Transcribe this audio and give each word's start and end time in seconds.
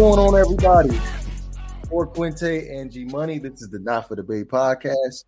going 0.00 0.18
on, 0.18 0.34
everybody? 0.34 0.98
For 1.90 2.06
Quinte 2.06 2.74
and 2.74 2.90
G 2.90 3.04
Money, 3.04 3.38
this 3.38 3.60
is 3.60 3.68
the 3.68 3.80
Not 3.80 4.08
for 4.08 4.16
the 4.16 4.22
Bay 4.22 4.44
podcast. 4.44 5.24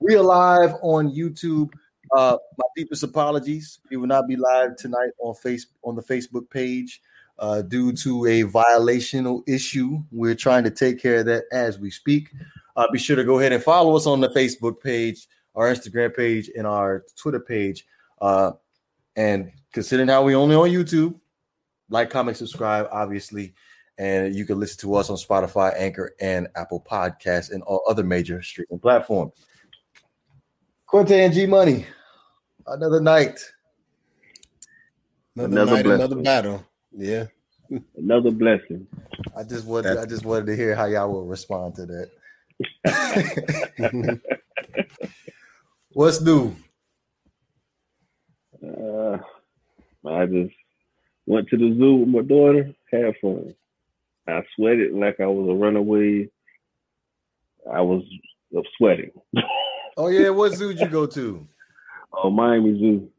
We 0.00 0.14
are 0.14 0.22
live 0.22 0.72
on 0.80 1.14
YouTube. 1.14 1.68
Uh, 2.16 2.38
my 2.56 2.64
deepest 2.74 3.02
apologies. 3.02 3.78
We 3.90 3.98
will 3.98 4.06
not 4.06 4.26
be 4.26 4.36
live 4.36 4.76
tonight 4.76 5.10
on 5.18 5.34
face 5.34 5.66
on 5.82 5.96
the 5.96 6.02
Facebook 6.02 6.48
page 6.48 7.02
uh, 7.38 7.60
due 7.60 7.92
to 7.92 8.24
a 8.24 8.40
violational 8.40 9.42
issue. 9.46 9.98
We're 10.10 10.34
trying 10.34 10.64
to 10.64 10.70
take 10.70 10.98
care 10.98 11.16
of 11.16 11.26
that 11.26 11.44
as 11.52 11.78
we 11.78 11.90
speak. 11.90 12.30
Uh, 12.74 12.86
be 12.90 12.98
sure 12.98 13.16
to 13.16 13.24
go 13.24 13.38
ahead 13.38 13.52
and 13.52 13.62
follow 13.62 13.94
us 13.96 14.06
on 14.06 14.22
the 14.22 14.30
Facebook 14.30 14.80
page, 14.80 15.28
our 15.54 15.70
Instagram 15.70 16.16
page, 16.16 16.50
and 16.56 16.66
our 16.66 17.04
Twitter 17.16 17.40
page. 17.40 17.84
Uh, 18.22 18.52
and 19.14 19.52
considering 19.74 20.08
how 20.08 20.22
we 20.22 20.34
only 20.34 20.56
on 20.56 20.70
YouTube, 20.70 21.20
like, 21.90 22.08
comment, 22.08 22.38
subscribe, 22.38 22.88
obviously. 22.90 23.52
And 23.98 24.34
you 24.34 24.44
can 24.44 24.60
listen 24.60 24.78
to 24.80 24.94
us 24.96 25.08
on 25.08 25.16
Spotify, 25.16 25.72
Anchor, 25.76 26.14
and 26.20 26.48
Apple 26.54 26.84
Podcasts, 26.88 27.50
and 27.50 27.62
all 27.62 27.82
other 27.88 28.04
major 28.04 28.42
streaming 28.42 28.78
platforms. 28.78 29.32
Quinte 30.86 31.10
and 31.12 31.32
G 31.32 31.46
Money, 31.46 31.86
another 32.66 33.00
night. 33.00 33.40
Another, 35.34 35.52
Another 35.52 35.70
night, 35.72 35.84
blessing. 35.84 36.02
another 36.04 36.22
battle. 36.22 36.64
Yeah. 36.92 37.26
Another 37.96 38.30
blessing. 38.30 38.86
I 39.36 39.42
just 39.42 39.66
wanted, 39.66 39.98
I 39.98 40.06
just 40.06 40.24
wanted 40.24 40.46
to 40.46 40.56
hear 40.56 40.74
how 40.74 40.86
y'all 40.86 41.10
will 41.10 41.26
respond 41.26 41.74
to 41.76 41.86
that. 41.86 42.10
What's 45.92 46.20
new? 46.20 46.54
Uh, 48.62 49.18
I 50.08 50.26
just 50.26 50.54
went 51.26 51.48
to 51.48 51.56
the 51.56 51.74
zoo 51.76 51.96
with 51.96 52.08
my 52.08 52.22
daughter, 52.22 52.72
had 52.92 53.14
fun. 53.20 53.54
I 54.28 54.42
sweated 54.54 54.92
like 54.92 55.20
I 55.20 55.26
was 55.26 55.48
a 55.48 55.54
runaway. 55.54 56.28
I 57.70 57.80
was 57.80 58.02
sweating. 58.76 59.10
Oh 59.98 60.08
yeah, 60.08 60.28
what 60.28 60.52
zoo 60.52 60.74
did 60.74 60.80
you 60.80 60.88
go 60.88 61.06
to? 61.06 61.46
Oh, 62.12 62.30
Miami 62.30 62.78
Zoo. 62.78 63.10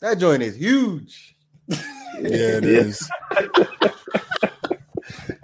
That 0.00 0.18
joint 0.18 0.42
is 0.42 0.54
huge. 0.54 1.34
Yeah, 1.68 2.58
it 2.58 2.64
is. 2.64 3.10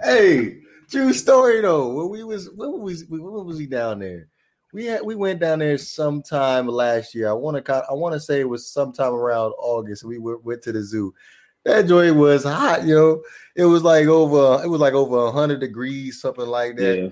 Hey, 0.03 0.57
true 0.89 1.13
story 1.13 1.61
though. 1.61 1.93
When 1.93 2.09
we 2.09 2.23
was 2.23 2.49
when 2.55 2.79
was 2.81 3.05
when 3.05 3.21
was 3.21 3.57
we 3.57 3.67
down 3.67 3.99
there? 3.99 4.27
We 4.73 4.85
had 4.85 5.03
we 5.03 5.15
went 5.15 5.39
down 5.39 5.59
there 5.59 5.77
sometime 5.77 6.67
last 6.67 7.13
year. 7.13 7.29
I 7.29 7.33
want 7.33 7.63
to 7.63 7.85
I 7.89 7.93
want 7.93 8.13
to 8.13 8.19
say 8.19 8.39
it 8.39 8.49
was 8.49 8.67
sometime 8.67 9.13
around 9.13 9.51
August. 9.59 10.03
We 10.03 10.17
went, 10.17 10.43
went 10.43 10.61
to 10.63 10.71
the 10.71 10.83
zoo. 10.83 11.13
That 11.65 11.87
joint 11.87 12.15
was 12.15 12.43
hot, 12.43 12.85
yo. 12.85 13.21
It 13.55 13.65
was 13.65 13.83
like 13.83 14.07
over 14.07 14.63
it 14.63 14.67
was 14.67 14.81
like 14.81 14.93
over 14.93 15.31
hundred 15.31 15.59
degrees, 15.59 16.21
something 16.21 16.47
like 16.47 16.77
that. 16.77 16.97
Yeah. 16.97 17.09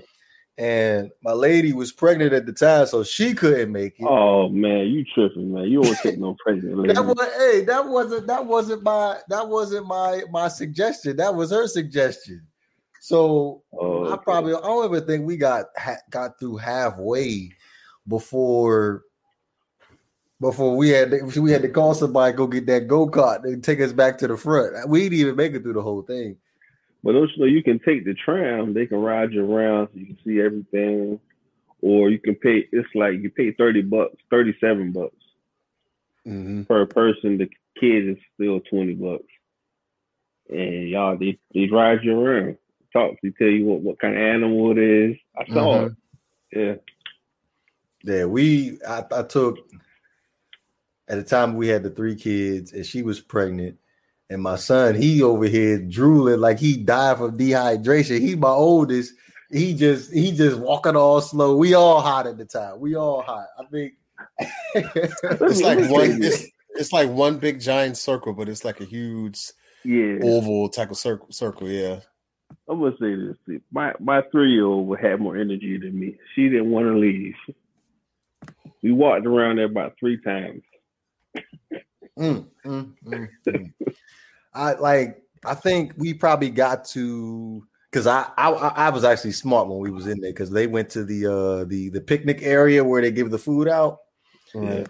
And 0.58 1.12
my 1.24 1.32
lady 1.32 1.72
was 1.72 1.94
pregnant 1.94 2.34
at 2.34 2.46
the 2.46 2.52
time, 2.52 2.86
so 2.86 3.02
she 3.04 3.34
couldn't 3.34 3.72
make 3.72 3.98
it. 4.00 4.06
Oh 4.06 4.50
man, 4.50 4.88
you 4.88 5.06
tripping, 5.14 5.54
man. 5.54 5.66
You 5.66 5.82
don't 5.82 5.98
take 6.00 6.20
no 6.20 6.36
pregnant 6.44 6.78
lady. 6.78 6.94
That 6.96 7.06
was 7.06 7.34
hey, 7.38 7.64
that 7.66 7.88
wasn't 7.88 8.28
that 8.28 8.46
wasn't 8.46 8.84
my 8.84 9.20
that 9.30 9.48
wasn't 9.48 9.88
my 9.88 10.24
my 10.32 10.48
suggestion. 10.48 11.16
That 11.18 11.34
was 11.36 11.52
her 11.52 11.68
suggestion. 11.68 12.46
So 13.02 13.64
Oh, 13.72 14.06
I 14.06 14.14
okay. 14.14 14.24
probably 14.24 14.54
I 14.54 14.60
don't 14.60 14.92
even 14.94 15.08
think 15.08 15.26
we 15.26 15.38
got 15.38 15.68
got 16.10 16.40
through 16.40 16.58
halfway 16.58 17.52
before 18.08 19.04
before 20.42 20.76
we 20.76 20.90
had 20.90 21.12
to, 21.12 21.42
we 21.42 21.52
had 21.52 21.62
to 21.62 21.70
call 21.70 21.94
somebody 21.94 22.36
go 22.36 22.48
get 22.48 22.66
that 22.68 22.88
go 22.88 23.08
kart 23.08 23.44
and 23.44 23.64
take 23.64 23.82
us 23.82 23.92
back 23.92 24.18
to 24.20 24.28
the 24.28 24.38
front. 24.38 24.88
We 24.88 25.02
didn't 25.04 25.20
even 25.20 25.36
make 25.36 25.54
it 25.54 25.64
through 25.64 25.74
the 25.74 25.82
whole 25.82 26.02
thing. 26.02 26.38
But 27.04 27.14
don't 27.14 27.30
you 27.32 27.40
know 27.40 27.46
you 27.46 27.64
can 27.64 27.80
take 27.80 28.06
the 28.06 28.14
tram, 28.14 28.74
they 28.74 28.86
can 28.86 29.00
ride 29.00 29.32
you 29.32 29.50
around 29.50 29.88
so 29.88 30.00
you 30.00 30.06
can 30.08 30.20
see 30.26 30.40
everything. 30.42 31.20
Or 31.82 32.10
you 32.10 32.20
can 32.20 32.36
pay 32.36 32.68
it's 32.72 32.88
like 32.94 33.22
you 33.22 33.30
pay 33.30 33.52
30 33.52 33.84
bucks, 33.84 34.16
37 34.30 34.92
bucks 34.92 35.16
hmm 36.26 36.64
per 36.64 36.86
person. 36.86 37.38
The 37.38 37.50
kid 37.80 38.10
is 38.10 38.18
still 38.36 38.60
20 38.60 38.94
bucks. 38.96 39.24
And 40.50 40.90
y'all 40.90 41.18
they, 41.18 41.38
they 41.54 41.68
ride 41.68 42.04
you 42.04 42.20
around. 42.20 42.58
Talk 42.92 43.12
to 43.12 43.18
you, 43.28 43.34
tell 43.38 43.48
you 43.48 43.66
what, 43.66 43.82
what 43.82 44.00
kind 44.00 44.16
of 44.16 44.22
animal 44.22 44.72
it 44.72 44.78
is. 44.78 45.18
I 45.38 45.54
saw 45.54 45.86
it. 45.86 45.94
Yeah. 46.52 46.76
Yeah, 48.04 48.26
we 48.26 48.80
I, 48.88 49.04
I 49.12 49.24
took 49.24 49.58
at 51.10 51.18
the 51.18 51.24
time 51.24 51.56
we 51.56 51.68
had 51.68 51.84
the 51.84 51.90
three 51.90 52.16
kids 52.16 52.72
and 52.74 52.86
she 52.86 53.02
was 53.02 53.20
pregnant. 53.20 53.78
And 54.30 54.42
my 54.44 54.58
son, 54.58 54.94
he 54.94 55.24
over 55.24 55.46
here 55.46 55.80
drooling 55.80 56.40
like 56.40 56.60
he 56.60 56.78
died 56.78 57.18
from 57.18 57.38
dehydration. 57.38 58.20
He 58.20 58.36
my 58.36 58.50
oldest. 58.50 59.14
He 59.52 59.74
just 59.74 60.14
he 60.14 60.32
just 60.32 60.60
walking 60.60 60.96
all 60.96 61.20
slow. 61.20 61.56
We 61.58 61.74
all 61.74 62.00
hot 62.02 62.28
at 62.28 62.38
the 62.38 62.46
time. 62.46 62.80
We 62.80 62.96
all 62.96 63.24
hot. 63.24 63.48
I 63.60 63.66
think 63.66 63.94
It's 64.76 65.62
like 65.62 65.90
one. 65.90 66.22
It's, 66.22 66.46
it's 66.76 66.94
like 66.94 67.10
one 67.10 67.40
big 67.40 67.60
giant 67.60 67.98
circle, 67.98 68.34
but 68.34 68.48
it's 68.48 68.64
like 68.64 68.80
a 68.82 68.86
huge 68.86 69.40
Yeah. 69.84 70.20
oval 70.22 70.70
type 70.70 70.92
of 70.92 70.98
circle. 70.98 71.28
Circle. 71.32 71.68
Yeah. 71.70 72.02
I'm 72.70 72.80
gonna 72.80 72.96
say 73.00 73.16
this. 73.16 73.62
My 73.72 73.94
my 74.00 74.22
three 74.32 74.52
year 74.52 74.66
old 74.66 74.88
would 74.88 75.00
have 75.00 75.20
more 75.20 75.38
energy 75.38 75.78
than 75.80 76.00
me. 76.00 76.18
She 76.36 76.50
didn't 76.50 76.70
want 76.70 76.86
to 76.86 76.98
leave. 76.98 77.34
We 78.84 78.92
walked 78.92 79.26
around 79.26 79.56
there 79.58 79.66
about 79.66 79.96
three 80.00 80.22
times. 80.22 80.62
Mm, 82.18 82.48
mm, 82.66 82.94
mm, 83.06 83.28
mm. 83.48 83.74
I 84.54 84.74
like. 84.74 85.24
I 85.46 85.56
think 85.56 85.94
we 85.98 86.14
probably 86.14 86.50
got 86.50 86.84
to 86.90 87.66
because 87.90 88.08
I, 88.08 88.26
I 88.38 88.50
I 88.50 88.90
was 88.90 89.04
actually 89.04 89.32
smart 89.32 89.68
when 89.68 89.80
we 89.80 89.90
was 89.90 90.06
in 90.06 90.20
there 90.20 90.32
because 90.32 90.52
they 90.52 90.68
went 90.68 90.90
to 90.92 91.06
the 91.06 91.26
uh 91.26 91.64
the 91.66 91.90
the 91.90 92.02
picnic 92.02 92.40
area 92.42 92.84
where 92.84 93.02
they 93.02 93.12
give 93.12 93.32
the 93.32 93.38
food 93.38 93.68
out, 93.70 94.00
Right. 94.54 94.88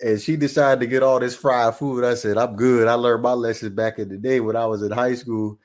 and 0.00 0.20
she 0.20 0.36
decided 0.36 0.80
to 0.80 0.86
get 0.86 1.02
all 1.02 1.20
this 1.20 1.36
fried 1.36 1.74
food. 1.74 2.04
I 2.04 2.14
said 2.14 2.38
I'm 2.38 2.56
good. 2.56 2.88
I 2.88 2.94
learned 2.94 3.22
my 3.22 3.32
lessons 3.34 3.74
back 3.74 3.98
in 3.98 4.08
the 4.08 4.16
day 4.16 4.40
when 4.40 4.56
I 4.56 4.66
was 4.66 4.82
in 4.82 4.90
high 4.90 5.14
school. 5.14 5.58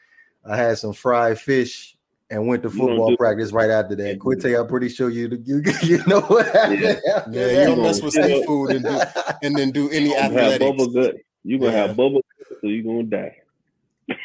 I 0.44 0.58
had 0.58 0.78
some 0.78 0.94
fried 0.94 1.40
fish 1.40 1.95
and 2.32 2.48
went 2.48 2.64
to 2.64 2.70
football 2.70 3.10
do- 3.10 3.18
practice 3.18 3.52
right 3.52 3.70
after 3.70 3.96
that. 3.96 4.20
Quinte, 4.20 4.60
I'm 4.60 4.68
pretty 4.68 4.90
sure 4.90 5.10
you 5.10 5.30
you, 5.46 5.62
you 5.84 6.04
know 6.08 6.22
what 6.22 6.46
happened. 6.48 6.82
Yeah. 6.82 7.24
Yeah, 7.32 7.48
you 7.60 7.66
don't 7.68 7.82
mess 7.84 8.02
with 8.02 8.16
Yeah. 8.16 8.44
food 8.46 8.72
and 8.72 8.84
do 8.84 9.00
and 9.44 9.56
then 9.56 9.72
do 9.72 9.90
any 9.92 10.08
You 10.10 10.16
gonna 10.16 10.22
have 10.22 10.34
athletics. 10.34 10.60
bubble 10.60 10.88
gut. 10.88 11.16
You 11.44 11.60
gonna 11.60 11.72
Yeah. 11.72 11.88
have 11.88 11.98
bubble 11.98 12.24
gut, 12.40 12.58
so 12.62 12.68
you're 12.68 12.84
gonna 12.84 13.04
die. 13.04 13.38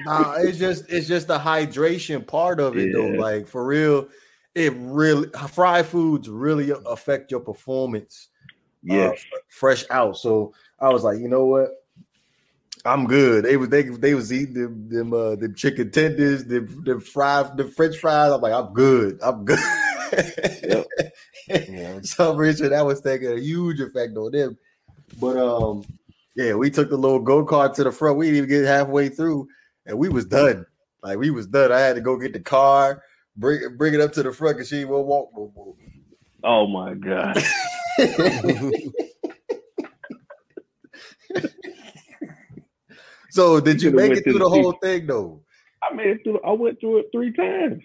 Nah, 0.04 0.34
it's 0.38 0.58
just 0.58 0.90
it's 0.90 1.06
just 1.08 1.28
the 1.28 1.38
hydration 1.38 2.26
part 2.26 2.60
of 2.60 2.76
it 2.76 2.92
though. 2.92 3.06
Like 3.08 3.46
for 3.46 3.64
real, 3.66 4.08
it 4.54 4.72
really 4.76 5.28
fried 5.48 5.86
foods 5.86 6.28
really 6.28 6.72
affect 6.86 7.30
your 7.30 7.40
performance. 7.40 8.28
uh, 8.90 9.10
fresh 9.48 9.84
out. 9.90 10.16
So 10.16 10.54
I 10.80 10.88
was 10.88 11.04
like, 11.04 11.18
you 11.18 11.28
know 11.28 11.44
what? 11.44 11.79
I'm 12.84 13.06
good. 13.06 13.44
They 13.44 13.56
was 13.56 13.68
they 13.68 13.82
they 13.82 14.14
was 14.14 14.32
eating 14.32 14.54
them 14.54 14.88
them 14.88 15.12
uh 15.12 15.36
them 15.36 15.54
chicken 15.54 15.90
tenders, 15.90 16.44
them 16.44 16.82
them 16.84 17.00
fried 17.00 17.56
the 17.56 17.64
French 17.64 17.98
fries. 17.98 18.32
I'm 18.32 18.40
like, 18.40 18.52
I'm 18.52 18.72
good. 18.72 19.18
I'm 19.22 19.44
good. 19.44 19.58
Yeah. 20.62 22.00
so 22.02 22.34
Richard, 22.34 22.70
that 22.70 22.86
was 22.86 23.00
taking 23.00 23.32
a 23.32 23.40
huge 23.40 23.80
effect 23.80 24.16
on 24.16 24.32
them. 24.32 24.58
But 25.20 25.36
um, 25.36 25.84
yeah, 26.36 26.54
we 26.54 26.70
took 26.70 26.90
the 26.90 26.96
little 26.96 27.18
go 27.18 27.44
kart 27.44 27.74
to 27.74 27.84
the 27.84 27.92
front. 27.92 28.16
We 28.16 28.26
didn't 28.26 28.38
even 28.38 28.48
get 28.48 28.64
halfway 28.64 29.08
through, 29.08 29.48
and 29.86 29.98
we 29.98 30.08
was 30.08 30.26
done. 30.26 30.66
Like 31.02 31.18
we 31.18 31.30
was 31.30 31.46
done. 31.46 31.72
I 31.72 31.80
had 31.80 31.96
to 31.96 32.02
go 32.02 32.16
get 32.16 32.32
the 32.32 32.40
car, 32.40 33.02
bring 33.36 33.76
bring 33.76 33.94
it 33.94 34.00
up 34.00 34.12
to 34.14 34.22
the 34.22 34.32
front, 34.32 34.56
because 34.56 34.68
she 34.68 34.84
won't 34.84 35.06
walk 35.06 35.30
no 35.34 35.52
more. 35.54 35.74
Oh 36.44 36.66
my 36.66 36.94
god. 36.94 37.36
so 43.30 43.60
did 43.60 43.82
you 43.82 43.90
could've 43.90 44.08
make 44.08 44.18
it 44.18 44.24
through 44.24 44.34
the 44.34 44.38
the 44.40 44.48
whole 44.48 44.72
thing 44.72 45.06
though? 45.06 45.40
I 45.82 45.94
made 45.94 46.08
it 46.08 46.24
through. 46.24 46.40
I 46.44 46.52
went 46.52 46.80
through 46.80 46.98
it 46.98 47.06
three 47.12 47.32
times. 47.32 47.82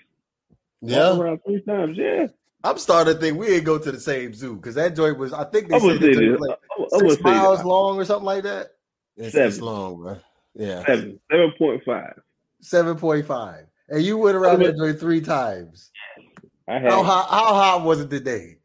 Yeah. 0.81 1.17
Around 1.17 1.39
three 1.45 1.61
times. 1.61 1.97
Yeah. 1.97 2.27
I'm 2.63 2.77
starting 2.77 3.13
to 3.13 3.19
think 3.19 3.37
we 3.37 3.47
ain't 3.47 3.63
go 3.63 3.77
to 3.77 3.91
the 3.91 3.99
same 3.99 4.33
zoo 4.33 4.55
because 4.55 4.75
that 4.75 4.95
joint 4.95 5.17
was. 5.17 5.33
I 5.33 5.43
think 5.45 5.69
they 5.69 5.75
I'm 5.75 5.81
said 5.81 6.01
it 6.01 6.31
was 6.31 6.39
like 6.39 6.57
I'm, 6.77 6.85
I'm 6.93 7.09
six 7.09 7.23
miles 7.23 7.63
long 7.63 7.97
or 7.97 8.05
something 8.05 8.25
like 8.25 8.43
that. 8.43 8.71
It's, 9.17 9.33
Seven. 9.33 9.59
long, 9.59 9.97
bro. 9.97 10.17
Yeah. 10.55 10.83
Seven. 10.85 11.19
Seven 11.31 11.53
point 11.57 11.83
five. 11.85 12.19
Seven 12.61 12.97
point 12.97 13.25
five, 13.25 13.65
and 13.89 14.01
you 14.01 14.17
went 14.17 14.35
around 14.35 14.59
that 14.59 14.77
joint 14.77 14.99
three 14.99 15.21
times. 15.21 15.91
I 16.67 16.79
had 16.79 16.91
How 16.91 17.03
hot? 17.03 17.29
How 17.29 17.53
hot 17.53 17.83
was 17.83 18.01
it 18.01 18.09
today? 18.09 18.57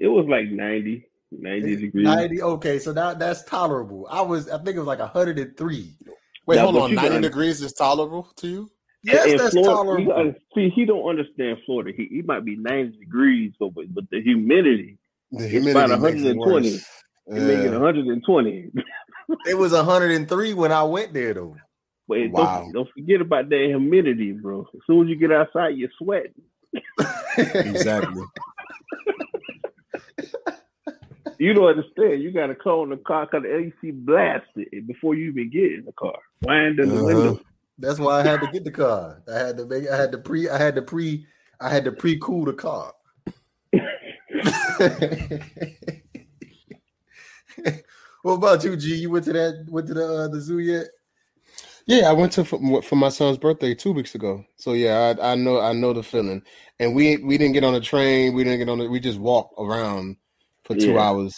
it 0.00 0.08
was 0.08 0.26
like 0.26 0.48
90, 0.48 1.06
90 1.32 1.76
degrees. 1.76 2.04
Ninety. 2.04 2.42
Okay, 2.42 2.78
so 2.78 2.92
that 2.92 3.18
that's 3.18 3.44
tolerable. 3.44 4.06
I 4.10 4.20
was. 4.22 4.48
I 4.48 4.58
think 4.58 4.76
it 4.76 4.80
was 4.80 4.86
like 4.88 5.00
hundred 5.00 5.38
and 5.38 5.56
three. 5.56 5.94
Wait, 6.46 6.56
Yeah, 6.56 6.62
hold 6.62 6.76
on. 6.78 6.94
90 6.94 7.10
got- 7.10 7.22
degrees 7.22 7.62
is 7.62 7.72
tolerable 7.72 8.28
to 8.36 8.48
you? 8.48 8.70
Yes, 9.02 9.38
that's 9.40 9.54
Florida, 9.54 9.72
tolerable. 9.74 10.06
gotta- 10.06 10.36
see, 10.54 10.68
he 10.70 10.84
don't 10.84 11.08
understand 11.08 11.58
Florida. 11.64 11.92
He, 11.96 12.06
he 12.10 12.22
might 12.22 12.44
be 12.44 12.56
90 12.56 12.98
degrees, 12.98 13.52
but, 13.58 13.70
but 13.74 14.04
the 14.10 14.20
humidity, 14.20 14.98
The 15.32 15.56
It's 15.56 15.66
about 15.68 15.88
makes 16.00 16.20
it 16.22 16.36
120. 16.36 16.70
worse. 16.72 16.86
it 17.28 17.32
make 17.32 17.58
it 17.60 17.72
Yeah. 17.72 17.78
120. 17.78 18.70
It 19.46 19.56
was 19.56 19.72
hundred 19.72 20.10
and 20.10 20.28
three 20.28 20.54
when 20.54 20.72
I 20.72 20.82
went 20.82 21.12
there 21.14 21.32
though. 21.34 21.56
But 22.08 22.30
wow. 22.30 22.62
don't, 22.62 22.72
don't 22.72 22.88
forget 22.92 23.20
about 23.20 23.48
that 23.50 23.64
humidity, 23.68 24.32
bro. 24.32 24.66
As 24.74 24.80
soon 24.86 25.04
as 25.04 25.08
you 25.08 25.14
get 25.16 25.30
outside, 25.30 25.76
you're 25.76 25.88
sweating. 25.96 26.32
exactly. 27.38 28.24
you 31.40 31.54
don't 31.54 31.68
understand. 31.68 32.22
You 32.22 32.30
got 32.32 32.48
to 32.48 32.54
call 32.54 32.84
in 32.84 32.90
the 32.90 32.98
car 32.98 33.26
because 33.26 33.44
the 33.44 33.56
AC 33.56 33.92
blasted 33.92 34.86
before 34.86 35.14
you 35.14 35.30
even 35.30 35.50
get 35.50 35.72
in 35.72 35.84
the 35.86 35.92
car. 35.92 36.18
Wind 36.42 36.78
in 36.78 36.90
the 36.90 36.96
uh-huh. 36.96 37.04
window. 37.04 37.40
That's 37.78 37.98
why 37.98 38.20
I 38.20 38.22
had 38.22 38.42
to 38.42 38.48
get 38.52 38.64
the 38.64 38.70
car. 38.70 39.22
I 39.26 39.38
had 39.38 39.56
to 39.56 39.64
make. 39.64 39.88
I 39.88 39.96
had 39.96 40.12
to 40.12 40.18
pre. 40.18 40.50
I 40.50 40.58
had 40.58 40.74
to 40.74 40.82
pre. 40.82 41.26
I 41.58 41.70
had 41.70 41.86
to 41.86 41.92
pre 41.92 42.18
cool 42.18 42.44
the 42.44 42.52
car. 42.52 42.92
what 48.22 48.34
about 48.34 48.62
you, 48.62 48.76
G? 48.76 48.96
You 48.96 49.08
went 49.08 49.24
to 49.24 49.32
that? 49.32 49.64
Went 49.70 49.86
to 49.86 49.94
the 49.94 50.06
uh, 50.06 50.28
the 50.28 50.42
zoo 50.42 50.58
yet? 50.58 50.88
Yeah, 51.86 52.10
I 52.10 52.12
went 52.12 52.32
to 52.32 52.44
for, 52.44 52.82
for, 52.82 52.96
my 52.96 53.08
son's 53.08 53.38
birthday 53.38 53.74
two 53.74 53.92
weeks 53.92 54.14
ago. 54.14 54.44
So 54.56 54.74
yeah, 54.74 55.14
I, 55.18 55.32
I, 55.32 55.34
know 55.34 55.58
I 55.58 55.72
know 55.72 55.94
the 55.94 56.02
feeling. 56.02 56.42
And 56.78 56.94
we 56.94 57.16
we 57.16 57.38
didn't 57.38 57.54
get 57.54 57.64
on 57.64 57.74
a 57.74 57.80
train. 57.80 58.34
We 58.34 58.44
didn't 58.44 58.58
get 58.58 58.68
on. 58.68 58.78
The, 58.78 58.90
we 58.90 59.00
just 59.00 59.18
walked 59.18 59.54
around 59.58 60.16
for 60.70 60.78
two 60.78 60.92
yeah. 60.92 61.00
hours. 61.00 61.36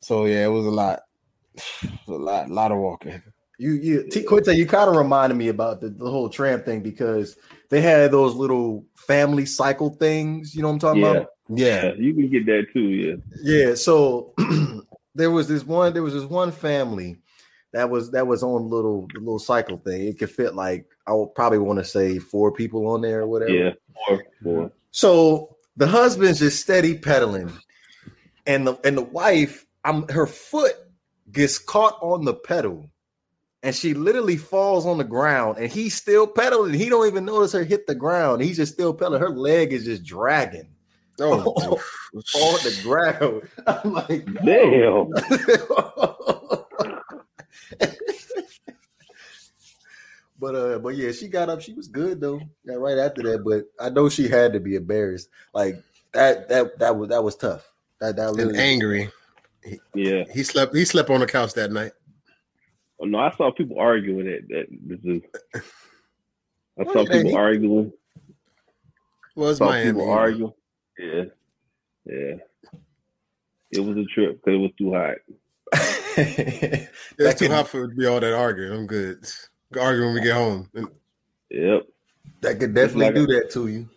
So 0.00 0.26
yeah, 0.26 0.44
it 0.44 0.50
was 0.50 0.66
a 0.66 0.70
lot. 0.70 1.00
a 2.08 2.12
lot, 2.12 2.48
a 2.48 2.52
lot 2.52 2.72
of 2.72 2.78
walking. 2.78 3.22
You 3.58 3.72
you 3.72 4.08
T 4.10 4.22
Quinta, 4.22 4.54
you 4.54 4.66
kind 4.66 4.88
of 4.88 4.96
reminded 4.96 5.36
me 5.36 5.48
about 5.48 5.80
the, 5.80 5.90
the 5.90 6.10
whole 6.10 6.28
tram 6.28 6.62
thing 6.62 6.80
because 6.80 7.36
they 7.68 7.80
had 7.80 8.10
those 8.10 8.34
little 8.34 8.86
family 8.96 9.44
cycle 9.44 9.90
things. 9.90 10.54
You 10.54 10.62
know 10.62 10.68
what 10.68 10.74
I'm 10.74 10.80
talking 10.80 11.02
yeah. 11.02 11.10
about? 11.10 11.26
Yeah, 11.48 11.92
you 11.94 12.14
can 12.14 12.30
get 12.30 12.46
that 12.46 12.66
too. 12.72 12.88
Yeah. 12.88 13.16
Yeah. 13.42 13.74
So 13.74 14.34
there 15.14 15.30
was 15.30 15.48
this 15.48 15.64
one. 15.64 15.92
There 15.92 16.02
was 16.02 16.14
this 16.14 16.24
one 16.24 16.52
family 16.52 17.18
that 17.72 17.90
was 17.90 18.10
that 18.12 18.26
was 18.26 18.42
on 18.42 18.70
little 18.70 19.08
little 19.14 19.38
cycle 19.38 19.78
thing. 19.78 20.06
It 20.06 20.18
could 20.18 20.30
fit 20.30 20.54
like 20.54 20.86
I 21.06 21.12
would 21.12 21.34
probably 21.34 21.58
want 21.58 21.78
to 21.80 21.84
say 21.84 22.18
four 22.18 22.52
people 22.52 22.86
on 22.88 23.02
there 23.02 23.20
or 23.20 23.26
whatever. 23.26 23.50
Yeah, 23.50 23.70
four, 24.06 24.24
four. 24.42 24.72
So 24.90 25.56
the 25.76 25.86
husband's 25.86 26.38
just 26.38 26.60
steady 26.60 26.96
pedaling, 26.96 27.52
and 28.50 28.66
the 28.66 28.76
and 28.82 28.96
the 28.96 29.02
wife, 29.02 29.64
I'm 29.84 30.08
her 30.08 30.26
foot 30.26 30.74
gets 31.30 31.58
caught 31.58 31.96
on 32.02 32.24
the 32.24 32.34
pedal, 32.34 32.90
and 33.62 33.72
she 33.74 33.94
literally 33.94 34.36
falls 34.36 34.84
on 34.86 34.98
the 34.98 35.04
ground, 35.04 35.58
and 35.58 35.70
he's 35.70 35.94
still 35.94 36.26
pedaling. 36.26 36.74
He 36.74 36.88
don't 36.88 37.06
even 37.06 37.24
notice 37.24 37.52
her 37.52 37.62
hit 37.62 37.86
the 37.86 37.94
ground. 37.94 38.42
He's 38.42 38.56
just 38.56 38.72
still 38.72 38.92
pedaling. 38.92 39.20
Her 39.20 39.30
leg 39.30 39.72
is 39.72 39.84
just 39.84 40.02
dragging. 40.02 40.68
Oh, 41.20 41.32
on 41.34 41.44
the 42.64 42.76
ground. 42.82 43.48
I'm 43.68 43.92
like, 43.92 44.26
damn. 44.42 45.10
but 50.40 50.56
uh, 50.56 50.80
but 50.80 50.96
yeah, 50.96 51.12
she 51.12 51.28
got 51.28 51.50
up. 51.50 51.60
She 51.60 51.72
was 51.72 51.86
good 51.86 52.20
though. 52.20 52.40
Yeah, 52.64 52.74
right 52.74 52.98
after 52.98 53.22
that, 53.22 53.44
but 53.44 53.66
I 53.78 53.90
know 53.90 54.08
she 54.08 54.26
had 54.26 54.54
to 54.54 54.60
be 54.60 54.74
embarrassed. 54.74 55.28
Like 55.54 55.80
that 56.14 56.48
that 56.48 56.80
that 56.80 56.96
was 56.96 57.10
that 57.10 57.22
was 57.22 57.36
tough. 57.36 57.69
That 58.00 58.16
that 58.16 58.30
and 58.38 58.56
angry. 58.56 59.10
He, 59.64 59.78
yeah, 59.94 60.24
he 60.32 60.42
slept. 60.42 60.74
He 60.74 60.84
slept 60.84 61.10
on 61.10 61.20
the 61.20 61.26
couch 61.26 61.52
that 61.54 61.70
night. 61.70 61.92
Oh, 63.00 63.06
no, 63.06 63.18
I 63.18 63.34
saw 63.36 63.50
people 63.50 63.78
arguing 63.78 64.28
at 64.28 64.48
that. 64.48 64.66
This 64.86 65.00
is. 65.04 65.22
I 66.78 66.84
saw 66.84 67.04
people 67.06 67.36
arguing. 67.36 67.92
Was 69.36 69.60
Miami 69.60 69.92
people 69.92 70.10
arguing? 70.10 70.52
Yeah, 70.98 71.24
yeah. 72.06 72.34
It 73.72 73.80
was 73.80 73.96
a 73.96 74.04
trip 74.06 74.40
because 74.42 74.54
it 74.54 74.58
was 74.58 74.70
too 74.76 74.92
hot. 74.92 75.16
it's 76.16 77.38
too 77.38 77.48
hot 77.48 77.68
for 77.68 77.86
to 77.86 77.94
be 77.94 78.06
all 78.06 78.20
that 78.20 78.34
arguing. 78.34 78.72
I'm 78.72 78.86
good. 78.86 79.24
Argue 79.78 80.06
when 80.06 80.14
we 80.14 80.20
get 80.20 80.34
home. 80.34 80.68
Yep. 81.50 81.86
That 82.40 82.58
could 82.58 82.74
definitely 82.74 83.06
like 83.06 83.14
do 83.14 83.22
I, 83.22 83.40
that 83.40 83.50
to 83.52 83.68
you. 83.68 83.88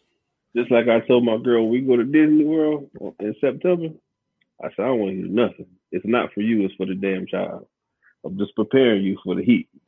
Just 0.56 0.72
like 0.72 0.88
I 0.88 1.00
told 1.02 1.26
my 1.26 1.38
girl, 1.38 1.68
we 1.68 1.82
go 1.82 1.96
to 1.96 2.04
Disney 2.04 2.46
World 2.46 2.90
in 3.20 3.36
September. 3.42 3.90
I 4.64 4.68
said, 4.70 4.84
I 4.84 4.88
don't 4.88 5.00
want 5.00 5.12
to 5.12 5.18
hear 5.18 5.28
nothing. 5.28 5.66
It's 5.92 6.06
not 6.06 6.32
for 6.34 6.42
you, 6.42 6.64
it's 6.64 6.76
for 6.76 6.86
the 6.86 6.96
damn 6.96 7.26
child. 7.26 7.68
I'm 8.26 8.38
just 8.38 8.56
preparing 8.56 9.04
you 9.04 9.18
for 9.24 9.36
the 9.36 9.44
heat. 9.44 9.68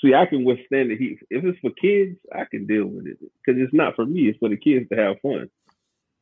See, 0.00 0.14
I 0.14 0.26
can 0.26 0.44
withstand 0.44 0.90
the 0.90 0.96
heat. 0.96 1.18
If 1.28 1.44
it's 1.44 1.58
for 1.58 1.70
kids, 1.70 2.16
I 2.32 2.44
can 2.44 2.66
deal 2.66 2.86
with 2.86 3.06
it. 3.06 3.18
Because 3.20 3.60
it's 3.60 3.74
not 3.74 3.96
for 3.96 4.06
me, 4.06 4.28
it's 4.28 4.38
for 4.38 4.48
the 4.48 4.56
kids 4.56 4.88
to 4.90 4.96
have 4.96 5.20
fun. 5.20 5.50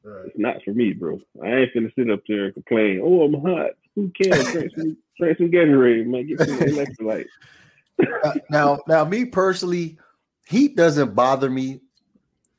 Right. 0.03 0.27
It's 0.27 0.39
not 0.39 0.63
for 0.65 0.73
me, 0.73 0.93
bro. 0.93 1.19
I 1.43 1.49
ain't 1.49 1.75
finna 1.75 1.95
sit 1.95 2.11
up 2.11 2.21
there 2.27 2.47
and 2.47 2.55
complain. 2.55 3.01
Oh, 3.03 3.23
I'm 3.23 3.35
hot. 3.35 3.73
Who 3.97 4.11
cares? 4.17 4.51
drink 4.53 4.73
some, 4.75 4.97
drink 5.21 5.39
some 5.39 5.51
Gatorade, 5.51 6.07
man. 6.07 6.27
Get 6.27 6.39
some 6.39 6.57
electrolyte. 6.59 7.27
uh, 8.23 8.35
now, 8.51 8.79
now, 8.87 9.05
me 9.05 9.25
personally, 9.27 9.99
heat 10.47 10.77
doesn't 10.77 11.15
bother 11.15 11.51
me 11.51 11.81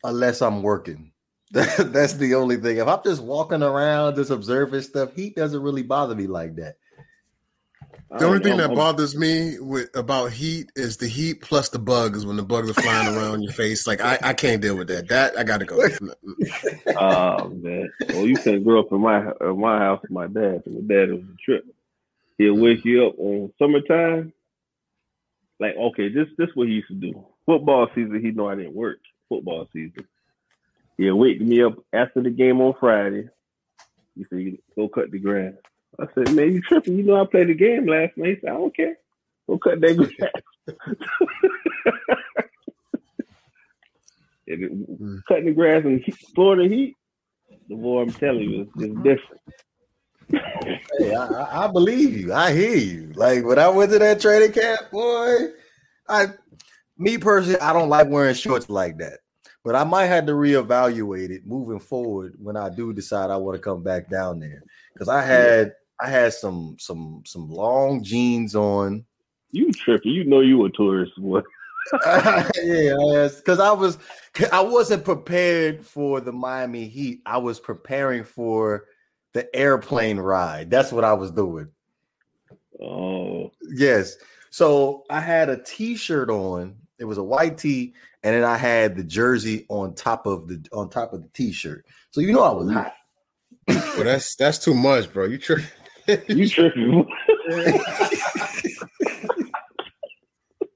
unless 0.03 0.41
I'm 0.41 0.61
working. 0.63 1.11
That's 1.51 2.13
the 2.13 2.35
only 2.35 2.57
thing. 2.57 2.77
If 2.77 2.87
I'm 2.87 3.03
just 3.03 3.23
walking 3.23 3.63
around, 3.63 4.15
just 4.15 4.31
observing 4.31 4.81
stuff, 4.81 5.15
heat 5.15 5.35
doesn't 5.35 5.61
really 5.61 5.83
bother 5.83 6.13
me 6.13 6.27
like 6.27 6.55
that. 6.57 6.75
The 8.09 8.25
only 8.25 8.39
thing 8.39 8.57
that 8.57 8.73
bothers 8.73 9.17
me 9.17 9.59
with 9.59 9.89
about 9.93 10.31
heat 10.31 10.71
is 10.75 10.97
the 10.97 11.07
heat 11.07 11.41
plus 11.41 11.69
the 11.69 11.79
bugs 11.79 12.25
when 12.25 12.37
the 12.37 12.43
bugs 12.43 12.69
are 12.69 12.73
flying 12.73 13.13
around 13.13 13.41
your 13.41 13.51
face. 13.51 13.85
Like 13.85 13.99
I, 13.99 14.17
I 14.23 14.33
can't 14.33 14.61
deal 14.61 14.77
with 14.77 14.87
that. 14.87 15.09
That 15.09 15.37
I 15.37 15.43
got 15.43 15.59
to 15.59 15.65
go. 15.65 15.77
oh 16.97 17.49
man! 17.49 17.91
Well, 18.09 18.25
you 18.25 18.37
can't 18.37 18.63
grow 18.63 18.79
up 18.79 18.91
in 18.93 19.01
my 19.01 19.31
in 19.41 19.59
my 19.59 19.77
house 19.79 20.01
with 20.01 20.11
my 20.11 20.27
dad. 20.27 20.63
And 20.65 20.87
my 20.87 20.95
dad 20.95 21.11
was 21.11 21.21
a 21.21 21.37
trip. 21.43 21.65
He'll 22.37 22.55
wake 22.55 22.85
you 22.85 23.07
up 23.07 23.19
on 23.19 23.51
summertime. 23.59 24.31
Like 25.59 25.75
okay, 25.75 26.07
this 26.07 26.27
this 26.37 26.49
what 26.53 26.67
he 26.67 26.75
used 26.75 26.87
to 26.87 26.93
do. 26.93 27.25
Football 27.45 27.87
season, 27.93 28.21
he 28.21 28.31
know 28.31 28.47
I 28.47 28.55
didn't 28.55 28.75
work. 28.75 28.99
Football 29.29 29.67
season, 29.73 30.07
he'll 30.97 31.15
wake 31.15 31.41
me 31.41 31.61
up 31.63 31.73
after 31.93 32.21
the 32.21 32.29
game 32.29 32.61
on 32.61 32.73
Friday. 32.79 33.29
He 34.15 34.25
said, 34.29 34.57
"Go 34.75 34.87
cut 34.87 35.11
the 35.11 35.19
grass." 35.19 35.53
I 35.99 36.05
said, 36.13 36.33
man, 36.35 36.53
you 36.53 36.61
tripping. 36.61 36.97
You 36.97 37.03
know 37.03 37.21
I 37.21 37.25
played 37.25 37.47
the 37.47 37.55
game 37.55 37.87
last 37.87 38.15
night. 38.17 38.35
He 38.35 38.41
said, 38.41 38.49
I 38.51 38.53
don't 38.53 38.75
care. 38.75 38.97
Go 39.47 39.57
cut 39.57 39.81
that 39.81 39.97
grass. 39.97 40.31
and 44.47 44.99
mm. 45.01 45.21
cutting 45.27 45.45
the 45.45 45.53
grass 45.53 45.83
in 45.85 46.03
Florida 46.35 46.67
heat, 46.67 46.95
the 47.67 47.75
boy, 47.75 48.01
I'm 48.01 48.11
telling 48.11 48.49
you, 48.49 48.71
it's 48.77 48.95
different. 49.01 49.41
hey, 50.99 51.15
I, 51.15 51.65
I, 51.65 51.67
believe 51.67 52.15
you. 52.17 52.33
I 52.33 52.53
hear 52.53 52.75
you. 52.75 53.13
Like 53.15 53.43
when 53.45 53.57
I 53.57 53.69
went 53.69 53.91
to 53.91 53.99
that 53.99 54.19
training 54.21 54.51
camp, 54.51 54.91
boy, 54.91 55.47
I, 56.07 56.27
me 56.97 57.17
personally, 57.17 57.59
I 57.59 57.73
don't 57.73 57.89
like 57.89 58.09
wearing 58.09 58.35
shorts 58.35 58.69
like 58.69 58.97
that. 58.99 59.19
But 59.63 59.75
I 59.75 59.83
might 59.83 60.05
have 60.05 60.25
to 60.27 60.31
reevaluate 60.31 61.29
it 61.29 61.45
moving 61.45 61.79
forward 61.79 62.35
when 62.39 62.55
I 62.55 62.69
do 62.69 62.93
decide 62.93 63.29
I 63.29 63.37
want 63.37 63.57
to 63.57 63.61
come 63.61 63.83
back 63.83 64.09
down 64.09 64.39
there 64.39 64.63
because 64.93 65.09
I 65.09 65.21
had 65.21 65.73
I 65.99 66.09
had 66.09 66.33
some 66.33 66.77
some 66.79 67.23
some 67.25 67.49
long 67.49 68.03
jeans 68.03 68.55
on. 68.55 69.03
You 69.51 69.71
tripping? 69.73 70.13
You 70.13 70.23
know 70.23 70.39
you 70.39 70.63
a 70.65 70.71
tourist, 70.71 71.13
boy. 71.17 71.41
yeah, 72.63 73.29
because 73.35 73.59
I 73.59 73.71
was 73.71 73.97
I 74.51 74.61
wasn't 74.61 75.05
prepared 75.05 75.85
for 75.85 76.21
the 76.21 76.31
Miami 76.31 76.87
Heat. 76.87 77.21
I 77.25 77.37
was 77.37 77.59
preparing 77.59 78.23
for 78.23 78.85
the 79.33 79.53
airplane 79.55 80.17
ride. 80.17 80.69
That's 80.69 80.91
what 80.91 81.03
I 81.03 81.13
was 81.13 81.31
doing. 81.31 81.69
Oh, 82.81 83.51
yes. 83.75 84.17
So 84.49 85.03
I 85.09 85.19
had 85.19 85.49
a 85.49 85.61
T-shirt 85.61 86.29
on. 86.29 86.75
It 86.99 87.05
was 87.05 87.17
a 87.17 87.23
white 87.23 87.57
tee, 87.57 87.93
and 88.23 88.35
then 88.35 88.43
I 88.43 88.57
had 88.57 88.95
the 88.95 89.03
jersey 89.03 89.65
on 89.69 89.93
top 89.93 90.25
of 90.25 90.47
the 90.47 90.65
on 90.71 90.89
top 90.89 91.13
of 91.13 91.21
the 91.21 91.29
T-shirt. 91.29 91.85
So 92.11 92.21
you 92.21 92.33
know 92.33 92.43
I 92.43 92.51
was 92.51 92.71
hot. 92.71 92.93
well, 93.67 94.03
that's 94.03 94.35
that's 94.35 94.57
too 94.59 94.73
much, 94.73 95.11
bro. 95.13 95.25
You 95.25 95.37
tripping? 95.37 95.65
you 96.27 96.49
tripping. 96.49 96.91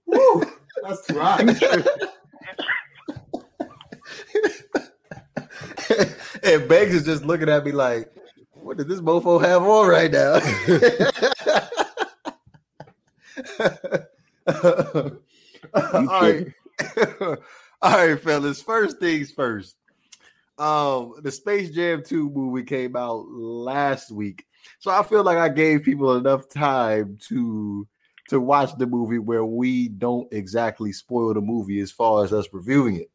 Woo, 0.06 0.44
that's 0.84 1.10
right. 1.12 1.40
and 6.44 6.68
Beggs 6.68 6.96
is 6.96 7.06
just 7.06 7.26
looking 7.26 7.50
at 7.50 7.66
me 7.66 7.72
like, 7.72 8.12
what 8.52 8.78
does 8.78 8.88
this 8.88 9.02
mofo 9.02 9.42
have 9.42 9.64
on 9.64 9.88
right 9.88 10.12
now? 10.12 10.40
All 15.94 16.06
right. 16.06 16.48
All 17.82 18.08
right, 18.08 18.20
fellas. 18.20 18.62
First 18.62 19.00
things 19.00 19.32
first. 19.32 19.76
Um, 20.58 21.16
the 21.24 21.32
Space 21.32 21.72
Jam 21.72 22.04
2 22.04 22.30
movie 22.30 22.64
came 22.64 22.96
out 22.96 23.26
last 23.30 24.12
week. 24.12 24.46
So 24.80 24.92
I 24.92 25.02
feel 25.04 25.24
like 25.24 25.38
I 25.38 25.50
gave 25.50 25.84
people 25.84 26.16
enough 26.16 26.50
time 26.50 27.18
to 27.30 27.88
to 28.30 28.40
watch 28.40 28.70
the 28.78 28.88
movie 28.88 29.18
where 29.18 29.44
we 29.44 29.90
don't 29.90 30.32
exactly 30.32 30.94
spoil 30.94 31.34
the 31.34 31.42
movie 31.42 31.80
as 31.80 31.92
far 31.92 32.24
as 32.24 32.32
us 32.32 32.48
reviewing 32.54 32.98
it. 32.98 33.10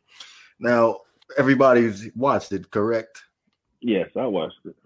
Now, 0.58 1.00
everybody's 1.38 2.10
watched 2.14 2.52
it, 2.52 2.70
correct? 2.70 3.22
Yes, 3.80 4.10
I 4.16 4.26
watched 4.26 4.60
it. 4.64 4.76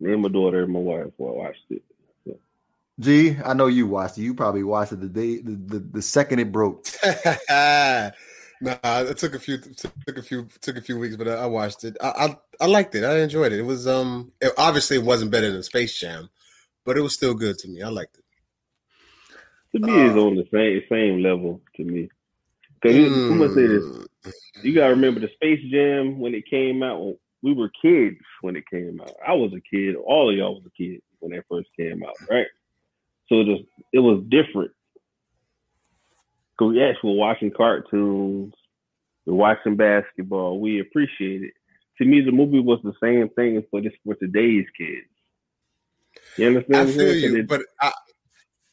Me 0.00 0.12
and 0.12 0.22
my 0.22 0.28
daughter 0.28 0.62
and 0.62 0.72
my 0.72 0.78
wife 0.78 1.12
well, 1.18 1.34
watched 1.34 1.64
it. 1.70 1.82
G, 3.00 3.36
I 3.44 3.54
know 3.54 3.66
you 3.66 3.86
watched 3.86 4.18
it. 4.18 4.22
You 4.22 4.34
probably 4.34 4.62
watched 4.62 4.92
it 4.92 5.00
the 5.00 5.08
day 5.08 5.40
the, 5.40 5.56
the, 5.56 5.78
the 5.78 6.02
second 6.02 6.38
it 6.38 6.52
broke. 6.52 6.86
nah, 7.04 8.10
it 9.00 9.18
took 9.18 9.34
a 9.34 9.38
few 9.38 9.58
took 9.58 10.16
a 10.16 10.22
few 10.22 10.48
took 10.60 10.76
a 10.76 10.80
few 10.80 10.98
weeks, 10.98 11.16
but 11.16 11.26
I, 11.26 11.34
I 11.34 11.46
watched 11.46 11.82
it. 11.82 11.96
I, 12.00 12.08
I, 12.08 12.36
I 12.60 12.66
liked 12.66 12.94
it. 12.94 13.02
I 13.02 13.18
enjoyed 13.18 13.52
it. 13.52 13.58
It 13.58 13.64
was 13.64 13.88
um 13.88 14.32
it, 14.40 14.52
obviously 14.56 14.96
it 14.96 15.02
wasn't 15.02 15.32
better 15.32 15.50
than 15.50 15.64
Space 15.64 15.98
Jam, 15.98 16.30
but 16.84 16.96
it 16.96 17.00
was 17.00 17.14
still 17.14 17.34
good 17.34 17.58
to 17.58 17.68
me. 17.68 17.82
I 17.82 17.88
liked 17.88 18.16
it. 18.16 18.24
To 19.72 19.84
me, 19.84 19.92
uh, 19.92 20.06
it's 20.06 20.16
on 20.16 20.36
the 20.36 20.46
same 20.52 20.82
same 20.88 21.20
level 21.20 21.60
to 21.76 21.84
me. 21.84 22.08
Because 22.80 22.96
mm, 22.96 23.28
who 23.28 23.34
must 23.34 23.54
say 23.54 23.66
this? 23.66 23.82
Hmm. 23.82 24.02
You 24.62 24.72
gotta 24.72 24.94
remember 24.94 25.18
the 25.18 25.30
Space 25.34 25.60
Jam 25.68 26.20
when 26.20 26.32
it 26.34 26.48
came 26.48 26.84
out. 26.84 27.16
We 27.42 27.52
were 27.52 27.70
kids 27.82 28.20
when 28.40 28.54
it 28.54 28.64
came 28.70 29.00
out. 29.02 29.14
I 29.26 29.32
was 29.32 29.52
a 29.52 29.60
kid. 29.60 29.96
All 29.96 30.30
of 30.30 30.36
y'all 30.36 30.54
was 30.54 30.64
a 30.64 30.70
kid 30.70 31.02
when 31.18 31.32
that 31.32 31.44
first 31.50 31.68
came 31.76 32.02
out, 32.04 32.14
right? 32.30 32.46
So 33.28 33.40
it 33.40 33.46
was 33.46 33.60
it 33.92 33.98
was 34.00 34.22
different. 34.28 34.72
Cause 36.58 36.74
yes, 36.76 36.96
we're 37.02 37.14
watching 37.14 37.50
cartoons, 37.50 38.54
we're 39.26 39.34
watching 39.34 39.76
basketball. 39.76 40.60
We 40.60 40.80
appreciate 40.80 41.42
it. 41.42 41.52
To 41.98 42.04
me, 42.04 42.20
the 42.20 42.32
movie 42.32 42.60
was 42.60 42.80
the 42.82 42.92
same 43.02 43.28
thing 43.30 43.62
for 43.70 43.80
this 43.80 43.92
for 44.04 44.14
today's 44.14 44.66
kids. 44.76 45.06
You 46.36 46.48
understand? 46.48 46.88
I 46.88 46.92
feel 46.92 47.14
you, 47.14 47.36
it, 47.36 47.48
but 47.48 47.62
I, 47.80 47.92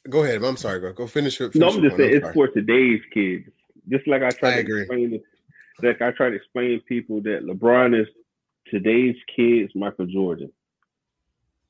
go 0.09 0.23
ahead. 0.23 0.43
I'm 0.43 0.57
sorry. 0.57 0.79
Go 0.79 0.93
go 0.93 1.07
finish. 1.07 1.37
finish 1.37 1.55
no, 1.55 1.69
I'm 1.69 1.81
just 1.81 1.97
saying 1.97 2.15
it's 2.15 2.33
for 2.33 2.47
today's 2.47 3.01
kids. 3.13 3.49
Just 3.89 4.07
like 4.07 4.23
I 4.23 4.29
try 4.31 4.49
I 4.49 4.53
to 4.55 4.59
agree. 4.59 4.81
explain 4.81 5.13
it, 5.13 5.23
like 5.81 6.01
I 6.01 6.11
try 6.11 6.29
to 6.29 6.35
explain 6.35 6.79
to 6.79 6.85
people 6.85 7.21
that 7.21 7.43
LeBron 7.43 7.99
is 7.99 8.07
today's 8.69 9.15
kids, 9.35 9.71
Michael 9.75 10.05
Jordan. 10.05 10.51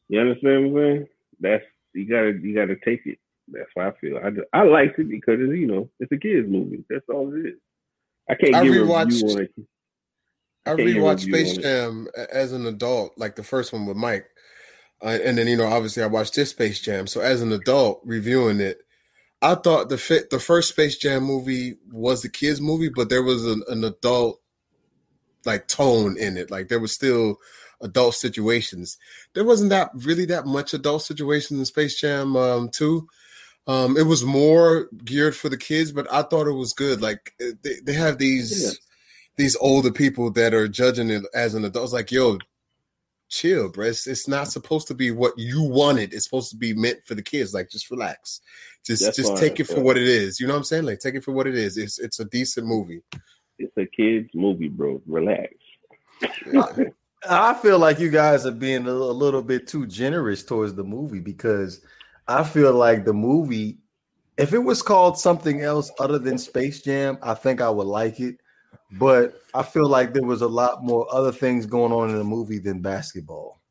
You 0.09 0.19
understand 0.19 0.73
what 0.73 0.83
I'm 0.83 0.95
saying? 0.95 1.07
That's 1.39 1.63
you 1.93 2.05
gotta 2.05 2.33
you 2.41 2.55
gotta 2.55 2.75
take 2.83 3.05
it. 3.05 3.19
That's 3.47 3.69
why 3.73 3.87
I 3.87 3.91
feel. 3.99 4.17
I 4.17 4.57
I 4.57 4.63
liked 4.63 4.99
it 4.99 5.09
because 5.09 5.39
it's, 5.39 5.53
you 5.53 5.67
know 5.67 5.89
it's 5.99 6.11
a 6.11 6.17
kids 6.17 6.47
movie. 6.49 6.83
That's 6.89 7.05
all 7.09 7.33
it 7.33 7.47
is. 7.47 7.59
I 8.29 8.35
can't 8.35 8.55
I 8.55 8.63
give 8.63 8.73
rewatched, 8.73 9.21
a 9.21 9.25
review 9.25 9.29
on 9.29 9.41
it. 9.43 9.51
I, 10.65 10.71
I 10.71 10.75
rewatched 10.75 11.21
Space 11.21 11.57
Jam 11.57 12.07
as 12.31 12.53
an 12.53 12.65
adult, 12.65 13.13
like 13.17 13.35
the 13.35 13.43
first 13.43 13.73
one 13.73 13.85
with 13.85 13.97
Mike, 13.97 14.27
uh, 15.03 15.17
and 15.23 15.37
then 15.37 15.47
you 15.47 15.57
know 15.57 15.67
obviously 15.67 16.03
I 16.03 16.07
watched 16.07 16.35
this 16.35 16.51
Space 16.51 16.79
Jam. 16.79 17.07
So 17.07 17.21
as 17.21 17.41
an 17.41 17.51
adult 17.51 18.01
reviewing 18.05 18.59
it, 18.59 18.79
I 19.41 19.55
thought 19.55 19.89
the 19.89 19.97
fit 19.97 20.29
the 20.29 20.39
first 20.39 20.69
Space 20.69 20.97
Jam 20.97 21.23
movie 21.23 21.77
was 21.91 22.21
the 22.21 22.29
kids 22.29 22.61
movie, 22.61 22.89
but 22.89 23.09
there 23.09 23.23
was 23.23 23.45
an, 23.45 23.63
an 23.67 23.83
adult 23.83 24.39
like 25.45 25.67
tone 25.67 26.17
in 26.17 26.37
it. 26.37 26.51
Like 26.51 26.67
there 26.67 26.79
was 26.79 26.93
still 26.93 27.37
adult 27.81 28.15
situations. 28.15 28.97
There 29.33 29.43
wasn't 29.43 29.69
that 29.71 29.91
really 29.93 30.25
that 30.25 30.45
much 30.45 30.73
adult 30.73 31.03
situations 31.03 31.59
in 31.59 31.65
Space 31.65 31.99
Jam 31.99 32.35
um, 32.35 32.69
2. 32.69 33.07
Um, 33.67 33.97
it 33.97 34.03
was 34.03 34.23
more 34.23 34.89
geared 35.05 35.35
for 35.35 35.49
the 35.49 35.57
kids, 35.57 35.91
but 35.91 36.11
I 36.11 36.23
thought 36.23 36.47
it 36.47 36.53
was 36.53 36.73
good. 36.73 37.01
Like 37.01 37.33
eh, 37.39 37.51
they, 37.63 37.75
they 37.83 37.93
have 37.93 38.17
these 38.17 38.63
yeah. 38.63 38.71
these 39.37 39.55
older 39.57 39.91
people 39.91 40.31
that 40.31 40.53
are 40.53 40.67
judging 40.67 41.09
it 41.09 41.23
as 41.33 41.53
an 41.53 41.63
adult. 41.63 41.85
It's 41.85 41.93
like, 41.93 42.11
yo, 42.11 42.39
chill, 43.29 43.69
bro. 43.69 43.87
It's, 43.87 44.07
it's, 44.07 44.27
not 44.27 44.47
supposed 44.47 44.87
to 44.87 44.95
be 44.95 45.11
what 45.11 45.33
you 45.37 45.61
wanted. 45.61 46.13
It's 46.13 46.25
supposed 46.25 46.49
to 46.51 46.57
be 46.57 46.73
meant 46.73 47.05
for 47.05 47.13
the 47.13 47.21
kids. 47.21 47.53
Like, 47.53 47.69
just 47.69 47.91
relax. 47.91 48.41
Just 48.83 49.03
That's 49.03 49.17
just 49.17 49.37
take 49.37 49.59
it 49.59 49.67
for 49.67 49.79
what 49.79 49.97
it 49.97 50.07
is. 50.07 50.39
You 50.39 50.47
know 50.47 50.53
what 50.53 50.59
I'm 50.59 50.63
saying? 50.65 50.85
Like, 50.85 50.99
take 50.99 51.15
it 51.15 51.23
for 51.23 51.31
what 51.31 51.47
it 51.47 51.55
is. 51.55 51.77
It's 51.77 51.99
it's 51.99 52.19
a 52.19 52.25
decent 52.25 52.65
movie. 52.65 53.01
It's 53.59 53.77
a 53.77 53.85
kids 53.85 54.29
movie, 54.33 54.69
bro. 54.69 55.01
Relax. 55.05 55.53
I 57.29 57.53
feel 57.53 57.77
like 57.77 57.99
you 57.99 58.09
guys 58.09 58.45
are 58.45 58.51
being 58.51 58.87
a 58.87 58.91
little 58.91 59.41
bit 59.41 59.67
too 59.67 59.85
generous 59.85 60.43
towards 60.43 60.73
the 60.73 60.83
movie 60.83 61.19
because 61.19 61.81
I 62.27 62.43
feel 62.43 62.73
like 62.73 63.05
the 63.05 63.13
movie, 63.13 63.77
if 64.37 64.53
it 64.53 64.59
was 64.59 64.81
called 64.81 65.19
something 65.19 65.61
else 65.61 65.91
other 65.99 66.17
than 66.17 66.37
Space 66.37 66.81
Jam, 66.81 67.17
I 67.21 67.33
think 67.35 67.61
I 67.61 67.69
would 67.69 67.87
like 67.87 68.19
it. 68.19 68.37
But 68.93 69.39
I 69.53 69.63
feel 69.63 69.87
like 69.87 70.13
there 70.13 70.23
was 70.23 70.41
a 70.41 70.47
lot 70.47 70.83
more 70.83 71.07
other 71.13 71.31
things 71.31 71.65
going 71.65 71.93
on 71.93 72.09
in 72.09 72.17
the 72.17 72.23
movie 72.23 72.59
than 72.59 72.81
basketball. 72.81 73.61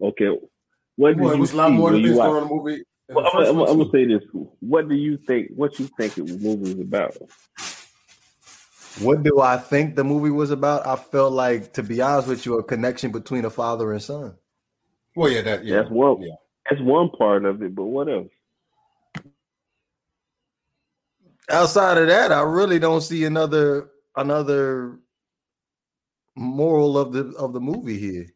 Okay. 0.00 0.38
What 0.96 1.16
well, 1.16 1.32
it 1.32 1.38
was 1.38 1.52
a 1.52 1.56
lot 1.56 1.72
more 1.72 1.92
things 1.92 2.10
going 2.10 2.20
on 2.20 2.42
in 2.42 2.48
the 2.48 2.54
movie. 2.54 2.82
Well, 3.08 3.30
I'm, 3.34 3.46
I'm, 3.46 3.60
I'm, 3.60 3.78
gonna 3.78 3.90
say 3.90 4.04
this. 4.06 4.22
What 4.60 4.88
do 4.88 4.96
you 4.96 5.16
think? 5.16 5.50
What 5.54 5.78
you 5.78 5.88
think 5.98 6.14
the 6.14 6.24
movie 6.24 6.74
was 6.74 6.80
about? 6.80 7.16
What 9.00 9.22
do 9.22 9.40
I 9.40 9.58
think 9.58 9.94
the 9.94 10.04
movie 10.04 10.30
was 10.30 10.50
about? 10.50 10.86
I 10.86 10.96
felt 10.96 11.32
like, 11.32 11.74
to 11.74 11.82
be 11.82 12.00
honest 12.00 12.28
with 12.28 12.46
you, 12.46 12.58
a 12.58 12.64
connection 12.64 13.12
between 13.12 13.44
a 13.44 13.50
father 13.50 13.92
and 13.92 14.02
son. 14.02 14.36
Well, 15.14 15.30
yeah, 15.30 15.42
that 15.42 15.64
yeah, 15.64 15.76
that's 15.76 15.90
one. 15.90 16.22
Yeah. 16.22 16.34
That's 16.68 16.82
one 16.82 17.10
part 17.10 17.44
of 17.44 17.62
it, 17.62 17.74
but 17.74 17.84
what 17.84 18.08
else? 18.08 18.30
Outside 21.48 21.98
of 21.98 22.08
that, 22.08 22.32
I 22.32 22.40
really 22.40 22.78
don't 22.78 23.02
see 23.02 23.24
another 23.24 23.90
another 24.16 24.98
moral 26.34 26.98
of 26.98 27.12
the 27.12 27.32
of 27.38 27.52
the 27.52 27.60
movie 27.60 27.98
here. 27.98 28.26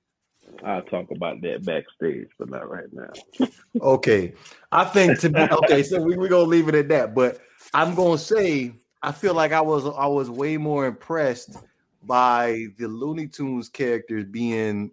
I'll 0.64 0.83
talk 0.83 1.11
about 1.11 1.40
that 1.43 1.64
backstage, 1.64 2.29
but 2.38 2.50
not 2.50 2.69
right 2.69 2.88
now. 2.93 3.49
okay. 3.81 4.35
I 4.71 4.85
think 4.85 5.19
to 5.21 5.31
be 5.31 5.40
okay, 5.64 5.83
so 5.83 6.00
we, 6.00 6.17
we're 6.17 6.29
gonna 6.29 6.45
leave 6.45 6.69
it 6.69 6.75
at 6.75 6.88
that. 6.88 7.14
But 7.14 7.40
I'm 7.75 7.95
gonna 7.95 8.19
say 8.19 8.75
I 9.02 9.12
feel 9.12 9.35
like 9.35 9.52
I 9.52 9.61
was 9.61 9.87
I 9.87 10.07
was 10.07 10.28
way 10.30 10.57
more 10.57 10.87
impressed 10.87 11.57
by 12.02 12.66
the 12.78 12.88
Looney 12.88 13.28
Tunes 13.28 13.69
characters 13.69 14.25
being 14.25 14.90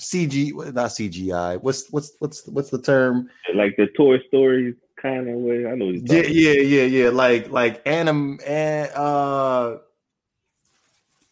CG, 0.00 0.54
not 0.74 0.90
CGI. 0.90 1.60
What's 1.62 1.90
what's 1.90 2.12
what's 2.18 2.46
what's 2.48 2.70
the 2.70 2.80
term? 2.80 3.30
Like 3.54 3.76
the 3.76 3.88
Toy 3.96 4.18
Story 4.28 4.74
kind 5.00 5.28
of 5.28 5.36
way. 5.36 5.66
I 5.66 5.74
know. 5.74 5.90
Yeah, 5.90 6.22
yeah, 6.22 6.52
yeah, 6.52 6.84
yeah. 6.84 7.08
Like 7.10 7.50
like 7.50 7.82
anim 7.86 8.38
and 8.46 8.90
uh. 8.92 9.78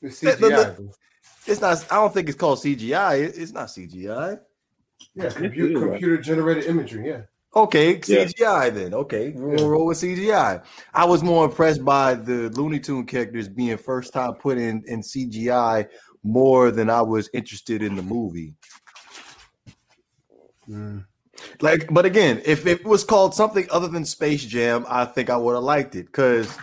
The 0.03 0.09
CGI. 0.09 0.39
The, 0.39 0.49
the, 0.49 0.93
it's 1.47 1.61
not. 1.61 1.85
I 1.91 1.97
don't 1.97 2.13
think 2.13 2.29
it's 2.29 2.39
called 2.39 2.59
CGI. 2.59 3.23
it's 3.23 3.53
not 3.53 3.69
CGI. 3.69 4.41
Yeah, 5.15 5.31
computer, 5.31 5.89
computer 5.89 6.19
generated 6.19 6.65
imagery. 6.65 7.09
Yeah. 7.09 7.23
Okay, 7.57 7.97
CGI 7.97 8.35
yeah. 8.39 8.69
then. 8.69 8.93
Okay, 8.93 9.31
we'll 9.35 9.71
roll 9.71 9.87
with 9.87 9.97
CGI. 9.97 10.63
I 10.93 11.05
was 11.07 11.23
more 11.23 11.47
impressed 11.47 11.83
by 11.83 12.15
the 12.15 12.51
Looney 12.51 12.79
Tune 12.79 13.07
characters 13.07 13.49
being 13.49 13.79
first 13.79 14.13
time 14.13 14.35
put 14.35 14.59
in 14.59 14.85
in 14.87 15.01
CGI 15.01 15.89
more 16.23 16.71
than 16.71 16.91
I 16.91 17.01
was 17.01 17.31
interested 17.33 17.83
in 17.83 17.97
the 17.97 18.03
movie. 18.03 18.55
Mm. 20.69 21.07
Like, 21.63 21.89
but 21.91 22.05
again, 22.05 22.43
if 22.45 22.67
it 22.67 22.85
was 22.85 23.05
called 23.05 23.35
something 23.35 23.67
other 23.71 23.89
than 23.89 24.05
Space 24.05 24.45
Jam, 24.45 24.85
I 24.87 25.07
think 25.07 25.31
I 25.31 25.39
would 25.39 25.55
have 25.55 25.65
liked 25.65 25.95
it. 25.95 26.07
Because 26.07 26.55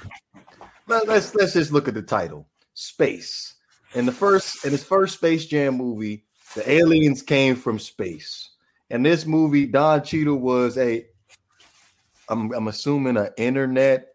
let, 0.88 1.08
let's 1.08 1.34
let's 1.34 1.54
just 1.54 1.72
look 1.72 1.88
at 1.88 1.96
the 1.96 2.04
title, 2.04 2.48
Space. 2.76 3.56
In 3.96 4.06
the 4.06 4.12
first 4.12 4.64
in 4.64 4.70
his 4.72 4.84
first 4.84 5.16
Space 5.16 5.48
Jam 5.48 5.76
movie, 5.76 6.26
the 6.54 6.70
aliens 6.70 7.24
came 7.24 7.56
from 7.56 7.80
space. 7.80 8.52
In 8.94 9.02
this 9.02 9.26
movie, 9.26 9.66
Don 9.66 10.04
Cheadle 10.04 10.38
was 10.38 10.78
a, 10.78 11.04
I'm, 12.30 12.54
I'm 12.54 12.68
assuming 12.68 13.18
an 13.18 13.30
internet 13.38 14.14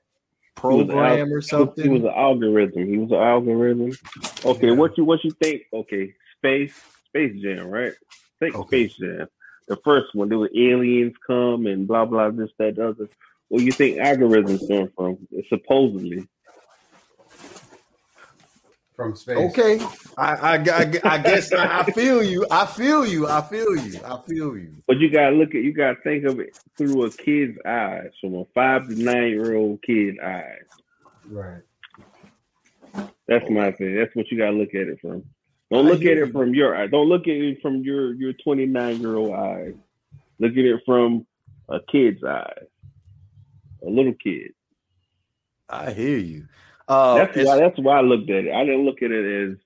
program 0.54 1.32
or 1.32 1.42
something. 1.42 1.82
He 1.82 1.90
was 1.90 2.04
an 2.04 2.16
algorithm. 2.16 2.86
He 2.86 2.96
was 2.96 3.10
an 3.10 3.18
algorithm. 3.18 3.90
Okay, 4.44 4.70
what 4.70 4.96
you 4.96 5.04
what 5.04 5.24
you 5.24 5.32
think? 5.42 5.62
Okay, 5.72 6.14
space 6.36 6.80
Space 7.06 7.42
Jam, 7.42 7.66
right? 7.66 7.92
Think 8.38 8.54
okay. 8.54 8.86
Space 8.86 8.98
Jam. 8.98 9.26
The 9.66 9.76
first 9.78 10.14
one, 10.14 10.28
there 10.28 10.38
were 10.38 10.50
aliens 10.56 11.14
come 11.26 11.66
and 11.66 11.88
blah 11.88 12.04
blah 12.04 12.30
this 12.30 12.50
that 12.58 12.78
other. 12.78 13.08
Where 13.48 13.62
you 13.62 13.72
think 13.72 13.98
algorithms 13.98 14.68
come 14.68 14.92
from? 14.94 15.18
Supposedly 15.48 16.28
from 18.98 19.14
space. 19.14 19.36
Okay, 19.36 19.78
I 20.16 20.34
I, 20.34 20.54
I, 20.56 21.00
I 21.04 21.18
guess 21.18 21.52
I, 21.52 21.82
I, 21.82 21.90
feel 21.92 22.20
you. 22.20 22.44
I 22.50 22.66
feel 22.66 23.06
you. 23.06 23.28
I 23.28 23.40
feel 23.42 23.76
you. 23.76 24.00
I 24.04 24.20
feel 24.26 24.58
you. 24.58 24.74
But 24.88 24.98
you 24.98 25.08
gotta 25.08 25.36
look 25.36 25.50
at 25.50 25.62
you 25.62 25.72
gotta 25.72 26.00
think 26.02 26.24
of 26.24 26.40
it 26.40 26.58
through 26.76 27.04
a 27.04 27.10
kid's 27.10 27.56
eyes, 27.64 28.10
from 28.20 28.34
a 28.34 28.44
five 28.56 28.88
to 28.88 29.00
nine 29.00 29.28
year 29.28 29.54
old 29.54 29.80
kid's 29.82 30.18
eyes. 30.18 30.64
Right. 31.30 31.62
That's 33.28 33.48
my 33.48 33.70
thing. 33.70 33.94
That's 33.94 34.14
what 34.16 34.32
you 34.32 34.36
gotta 34.38 34.56
look 34.56 34.74
at 34.74 34.88
it 34.88 34.98
from. 35.00 35.22
Don't 35.70 35.86
look 35.86 36.00
at 36.00 36.16
it 36.18 36.32
from 36.32 36.52
your 36.52 36.74
eye. 36.74 36.88
Don't 36.88 37.08
look 37.08 37.28
at 37.28 37.36
it 37.36 37.62
from 37.62 37.82
your 37.82 38.14
your 38.14 38.32
twenty 38.32 38.66
nine 38.66 39.00
year 39.00 39.14
old 39.14 39.32
eyes. 39.32 39.74
Look 40.40 40.52
at 40.52 40.58
it 40.58 40.80
from 40.84 41.24
a 41.68 41.78
kid's 41.88 42.24
eyes, 42.24 42.66
a 43.86 43.88
little 43.88 44.14
kid. 44.14 44.54
I 45.68 45.92
hear 45.92 46.18
you. 46.18 46.48
Uh, 46.88 47.16
that's 47.16 47.36
why 47.36 47.56
that's 47.58 47.78
why 47.78 47.98
I 47.98 48.00
looked 48.00 48.30
at 48.30 48.46
it. 48.46 48.52
I 48.52 48.64
didn't 48.64 48.86
look 48.86 49.02
at 49.02 49.10
it 49.10 49.50
as 49.50 49.58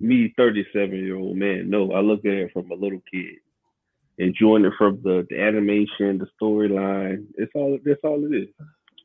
me, 0.00 0.32
thirty 0.36 0.66
seven 0.72 0.96
year 1.04 1.16
old 1.16 1.36
man. 1.36 1.70
No, 1.70 1.92
I 1.92 2.00
looked 2.00 2.26
at 2.26 2.34
it 2.34 2.52
from 2.52 2.70
a 2.70 2.74
little 2.74 3.00
kid, 3.10 3.36
enjoying 4.18 4.66
it 4.66 4.74
from 4.76 5.00
the, 5.02 5.26
the 5.30 5.40
animation, 5.40 6.18
the 6.18 6.28
storyline. 6.40 7.26
It's 7.36 7.52
all 7.54 7.78
that's 7.84 8.00
all 8.04 8.24
it 8.24 8.36
is. 8.36 8.48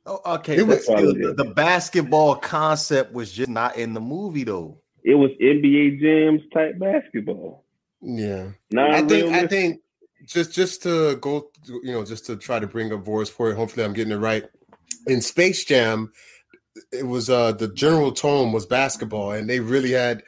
Oh, 0.05 0.20
okay. 0.36 0.58
It 0.58 0.67
was, 0.67 0.86
the, 0.86 1.34
the, 1.38 1.46
basketball 1.46 2.36
concept 2.36 3.13
was 3.13 3.32
just 3.32 3.50
not 3.50 3.77
in 3.77 3.93
the 3.93 4.01
movie 4.01 4.43
though. 4.43 4.77
It 5.01 5.15
was 5.15 5.32
NBA 5.41 6.01
Jams 6.01 6.41
type 6.53 6.77
basketball. 6.77 7.63
Yeah, 8.01 8.50
not 8.72 8.91
I 8.91 9.01
think 9.03 9.34
I 9.34 9.48
think 9.48 9.79
just 10.25 10.53
just 10.53 10.84
to 10.84 11.15
go, 11.17 11.50
you 11.65 11.93
know, 11.93 12.03
just 12.03 12.25
to 12.25 12.36
try 12.36 12.60
to 12.60 12.67
bring 12.67 12.91
up 12.91 13.05
Boris 13.05 13.29
Point. 13.29 13.55
Hopefully, 13.55 13.86
I'm 13.86 13.93
getting 13.93 14.12
it 14.12 14.17
right. 14.17 14.46
In 15.08 15.22
Space 15.22 15.63
Jam, 15.63 16.12
it 16.92 17.08
was 17.08 17.30
uh 17.30 17.51
the 17.51 17.68
general 17.68 18.12
tone 18.12 18.51
was 18.51 18.65
basketball, 18.65 19.32
and 19.32 19.50
they 19.50 19.60
really 19.60 19.92
had 19.92 20.24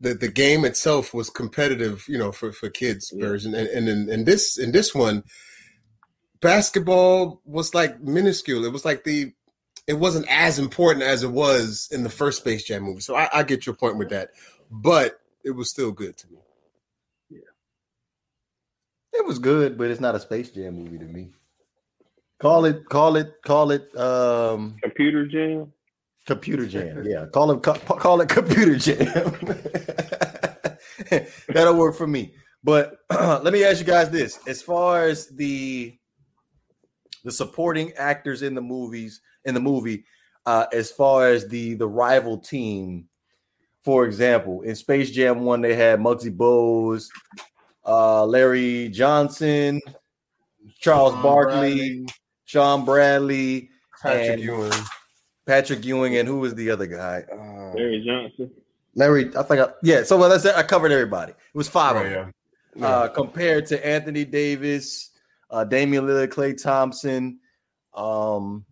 the 0.00 0.14
the 0.14 0.28
game 0.28 0.64
itself 0.64 1.12
was 1.12 1.30
competitive, 1.30 2.04
you 2.08 2.18
know, 2.18 2.32
for 2.32 2.52
for 2.52 2.70
kids 2.70 3.12
yeah. 3.14 3.26
version. 3.26 3.54
And 3.54 3.68
and 3.68 3.88
in, 3.88 4.10
in 4.10 4.24
this 4.24 4.58
in 4.58 4.72
this 4.72 4.94
one, 4.94 5.24
basketball 6.40 7.40
was 7.44 7.74
like 7.74 8.00
minuscule. 8.00 8.64
It 8.64 8.72
was 8.72 8.84
like 8.84 9.04
the 9.04 9.32
it 9.86 9.94
wasn't 9.94 10.26
as 10.30 10.58
important 10.58 11.04
as 11.04 11.22
it 11.22 11.30
was 11.30 11.88
in 11.90 12.02
the 12.02 12.10
first 12.10 12.38
Space 12.38 12.64
Jam 12.64 12.82
movie. 12.82 13.00
So 13.00 13.14
I, 13.14 13.28
I 13.32 13.42
get 13.42 13.66
your 13.66 13.74
point 13.74 13.98
with 13.98 14.10
that, 14.10 14.30
but 14.70 15.20
it 15.44 15.50
was 15.50 15.70
still 15.70 15.92
good 15.92 16.16
to 16.18 16.26
me. 16.30 16.38
Yeah, 17.30 17.38
it 19.12 19.26
was 19.26 19.38
good, 19.38 19.76
but 19.76 19.90
it's 19.90 20.00
not 20.00 20.14
a 20.14 20.20
Space 20.20 20.50
Jam 20.50 20.76
movie 20.76 20.98
to 20.98 21.04
me. 21.04 21.30
Call 22.40 22.64
it, 22.64 22.88
call 22.88 23.16
it, 23.16 23.34
call 23.44 23.70
it. 23.70 23.94
Um, 23.96 24.76
computer 24.82 25.26
jam. 25.26 25.72
Computer 26.26 26.66
jam. 26.66 27.04
Yeah, 27.04 27.26
call 27.26 27.50
it, 27.50 27.62
call, 27.62 27.74
call 27.74 28.20
it 28.20 28.28
computer 28.28 28.76
jam. 28.76 29.34
That'll 31.48 31.76
work 31.76 31.96
for 31.96 32.06
me. 32.06 32.34
But 32.62 32.98
let 33.10 33.52
me 33.52 33.64
ask 33.64 33.80
you 33.80 33.86
guys 33.86 34.10
this: 34.10 34.38
as 34.46 34.62
far 34.62 35.04
as 35.04 35.28
the 35.28 35.96
the 37.24 37.32
supporting 37.32 37.92
actors 37.94 38.42
in 38.42 38.54
the 38.54 38.62
movies 38.62 39.20
in 39.44 39.54
the 39.54 39.60
movie, 39.60 40.04
uh, 40.46 40.66
as 40.72 40.90
far 40.90 41.28
as 41.28 41.46
the 41.48 41.74
the 41.74 41.88
rival 41.88 42.38
team, 42.38 43.06
for 43.82 44.04
example, 44.04 44.62
in 44.62 44.74
Space 44.74 45.10
Jam 45.10 45.42
One, 45.42 45.60
they 45.60 45.74
had 45.74 46.00
Muggsy 46.00 46.34
Bogues, 46.34 47.06
uh, 47.86 48.24
Larry 48.24 48.88
Johnson, 48.88 49.80
Charles 50.78 51.12
Shawn 51.12 51.22
Barkley, 51.22 51.76
Bradley. 51.76 52.06
Shawn 52.50 52.84
Bradley, 52.84 53.70
Patrick 54.02 54.40
Ewing, 54.40 54.72
Patrick 55.46 55.84
Ewing, 55.84 56.16
and 56.16 56.26
who 56.26 56.40
was 56.40 56.52
the 56.56 56.68
other 56.68 56.86
guy? 56.86 57.22
Uh, 57.32 57.72
Larry 57.74 58.02
Johnson. 58.04 58.50
Larry, 58.96 59.30
I 59.36 59.42
think 59.44 59.60
I 59.60 59.68
yeah. 59.84 60.02
So 60.02 60.18
well, 60.18 60.28
that's 60.28 60.44
it. 60.44 60.56
I 60.56 60.64
covered 60.64 60.90
everybody. 60.90 61.30
It 61.30 61.54
was 61.54 61.68
five 61.68 61.94
of 61.94 62.02
them. 62.02 62.32
Yeah. 62.74 62.86
Uh, 62.86 63.08
compared 63.08 63.66
to 63.66 63.86
Anthony 63.86 64.24
Davis, 64.24 65.10
uh, 65.50 65.62
Damian 65.62 66.06
Lillard, 66.06 66.30
Klay 66.30 66.60
Thompson, 66.60 67.38
um, 67.94 68.64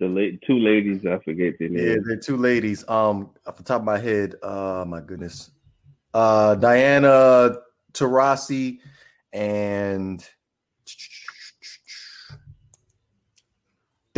the 0.00 0.08
late 0.08 0.40
two 0.46 0.58
ladies. 0.58 1.04
I 1.04 1.18
forget 1.18 1.58
their 1.58 1.68
names. 1.68 1.86
Yeah, 1.86 1.96
they're 2.06 2.16
two 2.16 2.38
ladies. 2.38 2.82
Um, 2.88 3.34
off 3.46 3.58
the 3.58 3.62
top 3.62 3.82
of 3.82 3.84
my 3.84 3.98
head, 3.98 4.36
uh, 4.42 4.86
my 4.88 5.02
goodness, 5.02 5.50
uh, 6.14 6.54
Diana 6.54 7.56
Taurasi 7.92 8.78
and 9.34 10.26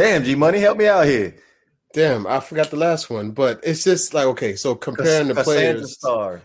damn 0.01 0.25
G 0.25 0.35
Money, 0.35 0.59
help 0.59 0.79
me 0.79 0.87
out 0.87 1.07
here. 1.07 1.35
Damn, 1.93 2.27
I 2.27 2.41
forgot 2.41 2.71
the 2.71 2.77
last 2.77 3.11
one, 3.11 3.33
but 3.33 3.61
it's 3.63 3.85
just 3.85 4.15
like 4.15 4.27
okay. 4.27 4.57
So 4.57 4.75
comparing 4.75 5.29
the 5.29 5.43
players, 5.43 5.95
star. 5.95 6.41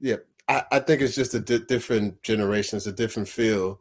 Yeah, 0.00 0.16
I, 0.48 0.64
I 0.72 0.78
think 0.80 1.00
it's 1.00 1.14
just 1.14 1.34
a 1.34 1.40
di- 1.40 1.64
different 1.66 2.22
generation. 2.22 2.76
It's 2.76 2.86
a 2.86 2.92
different 2.92 3.28
feel. 3.28 3.80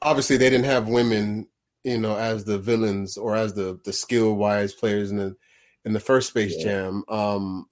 Obviously, 0.00 0.36
they 0.36 0.50
didn't 0.50 0.66
have 0.66 0.88
women, 0.88 1.48
you 1.84 1.98
know, 1.98 2.16
as 2.16 2.44
the 2.44 2.58
villains 2.58 3.16
or 3.16 3.34
as 3.34 3.54
the 3.54 3.80
the 3.84 3.92
skill 3.92 4.34
wise 4.34 4.74
players 4.74 5.10
in 5.10 5.16
the 5.16 5.36
in 5.84 5.92
the 5.92 6.00
first 6.00 6.28
Space 6.28 6.54
yeah. 6.58 6.64
Jam. 6.64 7.04
Um, 7.08 7.66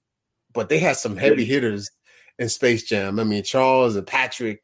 but 0.53 0.67
they 0.67 0.79
had 0.79 0.97
some 0.97 1.15
heavy 1.15 1.45
hitters 1.45 1.89
in 2.37 2.49
Space 2.49 2.83
Jam. 2.83 3.19
I 3.19 3.23
mean, 3.23 3.43
Charles 3.43 3.95
and 3.95 4.05
Patrick, 4.05 4.63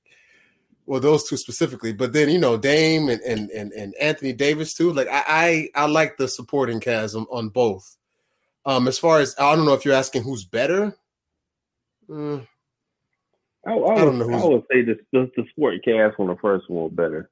well, 0.87 1.01
those 1.01 1.27
two 1.27 1.35
specifically, 1.35 1.91
but 1.91 2.13
then 2.13 2.29
you 2.29 2.39
know 2.39 2.57
Dame 2.57 3.09
and 3.09 3.21
and 3.21 3.49
and, 3.51 3.73
and 3.73 3.93
Anthony 3.99 4.31
Davis 4.31 4.73
too. 4.73 4.93
Like 4.93 5.09
I, 5.09 5.69
I, 5.75 5.83
I 5.83 5.85
like 5.85 6.15
the 6.15 6.29
supporting 6.29 6.79
cast 6.79 7.13
on, 7.13 7.27
on, 7.29 7.49
both. 7.49 7.97
Um, 8.65 8.87
as 8.87 8.97
far 8.97 9.19
as 9.19 9.35
I 9.37 9.53
don't 9.53 9.65
know 9.65 9.73
if 9.73 9.83
you're 9.83 9.93
asking 9.93 10.23
who's 10.23 10.45
better. 10.45 10.95
Mm, 12.09 12.47
I, 13.67 13.71
I, 13.71 13.93
I, 13.93 13.95
don't 13.97 14.17
know. 14.17 14.29
I 14.31 14.45
would 14.45 14.63
say 14.71 14.81
the, 14.81 14.97
the 15.11 15.29
the 15.35 15.43
supporting 15.49 15.81
cast 15.83 16.17
on 16.19 16.27
the 16.27 16.37
first 16.37 16.69
one 16.69 16.95
better. 16.95 17.29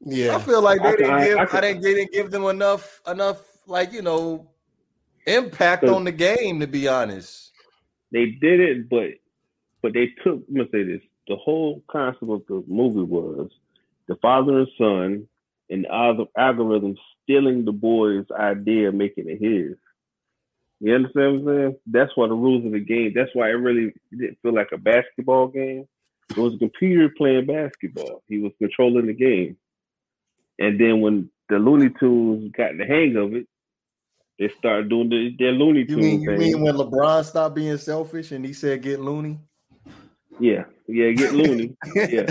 Yeah, 0.00 0.36
I 0.36 0.40
feel 0.40 0.62
like 0.62 0.82
they 0.82 0.96
didn't 0.96 1.24
give. 1.24 1.38
I, 1.38 1.58
I, 1.58 1.60
didn't, 1.60 1.82
they 1.82 1.94
didn't 1.94 2.12
give 2.12 2.30
them 2.30 2.44
enough 2.44 3.02
enough 3.06 3.38
like 3.66 3.92
you 3.92 4.00
know 4.00 4.48
impact 5.26 5.84
on 5.84 6.04
the 6.04 6.12
game. 6.12 6.58
To 6.60 6.66
be 6.66 6.88
honest, 6.88 7.52
they 8.12 8.30
did 8.40 8.60
it, 8.60 8.88
but 8.88 9.10
but 9.82 9.92
they 9.92 10.06
took, 10.24 10.42
I'm 10.48 10.54
gonna 10.56 10.68
say 10.72 10.84
this, 10.84 11.02
the 11.28 11.36
whole 11.36 11.82
concept 11.90 12.30
of 12.30 12.42
the 12.48 12.64
movie 12.66 13.02
was 13.02 13.50
the 14.08 14.16
father 14.16 14.58
and 14.58 14.68
son 14.76 15.28
and 15.70 15.84
the 15.84 16.26
algorithm 16.36 16.96
stealing 17.22 17.64
the 17.64 17.72
boy's 17.72 18.26
idea, 18.38 18.92
making 18.92 19.28
it 19.28 19.40
his. 19.40 19.76
You 20.80 20.94
understand 20.94 21.44
what 21.44 21.52
I'm 21.52 21.60
saying? 21.60 21.76
That's 21.86 22.10
why 22.16 22.26
the 22.26 22.34
rules 22.34 22.66
of 22.66 22.72
the 22.72 22.80
game, 22.80 23.12
that's 23.14 23.30
why 23.34 23.48
it 23.48 23.52
really 23.52 23.92
didn't 24.10 24.38
feel 24.42 24.54
like 24.54 24.70
a 24.72 24.78
basketball 24.78 25.46
game. 25.46 25.86
It 26.30 26.36
was 26.36 26.54
a 26.54 26.58
computer 26.58 27.08
playing 27.16 27.46
basketball. 27.46 28.22
He 28.28 28.38
was 28.38 28.52
controlling 28.58 29.06
the 29.06 29.12
game. 29.12 29.56
And 30.58 30.80
then 30.80 31.00
when 31.00 31.30
the 31.48 31.56
Looney 31.56 31.90
Tunes 32.00 32.52
got 32.56 32.76
the 32.76 32.84
hang 32.84 33.16
of 33.16 33.34
it, 33.34 33.46
they 34.38 34.50
started 34.58 34.88
doing 34.88 35.08
the, 35.08 35.36
their 35.38 35.52
Looney 35.52 35.84
Tunes. 35.84 36.04
You 36.04 36.18
mean, 36.18 36.22
you 36.22 36.30
mean 36.36 36.60
when 36.62 36.74
LeBron 36.74 37.24
stopped 37.24 37.54
being 37.54 37.76
selfish 37.78 38.32
and 38.32 38.44
he 38.44 38.52
said 38.52 38.82
get 38.82 39.00
loony? 39.00 39.38
Yeah, 40.40 40.64
yeah, 40.92 41.10
get 41.12 41.32
loony. 41.32 41.76
yeah, 41.94 42.30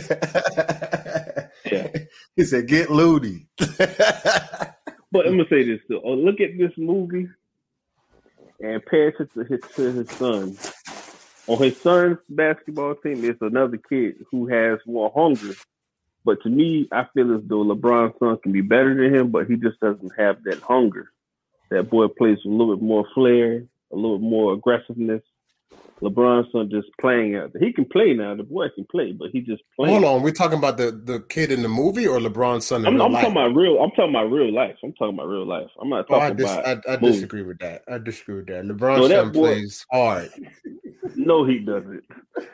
yeah. 1.65 1.87
He 2.35 2.45
said, 2.45 2.67
"Get 2.67 2.89
loony." 2.89 3.47
but 3.57 5.25
I'm 5.25 5.37
gonna 5.37 5.45
say 5.49 5.63
this 5.63 5.81
too. 5.87 6.01
Oh, 6.03 6.13
look 6.13 6.39
at 6.39 6.57
this 6.57 6.71
movie 6.77 7.27
and 8.61 8.85
pay 8.85 9.07
attention 9.07 9.29
to 9.35 9.43
his 9.43 9.61
to 9.75 9.91
his 9.91 10.09
son. 10.11 10.57
On 11.47 11.57
his 11.57 11.81
son's 11.81 12.19
basketball 12.29 12.95
team, 12.95 13.21
there's 13.21 13.35
another 13.41 13.77
kid 13.77 14.25
who 14.31 14.47
has 14.47 14.79
more 14.85 15.11
hunger. 15.13 15.55
But 16.23 16.41
to 16.43 16.49
me, 16.49 16.87
I 16.91 17.07
feel 17.13 17.35
as 17.35 17.41
though 17.45 17.63
LeBron's 17.63 18.17
son 18.19 18.37
can 18.37 18.51
be 18.51 18.61
better 18.61 18.93
than 18.93 19.13
him, 19.13 19.31
but 19.31 19.47
he 19.47 19.55
just 19.55 19.79
doesn't 19.79 20.13
have 20.17 20.43
that 20.43 20.61
hunger. 20.61 21.11
That 21.71 21.89
boy 21.89 22.07
plays 22.07 22.37
a 22.45 22.49
little 22.49 22.75
bit 22.75 22.83
more 22.83 23.07
flair, 23.15 23.63
a 23.91 23.95
little 23.95 24.19
more 24.19 24.53
aggressiveness. 24.53 25.23
LeBron's 26.01 26.51
son 26.51 26.69
just 26.71 26.87
playing 26.99 27.35
out. 27.35 27.53
there. 27.53 27.61
He 27.61 27.71
can 27.71 27.85
play 27.85 28.13
now. 28.13 28.35
The 28.35 28.43
boy 28.43 28.67
can 28.73 28.85
play, 28.85 29.11
but 29.11 29.29
he 29.31 29.41
just 29.41 29.61
playing. 29.75 30.01
Hold 30.01 30.03
on, 30.05 30.21
we're 30.23 30.31
talking 30.31 30.57
about 30.57 30.77
the 30.77 30.91
the 30.91 31.21
kid 31.29 31.51
in 31.51 31.61
the 31.61 31.69
movie 31.69 32.07
or 32.07 32.19
LeBron's 32.19 32.65
son. 32.65 32.85
I'm, 32.85 32.99
I'm 32.99 33.11
talking 33.11 33.31
about 33.31 33.55
real. 33.55 33.77
I'm 33.81 33.91
talking 33.91 34.09
about 34.09 34.31
real 34.31 34.51
life. 34.51 34.75
I'm 34.83 34.93
talking 34.93 35.15
about 35.15 35.27
real 35.27 35.45
life. 35.45 35.69
I'm 35.79 35.89
not 35.89 36.07
talking 36.07 36.15
oh, 36.15 36.25
I 36.25 36.33
dis- 36.33 36.51
about. 36.51 36.89
I, 36.89 36.93
I 36.93 36.95
disagree 36.95 37.43
with 37.43 37.59
that. 37.59 37.83
I 37.87 37.99
disagree 37.99 38.35
with 38.35 38.47
that. 38.47 38.65
LeBron's 38.65 39.07
so 39.07 39.09
son 39.09 39.31
boy, 39.31 39.39
plays 39.39 39.85
hard. 39.91 40.31
No, 41.15 41.45
he 41.45 41.59
doesn't. 41.59 42.03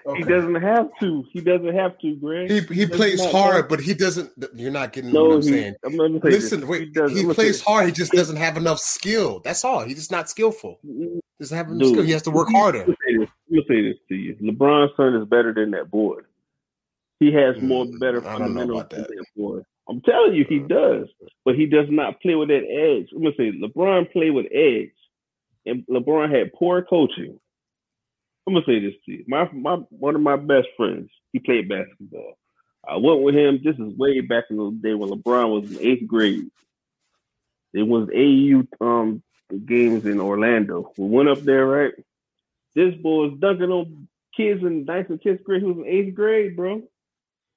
Okay. 0.05 0.17
He 0.17 0.23
doesn't 0.23 0.55
have 0.55 0.89
to. 0.99 1.23
He 1.31 1.41
doesn't 1.41 1.75
have 1.75 1.97
to, 1.99 2.15
Greg. 2.15 2.49
He 2.49 2.61
he, 2.61 2.73
he 2.81 2.85
plays 2.85 3.23
hard, 3.31 3.69
but 3.69 3.79
he 3.79 3.93
doesn't. 3.93 4.31
You're 4.55 4.71
not 4.71 4.93
getting 4.93 5.11
no, 5.11 5.25
what 5.25 5.35
I'm 5.35 5.41
he, 5.41 5.49
saying. 5.49 5.75
I'm 5.85 5.97
Listen, 5.97 6.61
this. 6.61 6.69
wait. 6.69 6.89
He, 7.09 7.23
he 7.23 7.33
plays 7.33 7.61
hard. 7.61 7.85
He 7.85 7.91
just 7.91 8.11
doesn't 8.11 8.37
have 8.37 8.57
enough 8.57 8.79
skill. 8.79 9.41
That's 9.43 9.63
all. 9.63 9.83
He's 9.83 9.97
just 9.97 10.11
not 10.11 10.29
skillful. 10.29 10.79
He 10.83 11.21
doesn't 11.39 11.55
have 11.55 11.67
enough 11.67 11.79
Dude, 11.79 11.93
skill. 11.93 12.03
He 12.03 12.11
has 12.11 12.23
to 12.23 12.31
work 12.31 12.49
harder. 12.49 12.85
Me 13.49 13.63
say 13.67 13.81
this 13.81 13.97
to 14.09 14.15
you: 14.15 14.35
LeBron's 14.35 14.95
son 14.97 15.15
is 15.15 15.27
better 15.27 15.53
than 15.53 15.71
that 15.71 15.89
boy. 15.89 16.19
He 17.19 17.31
has 17.33 17.55
more 17.61 17.85
mm, 17.85 17.99
better 17.99 18.21
fundamentals 18.21 18.85
than 18.89 19.01
that 19.01 19.25
boy. 19.35 19.61
I'm 19.89 20.01
telling 20.01 20.33
you, 20.33 20.45
he 20.47 20.59
does, 20.59 21.07
but 21.45 21.55
he 21.55 21.65
does 21.65 21.87
not 21.89 22.21
play 22.21 22.35
with 22.35 22.49
that 22.49 22.65
edge. 22.65 23.09
I'm 23.13 23.23
gonna 23.23 23.35
say 23.37 23.51
LeBron 23.51 24.11
played 24.11 24.31
with 24.31 24.47
edge, 24.51 24.91
and 25.65 25.85
LeBron 25.87 26.35
had 26.35 26.53
poor 26.53 26.81
coaching. 26.81 27.39
I'm 28.45 28.53
gonna 28.53 28.65
say 28.65 28.79
this 28.79 28.95
to 29.05 29.11
you. 29.11 29.25
My 29.27 29.49
my 29.53 29.75
one 29.89 30.15
of 30.15 30.21
my 30.21 30.35
best 30.35 30.67
friends, 30.75 31.09
he 31.31 31.39
played 31.39 31.69
basketball. 31.69 32.37
I 32.87 32.97
went 32.97 33.21
with 33.21 33.35
him. 33.35 33.59
This 33.63 33.75
is 33.75 33.97
way 33.97 34.21
back 34.21 34.45
in 34.49 34.57
the 34.57 34.71
day 34.81 34.93
when 34.93 35.09
LeBron 35.09 35.51
was 35.51 35.71
in 35.71 35.85
eighth 35.85 36.07
grade. 36.07 36.49
It 37.73 37.83
was 37.83 38.07
AAU 38.09 38.67
um 38.81 39.23
games 39.65 40.05
in 40.05 40.19
Orlando. 40.19 40.91
We 40.97 41.07
went 41.07 41.29
up 41.29 41.39
there, 41.39 41.65
right? 41.65 41.93
This 42.77 42.93
boy 43.01 43.29
is 43.29 43.39
dunking 43.39 43.71
on 43.71 44.07
kids 44.35 44.61
in 44.61 44.85
ninth 44.85 45.09
and 45.09 45.19
tenth 45.19 45.43
grade. 45.43 45.63
He 45.63 45.67
was 45.67 45.77
in 45.77 45.87
eighth 45.87 46.13
grade, 46.13 46.55
bro. 46.55 46.83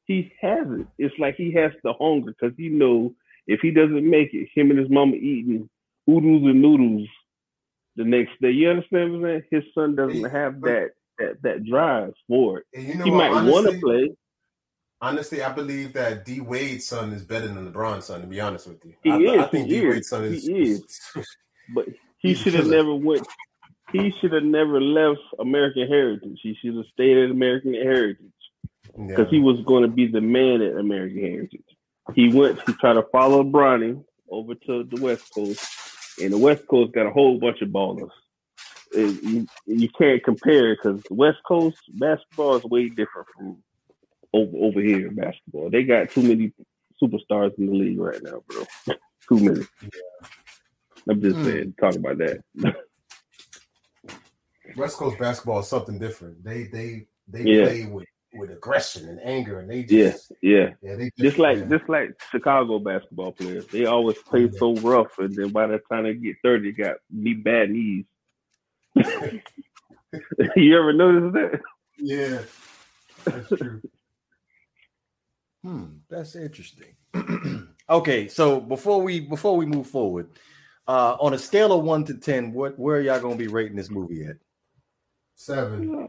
He 0.07 0.33
has 0.41 0.67
it. 0.71 0.87
It's 0.97 1.15
like 1.19 1.37
he 1.37 1.53
has 1.53 1.73
the 1.85 1.93
hunger 1.93 2.33
because 2.33 2.57
he 2.57 2.71
know 2.71 3.13
if 3.47 3.61
he 3.61 3.71
doesn't 3.71 4.09
make 4.09 4.33
it, 4.33 4.49
him 4.55 4.71
and 4.71 4.79
his 4.79 4.89
mama 4.89 5.17
eating 5.17 5.69
oodles 6.09 6.43
and 6.45 6.63
noodles 6.63 7.07
the 7.97 8.05
next 8.05 8.41
day. 8.41 8.51
You 8.51 8.71
understand 8.71 9.13
what 9.13 9.17
I'm 9.19 9.23
saying? 9.23 9.43
His 9.51 9.65
son 9.75 9.95
doesn't 9.95 10.25
have 10.31 10.63
that 10.63 10.93
that 11.19 11.43
that 11.43 11.65
drive 11.67 12.15
for 12.27 12.61
it. 12.61 12.65
You 12.73 12.95
know 12.95 13.05
he 13.05 13.11
what, 13.11 13.31
might 13.31 13.51
want 13.51 13.71
to 13.71 13.79
play. 13.79 14.17
Honestly, 15.03 15.43
I 15.43 15.53
believe 15.53 15.93
that 15.93 16.25
D 16.25 16.41
Wade's 16.41 16.87
son 16.87 17.13
is 17.13 17.25
better 17.25 17.47
than 17.47 17.71
LeBron's 17.71 18.07
son. 18.07 18.23
To 18.23 18.27
be 18.27 18.41
honest 18.41 18.69
with 18.69 18.83
you, 18.87 18.95
he 19.03 19.11
I, 19.11 19.19
is. 19.19 19.41
I 19.43 19.47
think 19.49 19.69
D 19.69 19.87
Wade's 19.87 20.09
son 20.09 20.25
is. 20.25 20.47
He 20.47 20.63
is. 20.63 21.01
but 21.75 21.89
he 22.17 22.33
should 22.33 22.55
have 22.55 22.69
never 22.69 22.95
went. 22.95 23.29
He 23.92 24.12
should 24.20 24.33
have 24.33 24.44
never 24.44 24.81
left 24.81 25.20
American 25.38 25.88
heritage. 25.88 26.38
He 26.42 26.57
should 26.61 26.76
have 26.76 26.87
stayed 26.92 27.18
at 27.18 27.31
American 27.31 27.74
heritage. 27.74 28.33
because 28.96 29.26
yeah. 29.26 29.31
he 29.31 29.40
was 29.40 29.61
going 29.66 29.83
to 29.83 29.88
be 29.88 30.07
the 30.07 30.20
man 30.20 30.62
at 30.62 30.76
American 30.76 31.20
Heritage. 31.20 31.64
He 32.14 32.29
went 32.29 32.64
to 32.66 32.72
try 32.74 32.92
to 32.92 33.05
follow 33.12 33.42
Bronny 33.42 34.03
over 34.29 34.55
to 34.55 34.85
the 34.85 35.00
West 35.00 35.33
Coast, 35.33 35.64
and 36.20 36.33
the 36.33 36.38
West 36.38 36.66
Coast 36.66 36.92
got 36.92 37.07
a 37.07 37.11
whole 37.11 37.38
bunch 37.38 37.61
of 37.62 37.68
ballers. 37.68 38.11
It, 38.92 39.22
you, 39.22 39.46
you 39.66 39.88
can't 39.90 40.22
compare 40.24 40.74
because 40.74 41.03
the 41.03 41.14
West 41.14 41.38
Coast 41.46 41.79
basketball 41.90 42.57
is 42.57 42.64
way 42.64 42.88
different 42.88 43.29
from 43.37 43.62
over 44.33 44.57
over 44.57 44.81
here 44.81 45.11
basketball. 45.12 45.70
They 45.70 45.85
got 45.85 46.11
too 46.11 46.22
many 46.22 46.53
superstars 47.00 47.57
in 47.59 47.66
the 47.66 47.72
league 47.72 48.00
right 48.00 48.22
now, 48.22 48.42
bro. 48.48 48.64
too 49.29 49.44
many. 49.44 49.66
Yeah. 49.83 50.29
I'm 51.09 51.22
just 51.22 51.37
mm. 51.37 51.44
saying, 51.44 51.74
talk 51.81 51.94
about 51.94 52.18
that. 52.18 52.42
West 54.77 54.97
Coast 54.97 55.19
basketball 55.19 55.61
is 55.61 55.69
something 55.69 55.99
different. 55.99 56.43
They 56.45 56.65
they 56.65 57.07
they 57.29 57.43
yeah. 57.45 57.65
play 57.65 57.87
with 57.87 58.07
with 58.35 58.51
aggression 58.51 59.09
and 59.09 59.21
anger, 59.23 59.61
and 59.61 59.71
they 59.71 59.83
just 59.83 60.33
yeah 60.43 60.53
yeah, 60.53 60.69
yeah 60.83 60.97
they 60.97 61.05
just, 61.05 61.19
just 61.19 61.39
like 61.39 61.59
yeah. 61.59 61.65
just 61.65 61.89
like 61.89 62.21
Chicago 62.31 62.79
basketball 62.79 63.33
players. 63.33 63.67
They 63.67 63.87
always 63.87 64.19
play 64.19 64.43
yeah. 64.43 64.59
so 64.59 64.75
rough, 64.77 65.19
and 65.19 65.35
then 65.35 65.51
by 65.51 65.67
the 65.67 65.81
time 65.91 66.05
they 66.05 66.15
get 66.15 66.37
thirty, 66.43 66.71
they 66.71 66.83
got 66.83 66.97
knee 67.11 67.35
bad 67.35 67.71
knees. 67.71 68.05
you 70.57 70.79
ever 70.79 70.93
notice 70.93 71.33
that? 71.33 71.61
Yeah, 71.99 72.39
that's 73.25 73.49
true. 73.49 73.83
hmm, 75.65 75.85
that's 76.09 76.37
interesting. 76.37 76.95
okay, 77.91 78.29
so 78.29 78.61
before 78.61 79.03
we 79.03 79.21
before 79.21 79.57
we 79.57 79.67
move 79.67 79.89
forward, 79.89 80.29
uh, 80.87 81.17
on 81.21 81.35
a 81.35 81.39
scale 81.39 81.73
of 81.73 81.85
one 81.85 82.05
to 82.05 82.15
ten, 82.15 82.53
what 82.53 82.79
where 82.79 82.99
are 82.99 83.01
y'all 83.01 83.21
gonna 83.21 83.37
be 83.37 83.49
rating 83.49 83.77
this 83.77 83.91
movie 83.91 84.25
at? 84.25 84.37
Seven. 85.40 86.07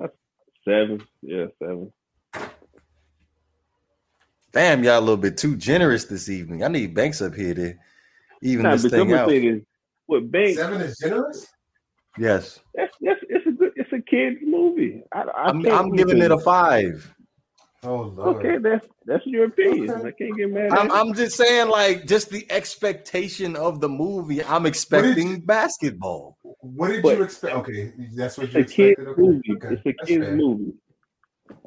Seven. 0.68 1.02
Yeah, 1.22 1.46
seven. 1.58 1.94
Damn, 4.52 4.84
y'all 4.84 5.00
a 5.00 5.00
little 5.00 5.16
bit 5.16 5.38
too 5.38 5.56
generous 5.56 6.04
this 6.04 6.28
evening. 6.28 6.66
I 6.66 6.68
need 6.68 6.94
Banks 6.94 7.22
up 7.22 7.34
here 7.34 7.54
to 7.54 7.74
even 8.42 8.64
nah, 8.64 8.76
this 8.76 8.92
thing 8.92 9.14
out. 9.14 9.30
Thing 9.30 9.46
is, 9.46 9.62
what 10.08 10.30
Banks 10.30 10.58
seven 10.58 10.82
is 10.82 10.98
generous? 10.98 11.48
Yes. 12.20 12.60
That's, 12.76 12.94
that's 13.00 13.22
it's 13.30 13.48
a 13.48 13.52
good 13.52 13.72
it's 13.78 13.94
a 13.94 14.02
kids 14.02 14.40
movie. 14.44 15.02
I, 15.14 15.22
I 15.22 15.44
I'm, 15.46 15.66
I'm 15.66 15.92
giving 15.94 16.22
it 16.22 16.32
a 16.32 16.38
five. 16.38 17.16
Oh 17.84 18.14
Lord. 18.16 18.38
Okay, 18.38 18.58
that's 18.58 18.86
that's 19.06 19.26
your 19.26 19.46
opinion. 19.46 19.90
Okay. 19.90 20.08
I 20.08 20.12
can't 20.12 20.38
get 20.38 20.52
mad. 20.52 20.72
I'm, 20.72 20.92
I'm, 20.92 21.16
just 21.16 21.36
saying, 21.36 21.68
like, 21.68 22.06
just 22.06 22.30
the 22.30 22.46
expectation 22.52 23.56
of 23.56 23.82
the 23.82 23.90
movie. 23.90 24.44
I'm 24.44 24.68
expecting 24.68 25.30
you, 25.30 25.40
basketball. 25.40 26.38
What 26.44 26.90
did 26.90 27.02
but, 27.02 27.18
you 27.18 27.24
expect? 27.24 27.56
Okay, 27.56 27.92
that's 28.16 28.38
what 28.38 28.54
you 28.54 28.60
expected. 28.60 29.08
Okay. 29.08 29.22
Movie. 29.22 29.52
Okay. 29.54 29.76
It's 29.84 30.00
a 30.02 30.06
kids 30.06 30.28
movie. 30.30 30.74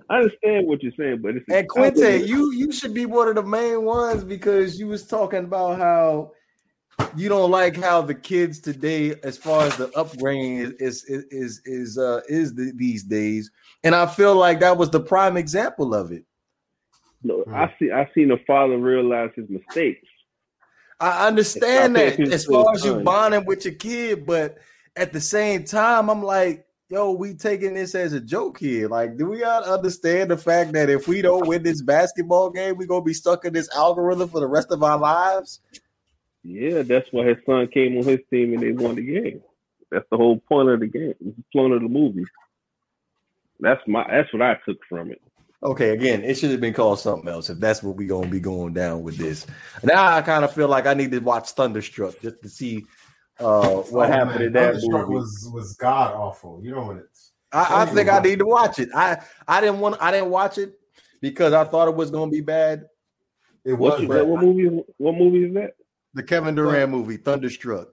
I 0.09 0.19
understand 0.19 0.69
what 0.69 0.83
you're 0.85 0.93
saying, 0.97 1.21
but 1.21 1.37
it's 1.37 1.47
and 1.51 1.69
Quinte, 1.69 2.27
you 2.29 2.53
you 2.53 2.71
should 2.71 2.95
be 2.95 3.07
one 3.07 3.27
of 3.27 3.35
the 3.35 3.43
main 3.43 3.85
ones 3.85 4.23
because 4.23 4.79
you 4.79 4.87
was 4.87 5.07
talking 5.07 5.45
about 5.45 5.79
how 5.79 6.31
you 7.17 7.29
don't 7.29 7.51
like 7.51 7.77
how 7.77 8.03
the 8.03 8.15
kids 8.15 8.61
today, 8.61 9.15
as 9.23 9.37
far 9.37 9.67
as 9.67 9.77
the 9.77 9.91
upbringing 9.97 10.59
is 10.79 11.05
is 11.05 11.25
is 11.31 11.61
is 11.65 11.99
uh 11.99 12.21
is 12.29 12.55
the, 12.55 12.73
these 12.77 13.03
days, 13.03 13.51
and 13.83 13.95
I 13.95 14.07
feel 14.07 14.35
like 14.35 14.61
that 14.61 14.77
was 14.77 14.91
the 14.91 15.01
prime 15.01 15.37
example 15.37 15.95
of 15.95 16.13
it. 16.13 16.25
No. 17.23 17.45
I 17.53 17.73
see. 17.79 17.91
I 17.91 18.09
seen 18.15 18.29
the 18.29 18.39
father 18.47 18.77
realize 18.77 19.31
his 19.35 19.49
mistakes. 19.49 20.07
I 21.01 21.27
understand 21.27 21.97
that 21.97 22.21
as 22.21 22.45
far 22.45 22.73
as 22.75 22.85
you 22.85 23.01
bonding 23.01 23.45
with 23.47 23.65
your 23.65 23.75
kid, 23.75 24.27
but 24.27 24.59
at 24.97 25.13
the 25.13 25.21
same 25.21 25.65
time, 25.65 26.09
I'm 26.09 26.23
like, 26.23 26.67
yo, 26.89 27.13
we 27.13 27.35
taking 27.35 27.75
this 27.75 27.95
as 27.95 28.13
a 28.13 28.21
joke 28.21 28.59
here. 28.59 28.89
Like, 28.89 29.17
do 29.17 29.27
we 29.27 29.43
all 29.43 29.65
understand 29.65 30.31
the 30.31 30.37
fact 30.37 30.73
that 30.75 30.89
if 30.89 31.09
we 31.09 31.23
don't 31.23 31.49
win 31.49 31.63
this 31.63 31.83
basketball 31.83 32.51
game, 32.51 32.77
we 32.77 32.87
gonna 32.87 33.03
be 33.03 33.15
stuck 33.15 33.45
in 33.45 33.53
this 33.53 33.69
algorithm 33.75 34.29
for 34.29 34.41
the 34.41 34.47
rest 34.47 34.71
of 34.71 34.83
our 34.83 34.99
lives? 34.99 35.61
Yeah, 36.45 36.83
that's 36.83 37.09
why 37.11 37.25
his 37.25 37.39
son 37.47 37.67
came 37.69 37.97
on 37.97 38.05
his 38.05 38.21
team 38.31 38.53
and 38.53 38.63
they 38.63 38.73
won 38.73 38.97
the 38.97 39.03
game. 39.03 39.43
That's 39.91 40.05
the 40.11 40.19
whole 40.19 40.39
point 40.39 40.69
of 40.69 40.81
the 40.81 40.87
game. 40.87 41.15
It's 41.21 41.37
the 41.37 41.45
point 41.53 41.73
of 41.73 41.81
the 41.81 41.89
movie. 41.89 42.27
That's 43.61 43.81
my 43.87 44.07
that's 44.11 44.33
what 44.33 44.43
I 44.43 44.59
took 44.67 44.79
from 44.89 45.11
it. 45.11 45.23
Okay, 45.63 45.91
again, 45.91 46.23
it 46.23 46.37
should 46.37 46.51
have 46.51 46.61
been 46.61 46.75
called 46.75 47.01
something 47.01 47.29
else 47.29 47.49
if 47.49 47.59
that's 47.59 47.83
what 47.83 47.97
we're 47.97 48.09
gonna 48.09 48.27
be 48.27 48.41
going 48.41 48.75
down 48.75 49.03
with 49.03 49.17
this. 49.17 49.47
Now 49.83 50.15
I 50.15 50.21
kind 50.21 50.45
of 50.45 50.53
feel 50.53 50.69
like 50.69 50.87
I 50.87 50.93
need 50.93 51.13
to 51.13 51.21
watch 51.21 51.53
Thunderstruck 51.53 52.21
just 52.21 52.43
to 52.43 52.49
see 52.51 52.85
uh, 53.41 53.69
what 53.69 54.11
oh, 54.11 54.13
happened 54.13 54.41
man. 54.41 54.47
in 54.49 54.53
that 54.53 54.75
Thunderstruck 54.75 55.09
movie. 55.09 55.15
Was 55.15 55.51
was 55.51 55.75
god 55.77 56.13
awful. 56.13 56.61
You 56.63 56.73
know 56.73 56.85
what 56.85 56.97
it's. 56.99 57.33
I, 57.53 57.83
I 57.83 57.87
think 57.87 58.11
I 58.11 58.19
need 58.19 58.41
to 58.41 58.47
watch 58.47 58.79
it. 58.79 58.91
I 58.95 59.23
I 59.49 59.63
didn't 59.63 59.81
want 59.81 59.97
I 60.01 60.11
didn't 60.11 60.31
watch 60.31 60.59
it 60.59 60.79
because 61.23 61.55
I 61.55 61.65
thought 61.65 61.89
it 61.89 61.95
was 61.95 62.11
gonna 62.11 62.31
be 62.31 62.43
bad. 62.43 62.85
It 63.65 63.73
was. 63.73 64.05
What, 64.05 64.27
what 64.27 64.43
movie? 64.43 64.83
What 64.99 65.15
movie 65.15 65.45
is 65.45 65.55
that? 65.55 65.75
The 66.15 66.23
Kevin 66.23 66.55
Durant 66.55 66.91
movie, 66.91 67.17
Thunderstruck. 67.17 67.89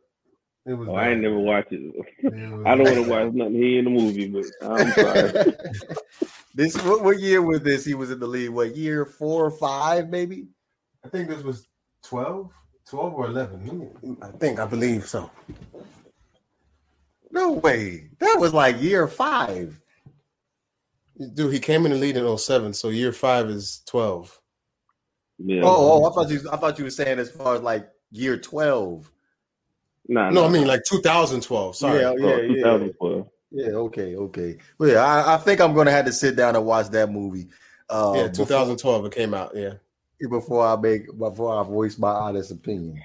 It 0.66 0.74
was 0.74 0.88
oh, 0.90 0.94
I 0.94 1.10
ain't 1.10 1.22
never 1.22 1.40
watched 1.40 1.72
it. 1.72 1.82
it 2.20 2.34
I 2.68 2.76
don't 2.76 2.84
want 2.84 2.96
to 2.96 3.10
watch 3.10 3.34
nothing 3.34 3.56
here 3.56 3.80
in 3.80 3.86
the 3.86 3.92
movie, 3.92 4.28
but 4.28 4.46
I'm 4.62 4.92
sorry. 4.92 5.54
this 6.54 6.76
what, 6.84 7.04
what 7.04 7.20
year 7.20 7.42
was 7.42 7.62
this? 7.62 7.84
He 7.84 7.96
was 7.96 8.12
in 8.12 8.20
the 8.20 8.28
league. 8.28 8.52
What 8.52 8.76
year? 8.76 9.06
Four 9.06 9.46
or 9.46 9.52
five, 9.52 10.10
maybe? 10.10 10.48
I 11.04 11.10
think 11.10 11.30
this 11.30 11.42
was 11.42 11.68
12, 12.04 12.52
12 12.88 13.14
or 13.14 13.26
eleven. 13.26 14.18
I 14.22 14.28
think 14.38 14.60
I 14.60 14.66
believe 14.68 15.08
so. 15.08 15.32
No 17.32 17.54
way. 17.54 18.10
That 18.20 18.38
was 18.40 18.54
like 18.54 18.80
year 18.80 19.08
five. 19.08 19.80
Dude, 21.34 21.54
he 21.54 21.60
came 21.60 21.86
in 21.86 21.92
the 21.92 21.98
lead 21.98 22.18
in 22.18 22.38
07, 22.38 22.74
so 22.74 22.90
year 22.90 23.14
five 23.14 23.50
is 23.50 23.82
12. 23.88 24.40
Yeah. 25.40 25.62
Oh, 25.64 26.04
oh, 26.04 26.10
I 26.10 26.14
thought 26.14 26.30
you 26.30 26.48
I 26.52 26.58
thought 26.58 26.78
you 26.78 26.84
were 26.84 26.92
saying 26.92 27.18
as 27.18 27.32
far 27.32 27.56
as 27.56 27.62
like 27.62 27.90
year 28.12 28.38
12. 28.38 29.12
Nah, 30.08 30.30
no, 30.30 30.46
I 30.46 30.50
mean 30.50 30.68
like 30.68 30.84
2012. 30.88 31.76
Sorry. 31.76 32.02
Yeah, 32.02 32.14
yeah, 32.18 32.36
yeah. 32.42 32.64
2012. 32.64 33.28
Yeah, 33.52 33.68
okay, 33.68 34.16
okay. 34.16 34.58
Well, 34.78 34.90
yeah, 34.90 35.04
I, 35.04 35.36
I, 35.36 35.38
think 35.38 35.60
I'm 35.60 35.74
gonna 35.74 35.92
have 35.92 36.06
to 36.06 36.14
sit 36.14 36.36
down 36.36 36.56
and 36.56 36.66
watch 36.66 36.90
that 36.90 37.12
movie. 37.12 37.48
Uh, 37.90 38.14
yeah, 38.16 38.28
2012 38.30 38.78
before, 38.78 39.06
it 39.08 39.14
came 39.14 39.34
out. 39.34 39.52
Yeah, 39.54 39.74
before 40.30 40.66
I 40.66 40.76
make 40.78 41.08
before 41.18 41.60
I 41.60 41.64
voice 41.68 41.98
my 41.98 42.12
honest 42.12 42.52
opinion. 42.52 43.02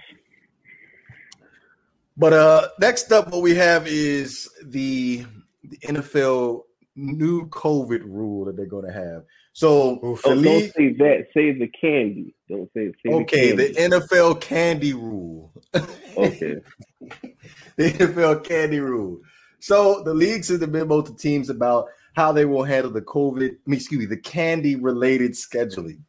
But 2.16 2.32
uh 2.32 2.68
next 2.80 3.12
up, 3.12 3.30
what 3.30 3.42
we 3.42 3.54
have 3.56 3.86
is 3.86 4.48
the, 4.64 5.24
the 5.64 5.76
NFL 5.78 6.62
new 6.94 7.46
COVID 7.48 8.02
rule 8.04 8.46
that 8.46 8.56
they're 8.56 8.66
going 8.66 8.86
to 8.86 8.92
have. 8.92 9.24
So 9.56 9.98
oh, 10.02 10.18
don't 10.22 10.70
say 10.74 10.92
that. 10.92 11.28
Say 11.32 11.52
the 11.52 11.68
candy. 11.68 12.34
Don't 12.46 12.70
say. 12.74 12.92
say 13.02 13.10
okay, 13.10 13.52
the, 13.52 13.72
the, 13.72 14.00
NFL 14.00 14.38
candy 14.42 14.92
rule. 14.92 15.50
okay. 15.74 16.56
the 17.76 17.90
NFL 17.90 18.44
candy 18.44 18.80
rule. 18.80 19.18
So 19.60 20.02
the 20.02 20.12
league 20.12 20.44
sent 20.44 20.62
a 20.62 20.66
memo 20.66 21.00
to 21.00 21.16
teams 21.16 21.48
about 21.48 21.86
how 22.14 22.32
they 22.32 22.44
will 22.44 22.64
handle 22.64 22.92
the 22.92 23.00
COVID. 23.00 23.56
excuse 23.66 24.00
me, 24.00 24.04
the 24.04 24.18
candy 24.18 24.76
related 24.76 25.32
scheduling. 25.32 26.00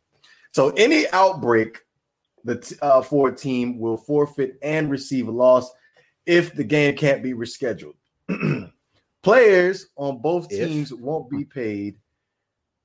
So 0.51 0.71
any 0.71 1.05
outbreak, 1.13 1.79
the 2.43 2.77
uh, 2.81 3.01
for 3.01 3.29
a 3.29 3.35
team 3.35 3.79
will 3.79 3.95
forfeit 3.95 4.59
and 4.61 4.91
receive 4.91 5.29
a 5.29 5.31
loss 5.31 5.71
if 6.25 6.53
the 6.53 6.65
game 6.65 6.97
can't 6.97 7.23
be 7.23 7.31
rescheduled. 7.31 7.95
Players 9.23 9.87
on 9.95 10.17
both 10.21 10.49
teams 10.49 10.91
if. 10.91 10.99
won't 10.99 11.29
be 11.29 11.45
paid 11.45 11.95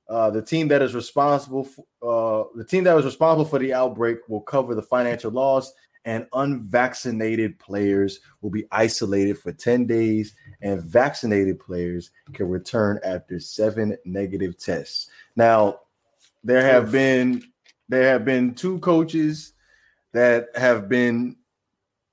uh, 0.09 0.29
the 0.29 0.41
team 0.41 0.67
that 0.67 0.81
is 0.81 0.93
responsible, 0.93 1.63
for, 1.63 1.85
uh, 2.01 2.47
the 2.55 2.65
team 2.65 2.83
that 2.83 2.95
was 2.95 3.05
responsible 3.05 3.45
for 3.45 3.59
the 3.59 3.73
outbreak 3.73 4.19
will 4.27 4.41
cover 4.41 4.75
the 4.75 4.81
financial 4.81 5.31
loss, 5.31 5.71
and 6.05 6.27
unvaccinated 6.33 7.57
players 7.59 8.19
will 8.41 8.49
be 8.49 8.65
isolated 8.71 9.37
for 9.37 9.53
10 9.53 9.85
days, 9.85 10.35
and 10.61 10.81
vaccinated 10.81 11.59
players 11.59 12.11
can 12.33 12.49
return 12.49 12.99
after 13.05 13.39
seven 13.39 13.97
negative 14.03 14.57
tests. 14.57 15.09
Now, 15.35 15.79
there 16.43 16.61
have 16.61 16.91
been 16.91 17.43
there 17.89 18.11
have 18.11 18.25
been 18.25 18.55
two 18.55 18.79
coaches 18.79 19.53
that 20.13 20.47
have 20.55 20.89
been 20.89 21.37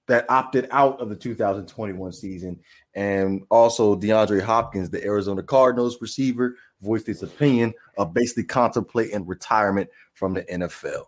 that 0.06 0.28
opted 0.28 0.66
out 0.72 1.00
of 1.00 1.08
the 1.08 1.14
2021 1.14 2.12
season, 2.12 2.58
and 2.94 3.42
also 3.50 3.94
DeAndre 3.94 4.42
Hopkins, 4.42 4.90
the 4.90 5.04
Arizona 5.04 5.42
Cardinals 5.42 6.00
receiver, 6.00 6.56
voiced 6.80 7.06
his 7.06 7.22
opinion 7.22 7.74
of 7.98 8.14
basically 8.14 8.44
contemplating 8.44 9.26
retirement 9.26 9.88
from 10.14 10.34
the 10.34 10.42
NFL. 10.42 11.04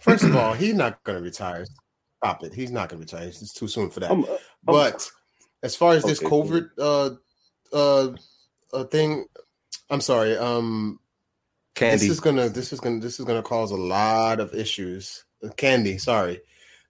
First 0.00 0.24
of 0.24 0.36
all, 0.36 0.52
he's 0.52 0.74
not 0.74 1.02
going 1.04 1.18
to 1.18 1.24
retire. 1.24 1.66
Stop 2.18 2.44
it. 2.44 2.54
He's 2.54 2.70
not 2.70 2.88
going 2.88 3.04
to 3.04 3.16
retire. 3.16 3.28
It's 3.28 3.52
too 3.52 3.68
soon 3.68 3.90
for 3.90 4.00
that. 4.00 4.10
I'm, 4.10 4.24
I'm, 4.24 4.36
but 4.62 5.10
as 5.62 5.76
far 5.76 5.92
as 5.92 6.04
this 6.04 6.22
okay, 6.22 6.28
COVID 6.28 6.68
uh, 6.78 7.10
uh, 7.72 8.12
uh, 8.72 8.84
thing, 8.84 9.26
I'm 9.90 10.00
sorry. 10.00 10.36
Um, 10.36 11.00
Candy. 11.74 11.98
This 11.98 12.08
is 12.08 12.20
gonna. 12.20 12.48
This 12.48 12.72
is 12.72 12.80
gonna. 12.80 13.00
This 13.00 13.20
is 13.20 13.26
gonna 13.26 13.42
cause 13.42 13.70
a 13.70 13.76
lot 13.76 14.40
of 14.40 14.54
issues. 14.54 15.24
Candy. 15.56 15.98
Sorry. 15.98 16.40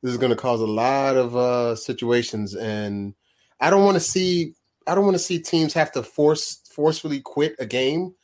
This 0.03 0.13
is 0.13 0.19
gonna 0.19 0.37
cause 0.37 0.61
a 0.61 0.67
lot 0.67 1.17
of 1.17 1.37
uh, 1.37 1.75
situations, 1.75 2.55
and 2.55 3.15
I 3.61 3.71
don't 3.71 3.85
want 3.85 3.97
to 3.97 4.01
see. 4.01 4.55
I 4.87 4.95
don't 4.95 5.05
want 5.05 5.17
to 5.17 5.23
see 5.23 5.41
teams 5.41 5.75
have 5.75 5.91
to 5.93 6.05
force 6.05 6.61
forcefully 6.77 7.21
quit 7.21 7.57
a 7.59 7.67
game 7.67 8.15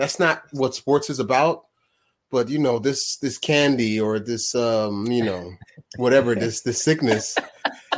that's 0.00 0.18
not 0.18 0.44
what 0.52 0.74
sports 0.74 1.10
is 1.10 1.20
about. 1.20 1.64
But 2.30 2.48
you 2.48 2.58
know, 2.58 2.78
this 2.78 3.18
this 3.18 3.36
candy 3.38 4.00
or 4.00 4.18
this 4.18 4.54
um, 4.54 5.06
you 5.06 5.22
know, 5.22 5.52
whatever 5.96 6.34
this 6.34 6.62
this 6.62 6.82
sickness 6.82 7.36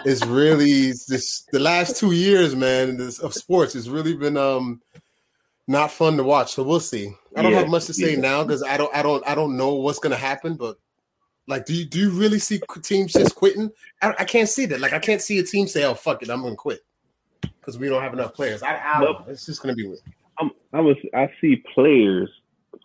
is 0.05 0.25
really 0.27 0.93
this 1.09 1.47
the 1.53 1.61
last 1.61 1.97
two 1.97 2.13
years, 2.13 2.57
man, 2.57 2.97
this, 2.97 3.21
of 3.21 3.35
sports 3.35 3.75
has 3.75 3.89
really 3.89 4.17
been 4.17 4.37
um 4.37 4.81
not 5.69 5.93
fun 5.93 6.17
to 6.17 6.25
watch. 6.25 6.55
So 6.55 6.65
we'll 6.65 6.81
see. 6.81 7.13
I 7.37 7.43
don't 7.43 7.53
yeah, 7.53 7.61
have 7.61 7.69
much 7.69 7.85
to 7.87 7.95
say 7.95 8.15
yeah. 8.15 8.21
now 8.21 8.43
because 8.43 8.63
I 8.63 8.77
don't 8.79 8.95
I 8.97 9.03
don't 9.03 9.27
I 9.29 9.35
don't 9.35 9.57
know 9.57 9.75
what's 9.75 10.01
gonna 10.01 10.17
happen, 10.17 10.57
but 10.57 10.79
like, 11.47 11.67
do 11.67 11.75
you 11.75 11.85
do 11.85 12.01
you 12.01 12.11
really 12.11 12.39
see 12.39 12.61
teams 12.83 13.13
just 13.13 13.37
quitting? 13.37 13.71
I, 14.01 14.15
I 14.21 14.25
can't 14.25 14.49
see 14.49 14.67
that. 14.67 14.81
Like, 14.81 14.93
I 14.93 14.99
can't 14.99 15.21
see 15.21 15.39
a 15.39 15.45
team 15.45 15.69
say, 15.69 15.85
"Oh, 15.85 15.95
fuck 15.95 16.23
it, 16.23 16.31
I'm 16.31 16.43
gonna 16.43 16.57
quit," 16.57 16.81
because 17.63 17.79
we 17.79 17.89
don't 17.89 18.03
have 18.03 18.13
enough 18.13 18.35
players. 18.35 18.63
I, 18.63 18.75
I 18.77 19.01
well, 19.01 19.25
It's 19.29 19.47
just 19.47 19.63
gonna 19.63 19.75
be 19.75 19.87
weird. 19.87 20.01
I'm, 20.39 20.51
I 20.73 20.81
was 20.81 20.97
I 21.15 21.31
see 21.41 21.63
players 21.75 22.31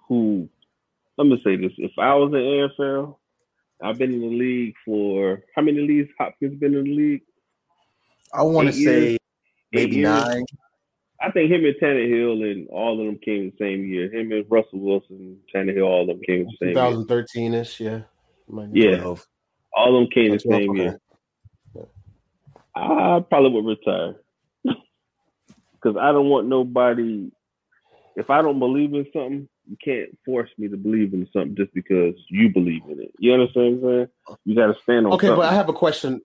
who. 0.07 0.47
Let 1.17 1.25
me 1.25 1.41
say 1.43 1.55
this: 1.55 1.71
If 1.77 1.91
I 1.97 2.13
was 2.13 2.31
in 2.31 2.85
NFL, 2.85 3.15
I've 3.81 3.97
been 3.97 4.13
in 4.13 4.21
the 4.21 4.27
league 4.27 4.75
for 4.85 5.41
how 5.55 5.63
many 5.63 5.81
leagues? 5.81 6.09
Hopkins 6.19 6.59
been 6.59 6.75
in 6.75 6.83
the 6.83 6.95
league. 6.95 7.21
I 8.33 8.43
want 8.43 8.67
to 8.67 8.73
say 8.73 9.17
maybe 9.71 10.01
nine. 10.01 10.45
I 11.19 11.31
think 11.31 11.51
him 11.51 11.65
and 11.65 11.75
Tannehill 11.81 12.51
and 12.51 12.69
all 12.69 12.99
of 12.99 13.05
them 13.07 13.17
came 13.17 13.49
the 13.49 13.55
same 13.57 13.85
year. 13.85 14.13
Him 14.13 14.31
and 14.31 14.45
Russell 14.49 14.79
Wilson, 14.79 15.39
Tannehill, 15.53 15.83
all 15.83 16.01
of 16.01 16.07
them 16.07 16.19
came 16.21 16.45
the 16.45 16.57
same 16.61 16.75
2013 16.75 17.55
ish, 17.55 17.79
yeah. 17.79 18.01
Yeah. 18.71 19.15
All 19.73 19.95
of 19.95 20.01
them 20.01 20.07
came 20.11 20.31
the 20.31 20.39
same 20.39 20.75
year. 20.75 20.99
I 22.75 23.23
probably 23.27 23.49
would 23.49 23.65
retire. 23.65 24.15
Because 25.81 25.97
I 25.99 26.11
don't 26.11 26.29
want 26.29 26.47
nobody, 26.47 27.31
if 28.15 28.29
I 28.29 28.41
don't 28.41 28.59
believe 28.59 28.93
in 28.93 29.05
something, 29.13 29.47
you 29.69 29.77
can't 29.83 30.17
force 30.25 30.49
me 30.57 30.67
to 30.69 30.77
believe 30.77 31.13
in 31.13 31.27
something 31.33 31.55
just 31.55 31.73
because 31.73 32.15
you 32.29 32.49
believe 32.49 32.83
in 32.89 33.01
it. 33.01 33.13
You 33.19 33.33
understand 33.33 33.81
what 33.81 33.89
I'm 33.89 33.95
saying? 33.97 34.39
You 34.45 34.55
got 34.55 34.67
to 34.67 34.75
stand 34.83 35.05
on 35.05 35.13
Okay, 35.13 35.27
something. 35.27 35.41
but 35.41 35.51
I 35.51 35.55
have 35.55 35.69
a 35.69 35.73
question. 35.73 36.21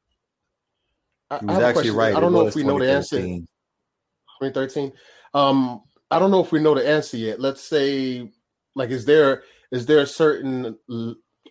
I, 1.30 1.40
I 1.46 1.52
have 1.54 1.62
a 1.62 1.72
question. 1.72 1.94
Right. 1.94 2.14
I 2.14 2.20
don't 2.20 2.32
know 2.32 2.46
if 2.46 2.54
we 2.54 2.62
know 2.62 2.78
the 2.78 2.90
answer. 2.90 3.18
2013. 3.20 4.92
Um, 5.34 5.82
I 6.10 6.18
don't 6.18 6.30
know 6.30 6.40
if 6.40 6.52
we 6.52 6.60
know 6.60 6.74
the 6.74 6.86
answer 6.86 7.16
yet. 7.16 7.40
Let's 7.40 7.62
say, 7.62 8.30
like, 8.74 8.90
is 8.90 9.04
there 9.04 9.42
is 9.70 9.86
there 9.86 10.00
a 10.00 10.06
certain 10.06 10.76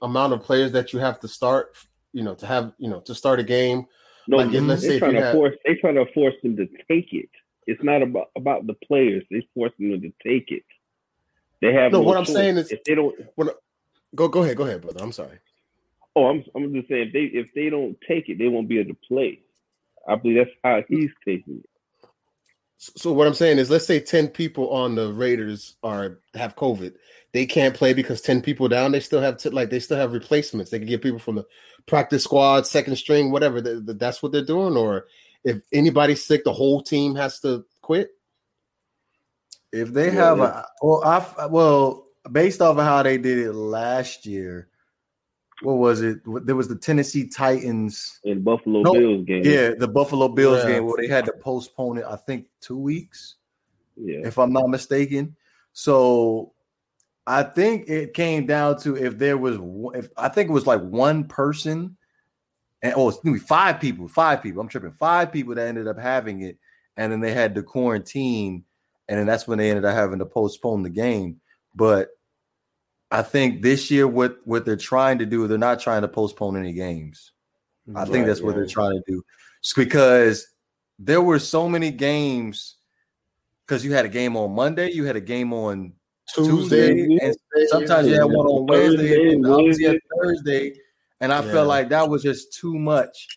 amount 0.02 0.34
of 0.34 0.44
players 0.44 0.72
that 0.74 0.94
you 0.94 1.00
have 1.00 1.20
to 1.20 1.28
start, 1.28 1.76
you 2.14 2.24
know, 2.24 2.36
to 2.36 2.46
have, 2.46 2.74
you 2.78 2.90
know, 2.90 3.00
to 3.02 3.16
start 3.16 3.40
a 3.40 3.44
game. 3.44 3.86
No, 4.28 4.38
like, 4.38 4.52
let's 4.52 4.84
say 4.84 5.00
trying 5.00 5.16
to 5.16 5.22
have, 5.22 5.34
force 5.34 5.56
they 5.66 5.76
trying 5.76 5.96
to 5.96 6.06
force 6.14 6.36
them 6.44 6.56
to 6.58 6.68
take 6.88 7.12
it. 7.12 7.30
It's 7.68 7.84
not 7.84 8.02
about 8.02 8.30
about 8.36 8.68
the 8.68 8.74
players. 8.74 9.24
They 9.30 9.48
forcing 9.54 9.92
them 9.92 10.02
to 10.02 10.12
take 10.24 10.52
it. 10.52 10.64
They 11.62 11.74
have 11.74 11.92
no. 11.92 12.02
no 12.02 12.08
what 12.08 12.18
I'm 12.18 12.26
saying 12.26 12.58
is, 12.58 12.72
if 12.72 12.84
they 12.84 12.96
don't, 12.96 13.16
when, 13.36 13.50
go 14.16 14.28
go 14.28 14.44
ahead, 14.44 14.58
go 14.58 14.66
ahead, 14.66 14.82
brother. 14.82 15.02
I'm 15.02 15.12
sorry. 15.12 15.40
Oh, 16.16 16.28
I'm 16.28 16.44
I'm 16.56 16.74
just 16.74 16.90
saying 16.90 17.08
if 17.08 17.14
they 17.14 17.24
if 17.38 17.54
they 17.54 17.70
don't 17.70 17.98
take 18.08 18.30
it, 18.30 18.38
they 18.38 18.48
won't 18.48 18.68
be 18.68 18.80
able 18.80 18.94
to 18.94 19.00
play. 19.08 19.40
I 20.08 20.16
believe 20.16 20.38
that's 20.38 20.58
how 20.64 20.84
he's 20.88 21.12
taking 21.24 21.60
it. 21.60 21.70
So 22.78 23.14
what 23.14 23.28
I'm 23.28 23.36
saying 23.36 23.60
is, 23.60 23.70
let's 23.70 23.86
say 23.86 24.00
ten 24.00 24.28
people 24.28 24.70
on 24.72 24.96
the 24.96 25.14
Raiders 25.14 25.76
are 25.84 26.20
have 26.34 26.56
COVID 26.56 26.96
they 27.34 27.46
can't 27.46 27.76
play 27.76 27.94
because 27.94 28.22
10 28.22 28.42
people 28.42 28.68
down 28.68 28.92
they 28.92 29.00
still 29.00 29.22
have 29.22 29.38
to 29.38 29.50
like 29.52 29.70
they 29.70 29.80
still 29.80 29.98
have 29.98 30.14
replacements 30.14 30.72
they 30.72 30.80
can 30.80 30.88
get 30.88 31.02
people 31.02 31.20
from 31.20 31.36
the 31.36 31.46
practice 31.86 32.24
squad 32.24 32.68
second 32.68 32.96
string 32.96 33.32
whatever 33.32 33.62
that's 33.62 34.22
what 34.22 34.32
they're 34.32 34.44
doing 34.44 34.76
or 34.76 35.08
if 35.44 35.62
anybody's 35.72 36.26
sick 36.26 36.44
the 36.44 36.54
whole 36.54 36.82
team 36.82 37.16
has 37.16 37.40
to 37.42 37.66
quit? 37.82 38.10
If 39.72 39.94
they 39.94 40.08
yeah, 40.08 40.26
have 40.26 40.40
a 40.40 40.66
well 40.82 41.04
i 41.04 41.46
well 41.46 42.08
based 42.32 42.62
off 42.62 42.78
of 42.78 42.84
how 42.84 43.04
they 43.04 43.18
did 43.18 43.38
it 43.38 43.54
last 43.54 44.26
year 44.26 44.68
what 45.64 45.74
was 45.74 46.02
it? 46.02 46.20
There 46.26 46.56
was 46.56 46.68
the 46.68 46.76
tennessee 46.76 47.28
titans. 47.28 48.20
And 48.26 48.44
buffalo 48.44 48.82
no, 48.82 48.94
bills 48.94 49.26
game. 49.26 49.44
yeah 49.46 49.72
the 49.78 49.88
buffalo 49.88 50.28
bills 50.28 50.64
yeah. 50.64 50.74
game 50.74 50.86
where 50.86 50.98
they 51.00 51.08
had 51.08 51.26
to 51.26 51.34
postpone 51.34 52.00
it 52.00 52.06
i 52.06 52.16
think 52.16 52.48
two 52.60 52.78
weeks 52.78 53.36
yeah. 53.96 54.20
if 54.26 54.38
i'm 54.38 54.52
not 54.52 54.70
mistaken. 54.70 55.36
So 55.74 56.54
I 57.28 57.44
think 57.44 57.88
it 57.88 58.14
came 58.14 58.46
down 58.46 58.80
to 58.80 58.98
if 58.98 59.18
there 59.18 59.38
was 59.38 59.58
if 59.96 60.10
I 60.18 60.30
think 60.30 60.50
it 60.50 60.54
was 60.54 60.68
like 60.68 60.82
one 60.82 61.26
person 61.26 61.98
and 62.82 62.94
oh 62.96 63.10
it's 63.10 63.44
five 63.44 63.80
people, 63.80 64.08
five 64.08 64.42
people. 64.42 64.62
I'm 64.62 64.68
tripping. 64.68 64.92
Five 64.92 65.32
people 65.32 65.56
that 65.56 65.68
ended 65.68 65.88
up 65.88 66.00
having 66.00 66.42
it, 66.42 66.58
and 66.98 67.12
then 67.12 67.20
they 67.20 67.34
had 67.34 67.56
to 67.56 67.64
quarantine, 67.64 68.64
and 69.08 69.20
then 69.20 69.28
that's 69.28 69.48
when 69.48 69.58
they 69.58 69.70
ended 69.70 69.86
up 69.86 69.96
having 69.96 70.20
to 70.20 70.26
postpone 70.26 70.84
the 70.84 70.90
game. 70.90 71.42
But 71.76 72.10
I 73.12 73.22
think 73.22 73.62
this 73.62 73.92
year 73.92 74.08
what 74.08 74.38
what 74.46 74.66
they're 74.66 74.76
trying 74.76 75.20
to 75.20 75.26
do, 75.26 75.48
they're 75.48 75.58
not 75.58 75.80
trying 75.80 76.02
to 76.02 76.08
postpone 76.08 76.58
any 76.58 76.74
games. 76.74 77.32
I 77.90 78.00
right, 78.00 78.08
think 78.08 78.26
that's 78.26 78.40
yeah. 78.40 78.46
what 78.46 78.56
they're 78.56 78.66
trying 78.66 78.94
to 78.94 79.04
do. 79.12 79.24
It's 79.60 79.74
because 79.74 80.48
there 80.98 81.22
were 81.22 81.40
so 81.40 81.68
many 81.68 81.92
games 81.92 82.78
because 83.66 83.86
you 83.86 83.94
had 83.94 84.06
a 84.06 84.10
game 84.10 84.36
on 84.36 84.54
Monday, 84.54 84.92
you 84.92 85.06
had 85.06 85.16
a 85.16 85.22
game 85.22 85.54
on 85.54 85.94
Tuesday, 86.34 86.94
Tuesday 86.94 87.26
and 87.26 87.36
sometimes 87.70 88.08
you 88.08 88.14
had 88.14 88.26
one 88.26 88.46
on 88.46 88.66
Wednesday, 88.66 89.34
and 89.34 89.46
obviously 89.46 90.00
Thursday. 90.22 90.74
And 91.22 91.32
I 91.32 91.46
yeah. 91.46 91.52
felt 91.52 91.68
like 91.68 91.90
that 91.90 92.10
was 92.10 92.24
just 92.24 92.54
too 92.54 92.78
much, 92.78 93.28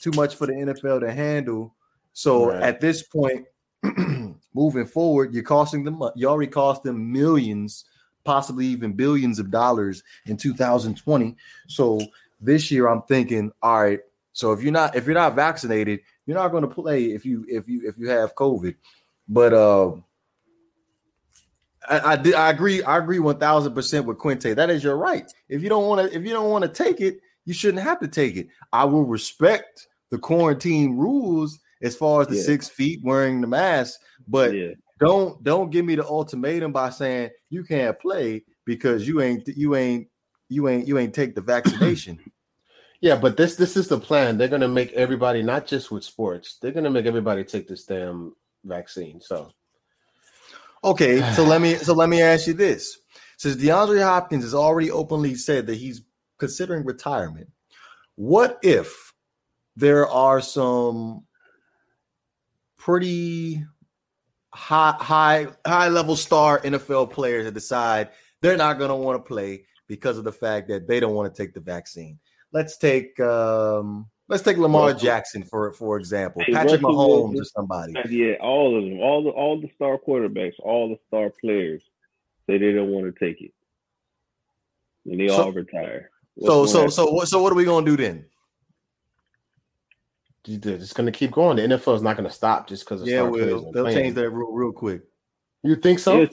too 0.00 0.10
much 0.16 0.34
for 0.34 0.46
the 0.46 0.54
NFL 0.54 1.00
to 1.00 1.12
handle. 1.12 1.74
So 2.14 2.48
right. 2.48 2.62
at 2.62 2.80
this 2.80 3.02
point, 3.02 3.46
moving 4.54 4.86
forward, 4.86 5.34
you're 5.34 5.42
costing 5.42 5.84
them. 5.84 6.02
You 6.16 6.28
already 6.28 6.50
cost 6.50 6.82
them 6.82 7.12
millions, 7.12 7.84
possibly 8.24 8.66
even 8.66 8.94
billions 8.94 9.38
of 9.38 9.50
dollars 9.50 10.02
in 10.24 10.38
2020. 10.38 11.36
So 11.68 12.00
this 12.40 12.70
year, 12.70 12.88
I'm 12.88 13.02
thinking, 13.02 13.52
all 13.62 13.82
right. 13.82 14.00
So 14.32 14.52
if 14.52 14.62
you're 14.62 14.72
not 14.72 14.96
if 14.96 15.04
you're 15.04 15.14
not 15.14 15.34
vaccinated, 15.34 16.00
you're 16.26 16.36
not 16.36 16.48
going 16.48 16.62
to 16.62 16.74
play 16.74 17.04
if 17.06 17.24
you 17.24 17.44
if 17.48 17.68
you 17.68 17.86
if 17.86 17.98
you 17.98 18.08
have 18.08 18.34
COVID. 18.34 18.74
But 19.28 19.52
uh 19.52 19.92
I, 21.88 21.98
I, 21.98 22.32
I 22.36 22.50
agree. 22.50 22.82
I 22.82 22.98
agree 22.98 23.18
one 23.18 23.38
thousand 23.38 23.74
percent 23.74 24.06
with 24.06 24.18
Quinte. 24.18 24.54
That 24.54 24.70
is 24.70 24.82
your 24.82 24.96
right. 24.96 25.30
If 25.48 25.62
you 25.62 25.68
don't 25.68 25.86
want 25.86 26.10
to, 26.10 26.16
if 26.16 26.24
you 26.24 26.30
don't 26.30 26.50
want 26.50 26.62
to 26.64 26.68
take 26.68 27.00
it, 27.00 27.20
you 27.46 27.54
shouldn't 27.54 27.82
have 27.82 28.00
to 28.00 28.08
take 28.08 28.36
it. 28.36 28.48
I 28.72 28.84
will 28.84 29.04
respect 29.04 29.88
the 30.10 30.18
quarantine 30.18 30.96
rules 30.96 31.58
as 31.82 31.96
far 31.96 32.20
as 32.22 32.28
the 32.28 32.36
yeah. 32.36 32.42
six 32.42 32.68
feet 32.68 33.00
wearing 33.02 33.40
the 33.40 33.46
mask, 33.46 33.98
but 34.28 34.52
yeah. 34.52 34.72
don't 34.98 35.42
don't 35.42 35.70
give 35.70 35.84
me 35.84 35.94
the 35.94 36.06
ultimatum 36.06 36.72
by 36.72 36.90
saying 36.90 37.30
you 37.48 37.64
can't 37.64 37.98
play 37.98 38.42
because 38.66 39.08
you 39.08 39.22
ain't 39.22 39.46
you 39.48 39.74
ain't 39.74 40.08
you 40.48 40.68
ain't 40.68 40.86
you 40.86 40.98
ain't 40.98 41.14
take 41.14 41.34
the 41.34 41.40
vaccination. 41.54 42.18
Yeah, 43.00 43.16
but 43.16 43.36
this 43.36 43.56
this 43.56 43.76
is 43.76 43.88
the 43.88 43.98
plan. 43.98 44.36
They're 44.36 44.48
gonna 44.48 44.68
make 44.68 44.92
everybody 44.92 45.42
not 45.42 45.66
just 45.66 45.90
with 45.90 46.04
sports. 46.04 46.58
They're 46.60 46.72
gonna 46.72 46.90
make 46.90 47.06
everybody 47.06 47.44
take 47.44 47.68
this 47.68 47.84
damn 47.84 48.34
vaccine. 48.64 49.20
So 49.20 49.52
Okay, 50.86 51.20
so 51.34 51.42
let 51.42 51.60
me 51.60 51.74
so 51.76 51.92
let 51.94 52.08
me 52.08 52.22
ask 52.22 52.46
you 52.46 52.54
this: 52.54 52.98
since 53.36 53.56
DeAndre 53.56 54.02
Hopkins 54.02 54.44
has 54.44 54.54
already 54.54 54.90
openly 54.90 55.34
said 55.34 55.66
that 55.66 55.76
he's 55.76 56.00
considering 56.38 56.84
retirement, 56.84 57.48
what 58.16 58.58
if 58.62 59.12
there 59.76 60.06
are 60.06 60.40
some 60.40 61.24
pretty 62.78 63.64
high 64.50 64.96
high 64.98 65.46
high 65.66 65.88
level 65.88 66.16
star 66.16 66.60
NFL 66.60 67.10
players 67.10 67.44
that 67.44 67.54
decide 67.54 68.10
they're 68.40 68.56
not 68.56 68.78
going 68.78 68.90
to 68.90 68.96
want 68.96 69.22
to 69.22 69.28
play 69.28 69.64
because 69.86 70.18
of 70.18 70.24
the 70.24 70.32
fact 70.32 70.68
that 70.68 70.88
they 70.88 71.00
don't 71.00 71.14
want 71.14 71.32
to 71.32 71.42
take 71.42 71.54
the 71.54 71.60
vaccine? 71.60 72.18
Let's 72.52 72.78
take 72.78 73.18
um, 73.20 74.08
Let's 74.28 74.42
take 74.42 74.56
Lamar 74.56 74.92
Jackson 74.92 75.44
for 75.44 75.72
for 75.72 75.98
example, 75.98 76.42
hey, 76.44 76.52
Patrick 76.52 76.80
Mahomes 76.80 77.34
Wilson, 77.34 77.40
or 77.40 77.44
somebody. 77.44 77.92
Yeah, 78.08 78.34
all 78.40 78.76
of 78.76 78.84
them, 78.84 78.98
all 78.98 79.22
the 79.22 79.30
all 79.30 79.60
the 79.60 79.70
star 79.76 79.98
quarterbacks, 79.98 80.54
all 80.58 80.88
the 80.88 80.98
star 81.06 81.30
players 81.40 81.82
say 82.46 82.58
they 82.58 82.72
don't 82.72 82.88
want 82.88 83.06
to 83.06 83.24
take 83.24 83.40
it, 83.40 83.52
and 85.04 85.20
they 85.20 85.28
so, 85.28 85.44
all 85.44 85.52
retire. 85.52 86.10
What's 86.36 86.72
so 86.72 86.86
so 86.86 86.88
so 86.88 87.10
what 87.10 87.28
so 87.28 87.42
what 87.42 87.52
are 87.52 87.56
we 87.56 87.64
gonna 87.64 87.84
do 87.84 87.96
then? 87.96 88.26
They're 90.44 90.78
just 90.78 90.94
gonna 90.94 91.10
keep 91.10 91.32
going. 91.32 91.56
The 91.56 91.62
NFL 91.62 91.96
is 91.96 92.02
not 92.02 92.16
gonna 92.16 92.30
stop 92.30 92.68
just 92.68 92.84
because 92.84 93.02
yeah, 93.06 93.22
well, 93.22 93.70
they'll 93.72 93.92
change 93.92 94.14
that 94.14 94.30
real 94.30 94.52
real 94.52 94.72
quick. 94.72 95.02
You 95.62 95.74
think 95.76 95.98
so? 95.98 96.26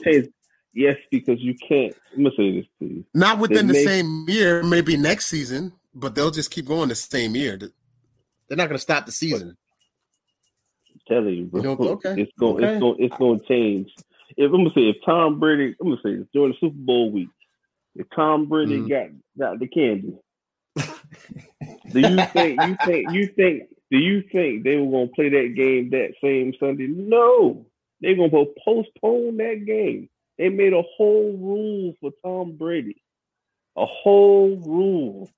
Yes, 0.76 0.96
because 1.10 1.40
you 1.40 1.54
can't. 1.68 1.94
I'm 2.12 2.24
gonna 2.24 2.36
say 2.36 2.60
this 2.60 2.66
to 2.80 2.86
you. 2.86 3.04
Not 3.14 3.38
within 3.38 3.66
the 3.66 3.82
same 3.82 4.26
year, 4.28 4.62
maybe 4.62 4.96
next 4.96 5.26
season, 5.26 5.72
but 5.94 6.14
they'll 6.14 6.30
just 6.30 6.50
keep 6.50 6.66
going 6.66 6.88
the 6.88 6.94
same 6.94 7.34
year. 7.34 7.58
They're 8.48 8.56
not 8.56 8.68
going 8.68 8.78
to 8.78 8.82
stop 8.82 9.06
the 9.06 9.12
season. 9.12 9.56
I'm 10.92 11.00
telling 11.08 11.34
you, 11.34 11.44
bro. 11.46 11.62
You 11.62 11.70
okay. 11.70 12.14
It's 12.18 12.32
going. 12.38 12.64
Okay. 12.64 12.72
It's 12.74 12.80
going. 12.80 12.96
It's 12.98 13.16
going 13.16 13.40
to 13.40 13.46
change. 13.46 13.94
If 14.36 14.52
I'm 14.52 14.64
gonna 14.64 14.74
say, 14.74 14.88
if 14.88 14.96
Tom 15.04 15.38
Brady, 15.38 15.76
I'm 15.80 15.90
gonna 15.90 16.00
say 16.02 16.16
this, 16.16 16.26
during 16.32 16.52
the 16.52 16.58
Super 16.58 16.76
Bowl 16.76 17.12
week, 17.12 17.28
if 17.94 18.06
Tom 18.14 18.46
Brady 18.46 18.78
mm-hmm. 18.78 18.88
got 18.88 19.08
got 19.38 19.58
the 19.58 19.68
candy, 19.68 20.18
do 21.92 22.00
you 22.00 22.24
think 22.32 22.60
you 22.62 22.76
think 22.84 23.12
you 23.12 23.26
think 23.28 23.62
do 23.90 23.98
you 23.98 24.22
think 24.22 24.64
they 24.64 24.76
were 24.76 24.90
gonna 24.90 25.06
play 25.14 25.28
that 25.28 25.54
game 25.54 25.90
that 25.90 26.14
same 26.22 26.52
Sunday? 26.58 26.86
No, 26.88 27.66
they're 28.00 28.16
gonna 28.16 28.46
postpone 28.64 29.36
that 29.38 29.64
game. 29.66 30.08
They 30.38 30.48
made 30.48 30.72
a 30.72 30.82
whole 30.82 31.36
rule 31.36 31.94
for 32.00 32.10
Tom 32.24 32.56
Brady, 32.56 33.02
a 33.76 33.86
whole 33.86 34.56
rule, 34.56 35.30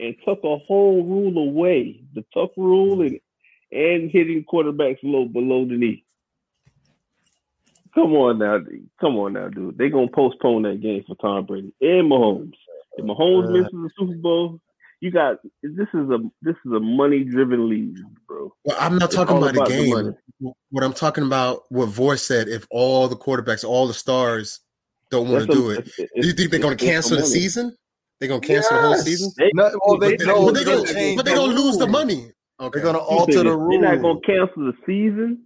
and 0.00 0.16
took 0.24 0.42
a 0.42 0.56
whole 0.58 1.04
rule 1.04 1.38
away. 1.38 2.02
The 2.14 2.24
tuck 2.34 2.50
rule 2.56 3.02
and 3.02 3.20
and 3.72 4.10
hitting 4.10 4.44
quarterbacks 4.44 4.98
low 5.02 5.26
below 5.26 5.64
the 5.64 5.76
knee. 5.76 6.04
Come 7.96 8.12
on 8.12 8.38
now, 8.38 8.60
come 9.00 9.16
on 9.16 9.32
now, 9.32 9.48
dude. 9.48 9.78
They're 9.78 9.88
gonna 9.88 10.08
postpone 10.08 10.62
that 10.62 10.82
game 10.82 11.02
for 11.08 11.16
Tom 11.16 11.46
Brady 11.46 11.72
and 11.80 12.10
Mahomes. 12.10 12.52
If 12.98 13.06
Mahomes 13.06 13.48
uh, 13.48 13.50
misses 13.52 13.72
the 13.72 13.90
Super 13.98 14.18
Bowl, 14.18 14.60
you 15.00 15.10
got 15.10 15.38
this 15.62 15.88
is 15.94 16.10
a 16.10 16.18
this 16.42 16.56
is 16.66 16.72
a 16.72 16.80
money 16.80 17.24
driven 17.24 17.70
league, 17.70 17.96
bro. 18.28 18.54
Well, 18.64 18.76
I'm 18.78 18.98
not 18.98 19.10
talking 19.10 19.38
about, 19.38 19.56
about, 19.56 19.70
a 19.70 19.70
game. 19.70 20.14
What 20.70 20.84
I'm 20.84 20.92
talking 20.92 21.24
about, 21.24 21.62
what 21.70 21.86
Vor 21.86 22.18
said, 22.18 22.48
if 22.48 22.66
all 22.70 23.08
the 23.08 23.16
quarterbacks, 23.16 23.64
all 23.64 23.86
the 23.86 23.94
stars 23.94 24.60
don't 25.10 25.30
want 25.30 25.46
to 25.46 25.52
do 25.52 25.70
it, 25.70 25.88
do 25.96 26.26
you 26.26 26.34
think 26.34 26.50
they're 26.50 26.60
going 26.60 26.76
to 26.76 26.84
cancel 26.84 27.16
the 27.16 27.24
season? 27.24 27.74
They're 28.20 28.28
going 28.28 28.42
to 28.42 28.46
cancel 28.46 28.76
yes. 28.76 28.82
the 28.82 28.88
whole 28.88 28.96
season? 28.98 29.32
They, 29.36 29.50
no, 29.54 29.70
well, 29.86 29.98
they, 29.98 30.16
but, 30.16 30.26
no, 30.26 30.50
they, 30.50 30.64
they, 30.64 30.92
they, 30.92 31.16
but 31.16 31.24
they're 31.24 31.36
going 31.36 31.54
to 31.54 31.62
lose 31.62 31.78
the 31.78 31.86
money. 31.86 32.32
Okay. 32.58 32.80
They're 32.80 32.92
going 32.92 32.94
to 32.94 33.00
alter 33.00 33.42
the 33.42 33.56
rule. 33.56 33.70
They're 33.70 33.96
not 33.96 34.02
going 34.02 34.20
to 34.20 34.26
cancel 34.26 34.64
the 34.64 34.72
season, 34.86 35.44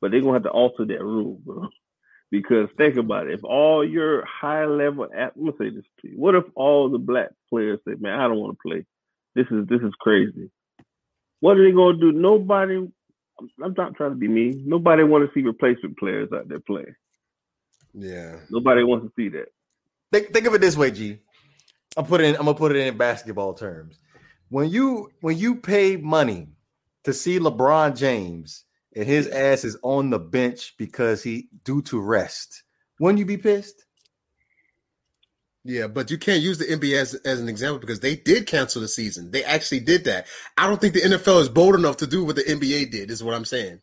but 0.00 0.10
they're 0.10 0.20
going 0.20 0.32
to 0.32 0.34
have 0.34 0.42
to 0.44 0.50
alter 0.50 0.84
that 0.84 1.02
rule, 1.02 1.40
bro. 1.44 1.68
Because 2.30 2.68
think 2.76 2.96
about 2.96 3.26
it, 3.26 3.34
if 3.34 3.44
all 3.44 3.84
your 3.84 4.24
high 4.24 4.64
level, 4.64 5.08
I'm 5.12 5.30
gonna 5.36 5.52
say 5.58 5.70
this 5.70 5.84
to 6.00 6.08
you. 6.08 6.14
What 6.16 6.36
if 6.36 6.44
all 6.54 6.88
the 6.88 6.98
black 6.98 7.30
players 7.48 7.80
say, 7.84 7.94
"Man, 7.98 8.20
I 8.20 8.28
don't 8.28 8.38
want 8.38 8.56
to 8.56 8.68
play. 8.68 8.86
This 9.34 9.46
is 9.50 9.66
this 9.66 9.80
is 9.80 9.92
crazy." 9.98 10.48
What 11.40 11.58
are 11.58 11.64
they 11.64 11.72
gonna 11.72 11.98
do? 11.98 12.12
Nobody. 12.12 12.88
I'm 13.64 13.74
not 13.76 13.96
trying 13.96 14.10
to 14.10 14.16
be 14.16 14.28
mean. 14.28 14.62
Nobody 14.64 15.02
want 15.02 15.26
to 15.26 15.34
see 15.34 15.44
replacement 15.44 15.98
players 15.98 16.28
out 16.32 16.48
there 16.48 16.60
playing. 16.60 16.94
Yeah. 17.94 18.36
Nobody 18.48 18.84
wants 18.84 19.06
to 19.06 19.12
see 19.16 19.28
that. 19.30 19.48
Think, 20.12 20.32
think 20.32 20.46
of 20.46 20.54
it 20.54 20.60
this 20.60 20.76
way, 20.76 20.92
G. 20.92 21.18
I'm 21.96 22.06
putting 22.06 22.36
I'm 22.36 22.44
gonna 22.44 22.54
put 22.54 22.76
it 22.76 22.86
in 22.86 22.96
basketball 22.96 23.54
terms. 23.54 23.98
When 24.48 24.70
you 24.70 25.10
when 25.20 25.36
you 25.36 25.56
pay 25.56 25.96
money 25.96 26.48
to 27.04 27.12
see 27.12 27.40
LeBron 27.40 27.96
James 27.96 28.64
and 28.94 29.06
his 29.06 29.26
ass 29.28 29.64
is 29.64 29.76
on 29.82 30.10
the 30.10 30.18
bench 30.18 30.74
because 30.76 31.22
he 31.22 31.48
due 31.64 31.82
to 31.82 32.00
rest, 32.00 32.62
wouldn't 32.98 33.18
you 33.18 33.26
be 33.26 33.36
pissed? 33.36 33.86
Yeah, 35.62 35.88
but 35.88 36.10
you 36.10 36.16
can't 36.16 36.42
use 36.42 36.58
the 36.58 36.64
NBA 36.64 36.98
as, 36.98 37.14
as 37.16 37.40
an 37.40 37.48
example 37.48 37.78
because 37.78 38.00
they 38.00 38.16
did 38.16 38.46
cancel 38.46 38.80
the 38.80 38.88
season. 38.88 39.30
They 39.30 39.44
actually 39.44 39.80
did 39.80 40.04
that. 40.04 40.26
I 40.56 40.66
don't 40.66 40.80
think 40.80 40.94
the 40.94 41.00
NFL 41.00 41.42
is 41.42 41.50
bold 41.50 41.74
enough 41.74 41.98
to 41.98 42.06
do 42.06 42.24
what 42.24 42.36
the 42.36 42.42
NBA 42.42 42.90
did. 42.90 43.10
Is 43.10 43.22
what 43.22 43.34
I'm 43.34 43.44
saying. 43.44 43.80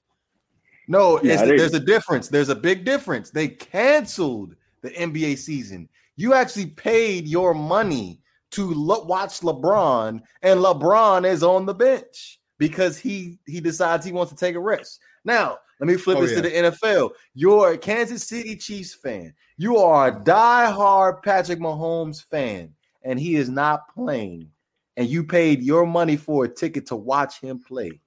No, 0.87 1.21
yeah, 1.21 1.45
there's 1.45 1.73
a 1.73 1.79
difference. 1.79 2.29
There's 2.29 2.49
a 2.49 2.55
big 2.55 2.83
difference. 2.83 3.29
They 3.29 3.49
canceled 3.49 4.55
the 4.81 4.89
NBA 4.89 5.37
season. 5.37 5.89
You 6.15 6.33
actually 6.33 6.67
paid 6.67 7.27
your 7.27 7.53
money 7.53 8.21
to 8.51 8.73
lo- 8.73 9.03
watch 9.03 9.41
LeBron, 9.41 10.21
and 10.41 10.59
LeBron 10.59 11.29
is 11.29 11.43
on 11.43 11.65
the 11.65 11.75
bench 11.75 12.36
because 12.57 12.97
he 12.97 13.39
he 13.45 13.59
decides 13.59 14.05
he 14.05 14.11
wants 14.11 14.31
to 14.31 14.37
take 14.37 14.55
a 14.55 14.59
rest. 14.59 14.99
Now, 15.23 15.57
let 15.79 15.87
me 15.87 15.95
flip 15.95 16.17
oh, 16.17 16.21
this 16.21 16.31
yeah. 16.31 16.41
to 16.41 16.41
the 16.41 16.71
NFL. 16.71 17.11
You're 17.33 17.73
a 17.73 17.77
Kansas 17.77 18.27
City 18.27 18.55
Chiefs 18.55 18.93
fan. 18.93 19.33
You 19.57 19.77
are 19.77 20.07
a 20.07 20.23
die-hard 20.23 21.21
Patrick 21.21 21.59
Mahomes 21.59 22.23
fan, 22.23 22.73
and 23.03 23.19
he 23.19 23.35
is 23.35 23.49
not 23.49 23.93
playing. 23.93 24.49
And 24.95 25.07
you 25.07 25.23
paid 25.23 25.61
your 25.61 25.85
money 25.85 26.15
for 26.15 26.45
a 26.45 26.49
ticket 26.49 26.87
to 26.87 26.95
watch 26.95 27.39
him 27.39 27.59
play. 27.59 27.99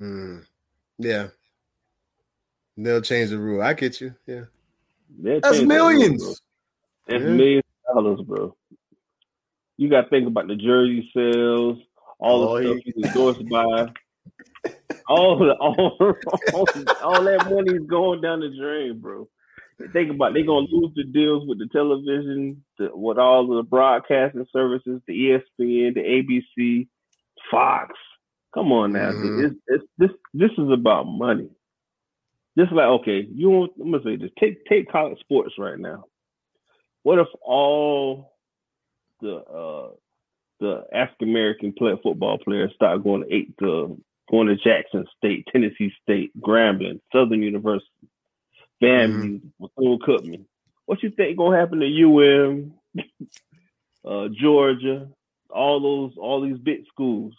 Mm. 0.00 0.44
Yeah. 0.98 1.28
They'll 2.76 3.00
change 3.00 3.30
the 3.30 3.38
rule. 3.38 3.60
I 3.60 3.74
get 3.74 4.00
you. 4.00 4.14
Yeah. 4.26 4.44
That's 5.18 5.62
millions. 5.62 6.22
Rule, 6.22 6.36
That's 7.08 7.22
yeah. 7.22 7.30
millions 7.30 7.64
of 7.88 7.94
dollars, 7.94 8.20
bro. 8.22 8.56
You 9.76 9.88
got 9.88 10.02
to 10.02 10.08
think 10.10 10.28
about 10.28 10.46
the 10.46 10.54
jersey 10.54 11.10
sales, 11.14 11.78
all 12.18 12.42
oh, 12.44 12.58
the 12.58 12.64
stuff 12.64 12.78
he's 12.84 13.04
endorsed 13.04 13.48
by. 13.48 13.92
all, 15.08 15.38
the, 15.38 15.54
all, 15.54 15.96
all, 16.52 16.66
all 17.02 17.22
that 17.22 17.50
money 17.50 17.72
is 17.72 17.86
going 17.86 18.20
down 18.20 18.40
the 18.40 18.54
drain, 18.56 18.98
bro. 18.98 19.28
Think 19.92 20.10
about 20.10 20.30
it, 20.30 20.34
they're 20.34 20.46
gonna 20.46 20.66
lose 20.70 20.92
the 20.96 21.04
deals 21.04 21.46
with 21.46 21.60
the 21.60 21.68
television, 21.68 22.64
the, 22.78 22.90
with 22.92 23.16
all 23.16 23.46
the 23.46 23.62
broadcasting 23.62 24.44
services, 24.52 25.00
the 25.06 25.40
ESPN, 25.60 25.94
the 25.94 26.42
ABC, 26.60 26.88
Fox. 27.48 27.94
Come 28.54 28.72
on 28.72 28.92
now, 28.92 29.12
mm-hmm. 29.12 29.46
it's, 29.46 29.54
it's, 29.68 29.84
this 29.96 30.10
this 30.34 30.50
is 30.58 30.72
about 30.72 31.04
money. 31.04 31.50
Just 32.58 32.72
like 32.72 32.86
okay, 32.86 33.24
you 33.32 33.50
want 33.50 33.72
I'm 33.80 33.92
gonna 33.92 34.02
say 34.02 34.16
this. 34.16 34.32
Take 34.40 34.64
take 34.66 34.90
college 34.90 35.20
sports 35.20 35.54
right 35.58 35.78
now. 35.78 36.06
What 37.04 37.20
if 37.20 37.28
all 37.40 38.32
the 39.20 39.36
uh 39.36 39.90
the 40.60 40.84
African 40.92 41.30
American 41.30 41.72
play, 41.72 41.94
football 42.02 42.38
players 42.38 42.72
start 42.74 43.02
going 43.04 43.22
to 43.22 43.34
eight 43.34 43.56
to 43.58 44.00
going 44.30 44.48
to 44.48 44.56
Jackson 44.56 45.06
State, 45.16 45.46
Tennessee 45.50 45.92
State, 46.02 46.30
Grambling, 46.40 47.00
Southern 47.12 47.42
University, 47.42 47.88
FAMU, 48.82 49.40
mm-hmm. 49.58 49.64
Bethune 49.98 50.46
What 50.86 51.02
you 51.02 51.10
think 51.10 51.38
gonna 51.38 51.58
happen 51.58 51.80
to 51.80 51.86
UM, 51.86 52.74
uh, 54.06 54.28
Georgia, 54.32 55.08
all 55.50 55.80
those 55.80 56.16
all 56.18 56.42
these 56.42 56.58
big 56.58 56.86
schools? 56.88 57.34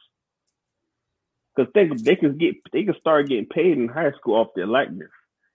Because 1.55 1.71
think 1.73 2.01
they 2.03 2.15
can 2.15 2.37
get 2.37 2.55
they 2.71 2.83
can 2.83 2.99
start 2.99 3.27
getting 3.27 3.45
paid 3.45 3.77
in 3.77 3.87
high 3.87 4.11
school 4.11 4.35
off 4.35 4.53
their 4.55 4.67
likeness. 4.67 5.09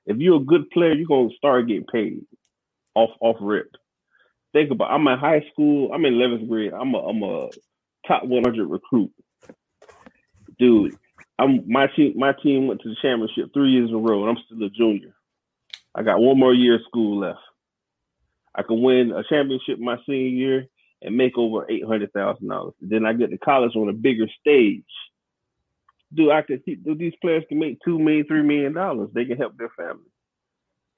If 0.07 0.19
you're 0.19 0.37
a 0.41 0.45
good 0.45 0.71
player, 0.71 0.93
you're 0.95 1.07
gonna 1.07 1.31
start 1.37 1.67
getting 1.67 1.87
paid 1.91 2.25
off 2.95 3.11
off 3.21 3.37
rip. 3.41 3.71
Think 4.55 4.71
about 4.71 4.93
I'm 4.93 5.07
in 5.09 5.19
high 5.19 5.45
school, 5.53 5.93
I'm 5.93 6.07
in 6.07 6.15
11th 6.15 6.49
grade, 6.49 6.73
I'm 6.73 6.95
a 6.95 6.99
I'm 6.99 7.23
a 7.23 7.51
top 8.09 8.25
100 8.25 8.67
recruit. 8.67 9.11
Dude, 10.59 10.97
I'm 11.39 11.71
my 11.71 11.89
team. 11.89 12.15
My 12.17 12.33
team 12.43 12.69
went 12.69 12.81
to 12.83 12.89
the 12.89 12.97
championship 13.03 13.53
three 13.53 13.73
years 13.73 13.91
in 13.91 13.97
a 13.97 13.99
row, 13.99 14.23
and 14.27 14.31
I'm 14.31 14.45
still 14.47 14.65
a 14.65 14.71
junior. 14.71 15.15
I 15.95 16.03
got 16.03 16.21
one 16.21 16.39
more 16.39 16.55
year 16.55 16.77
of 16.77 16.83
school 16.89 17.21
left. 17.21 17.41
I 18.55 18.63
can 18.63 18.83
win 18.83 19.13
a 19.13 19.25
championship 19.25 19.81
my 19.81 19.97
senior 20.07 20.29
year 20.29 20.67
and 21.03 21.17
make 21.17 21.37
over 21.37 21.69
eight 21.69 21.85
hundred 21.85 22.13
thousand 22.13 22.49
dollars. 22.49 22.75
Then 22.81 23.05
I 23.05 23.13
get 23.13 23.31
to 23.31 23.39
college 23.39 23.75
on 23.75 23.89
a 23.89 23.93
bigger 23.93 24.27
stage. 24.41 24.85
Do 26.15 26.31
I 26.31 26.43
do 26.43 26.95
these 26.95 27.15
players 27.21 27.43
can 27.49 27.59
make 27.59 27.79
two 27.85 27.99
million, 27.99 28.27
three 28.27 28.43
million 28.43 28.73
dollars? 28.73 29.11
They 29.13 29.25
can 29.25 29.37
help 29.37 29.57
their 29.59 29.73
family. 29.77 30.11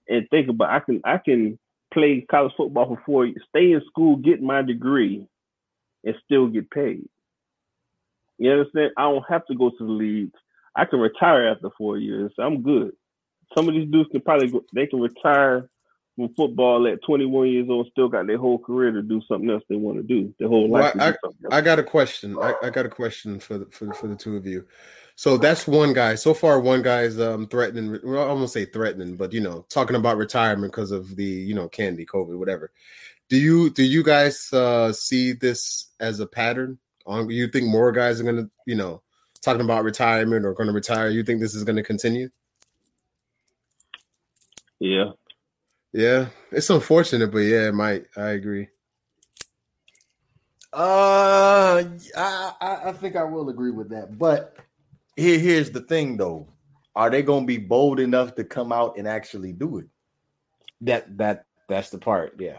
And 0.09 0.29
think 0.31 0.49
about 0.51 0.71
I 0.71 0.81
can 0.81 1.01
I 1.05 1.17
can 1.17 1.59
play 1.97 2.27
college 2.31 2.53
football 2.57 2.87
for 2.87 3.03
four 3.07 3.25
years, 3.25 3.43
stay 3.49 3.73
in 3.73 3.81
school, 3.89 4.17
get 4.17 4.43
my 4.43 4.61
degree, 4.61 5.27
and 6.05 6.15
still 6.25 6.47
get 6.47 6.71
paid. 6.71 7.09
You 8.39 8.51
understand? 8.51 8.91
I 8.99 9.05
don't 9.05 9.25
have 9.31 9.47
to 9.47 9.55
go 9.55 9.71
to 9.71 9.77
the 9.79 9.85
leagues. 9.91 10.39
I 10.77 10.85
can 10.85 11.01
retire 11.01 11.49
after 11.49 11.71
four 11.79 11.97
years. 11.97 12.31
I'm 12.39 12.63
good. 12.63 12.93
Some 13.57 13.67
of 13.67 13.75
these 13.75 13.91
dudes 13.91 14.11
can 14.13 14.21
probably 14.21 14.49
go, 14.49 14.63
they 14.75 14.87
can 14.87 15.01
retire 15.01 15.71
from 16.17 16.35
football 16.35 16.89
at 16.89 17.03
21 17.03 17.49
years 17.49 17.69
old, 17.69 17.89
still 17.93 18.09
got 18.09 18.27
their 18.27 18.39
whole 18.39 18.59
career 18.59 18.91
to 18.91 19.03
do 19.03 19.21
something 19.29 19.51
else 19.51 19.63
they 19.69 19.77
want 19.77 19.99
to 19.99 20.03
do. 20.03 20.35
Their 20.39 20.49
whole 20.49 20.69
life. 20.69 20.95
Well, 20.95 21.15
I, 21.53 21.59
I, 21.59 21.61
got 21.61 21.79
a 21.79 21.83
question. 21.83 22.37
I, 22.41 22.55
I, 22.63 22.71
got 22.71 22.87
a 22.87 22.89
question 22.89 23.39
for 23.39 23.59
the, 23.59 23.67
for 23.67 23.93
for 23.93 24.09
the 24.09 24.17
two 24.17 24.37
of 24.37 24.47
you. 24.47 24.67
So 25.15 25.37
that's 25.37 25.67
one 25.67 25.93
guy. 25.93 26.15
So 26.15 26.35
far, 26.35 26.59
one 26.61 26.83
guy 26.83 27.03
is 27.03 27.21
um, 27.21 27.47
threatening. 27.47 28.01
Well, 28.03 28.29
I 28.29 28.33
won't 28.33 28.51
say 28.51 28.65
threatening, 28.65 29.17
but 29.17 29.33
you 29.33 29.41
know, 29.41 29.67
talking 29.69 29.97
about 29.97 30.17
retirement 30.17 30.73
because 30.73 30.91
of 30.91 31.15
the 31.17 31.25
you 31.25 31.55
know 31.55 31.69
candy, 31.69 32.07
COVID, 32.07 32.39
whatever. 32.39 32.73
Do 33.29 33.37
you 33.37 33.71
do 33.71 33.85
you 33.85 34.03
guys 34.03 34.53
uh, 34.53 34.93
see 34.93 35.33
this 35.33 35.91
as 36.01 36.21
a 36.21 36.27
pattern? 36.27 36.79
On 37.07 37.31
you 37.31 37.47
think 37.47 37.67
more 37.67 37.93
guys 37.93 38.21
are 38.21 38.25
going 38.25 38.37
to 38.37 38.51
you 38.67 38.75
know 38.75 39.03
talking 39.43 39.63
about 39.63 39.85
retirement 39.85 40.47
or 40.47 40.55
going 40.55 40.69
to 40.69 40.73
retire? 40.73 41.09
You 41.09 41.23
think 41.23 41.41
this 41.41 41.55
is 41.55 41.65
going 41.65 41.77
to 41.77 41.83
continue? 41.83 42.31
Yeah. 44.79 45.13
Yeah, 45.93 46.27
it's 46.51 46.71
unfortunate, 46.71 47.31
but 47.33 47.39
yeah, 47.39 47.69
it 47.69 47.75
might. 47.75 48.07
I 48.17 48.31
agree. 48.31 48.69
Uh, 50.73 51.83
I 52.17 52.53
I 52.85 52.93
think 52.93 53.17
I 53.17 53.25
will 53.25 53.49
agree 53.49 53.71
with 53.71 53.89
that. 53.91 54.19
But 54.19 54.57
here 55.17 55.39
here's 55.39 55.71
the 55.71 55.81
thing, 55.81 56.17
though: 56.17 56.49
Are 56.95 57.09
they 57.09 57.23
going 57.23 57.45
to 57.45 57.47
be 57.47 57.59
bold 57.59 57.99
enough 57.99 58.35
to 58.35 58.45
come 58.45 58.73
out 58.73 58.99
and 58.99 59.09
actually 59.09 59.53
do 59.53 59.79
it? 59.79 59.87
That 60.83 61.17
that 61.17 61.47
that's 61.69 61.91
the 61.91 61.99
part. 61.99 62.37
Yeah. 62.39 62.59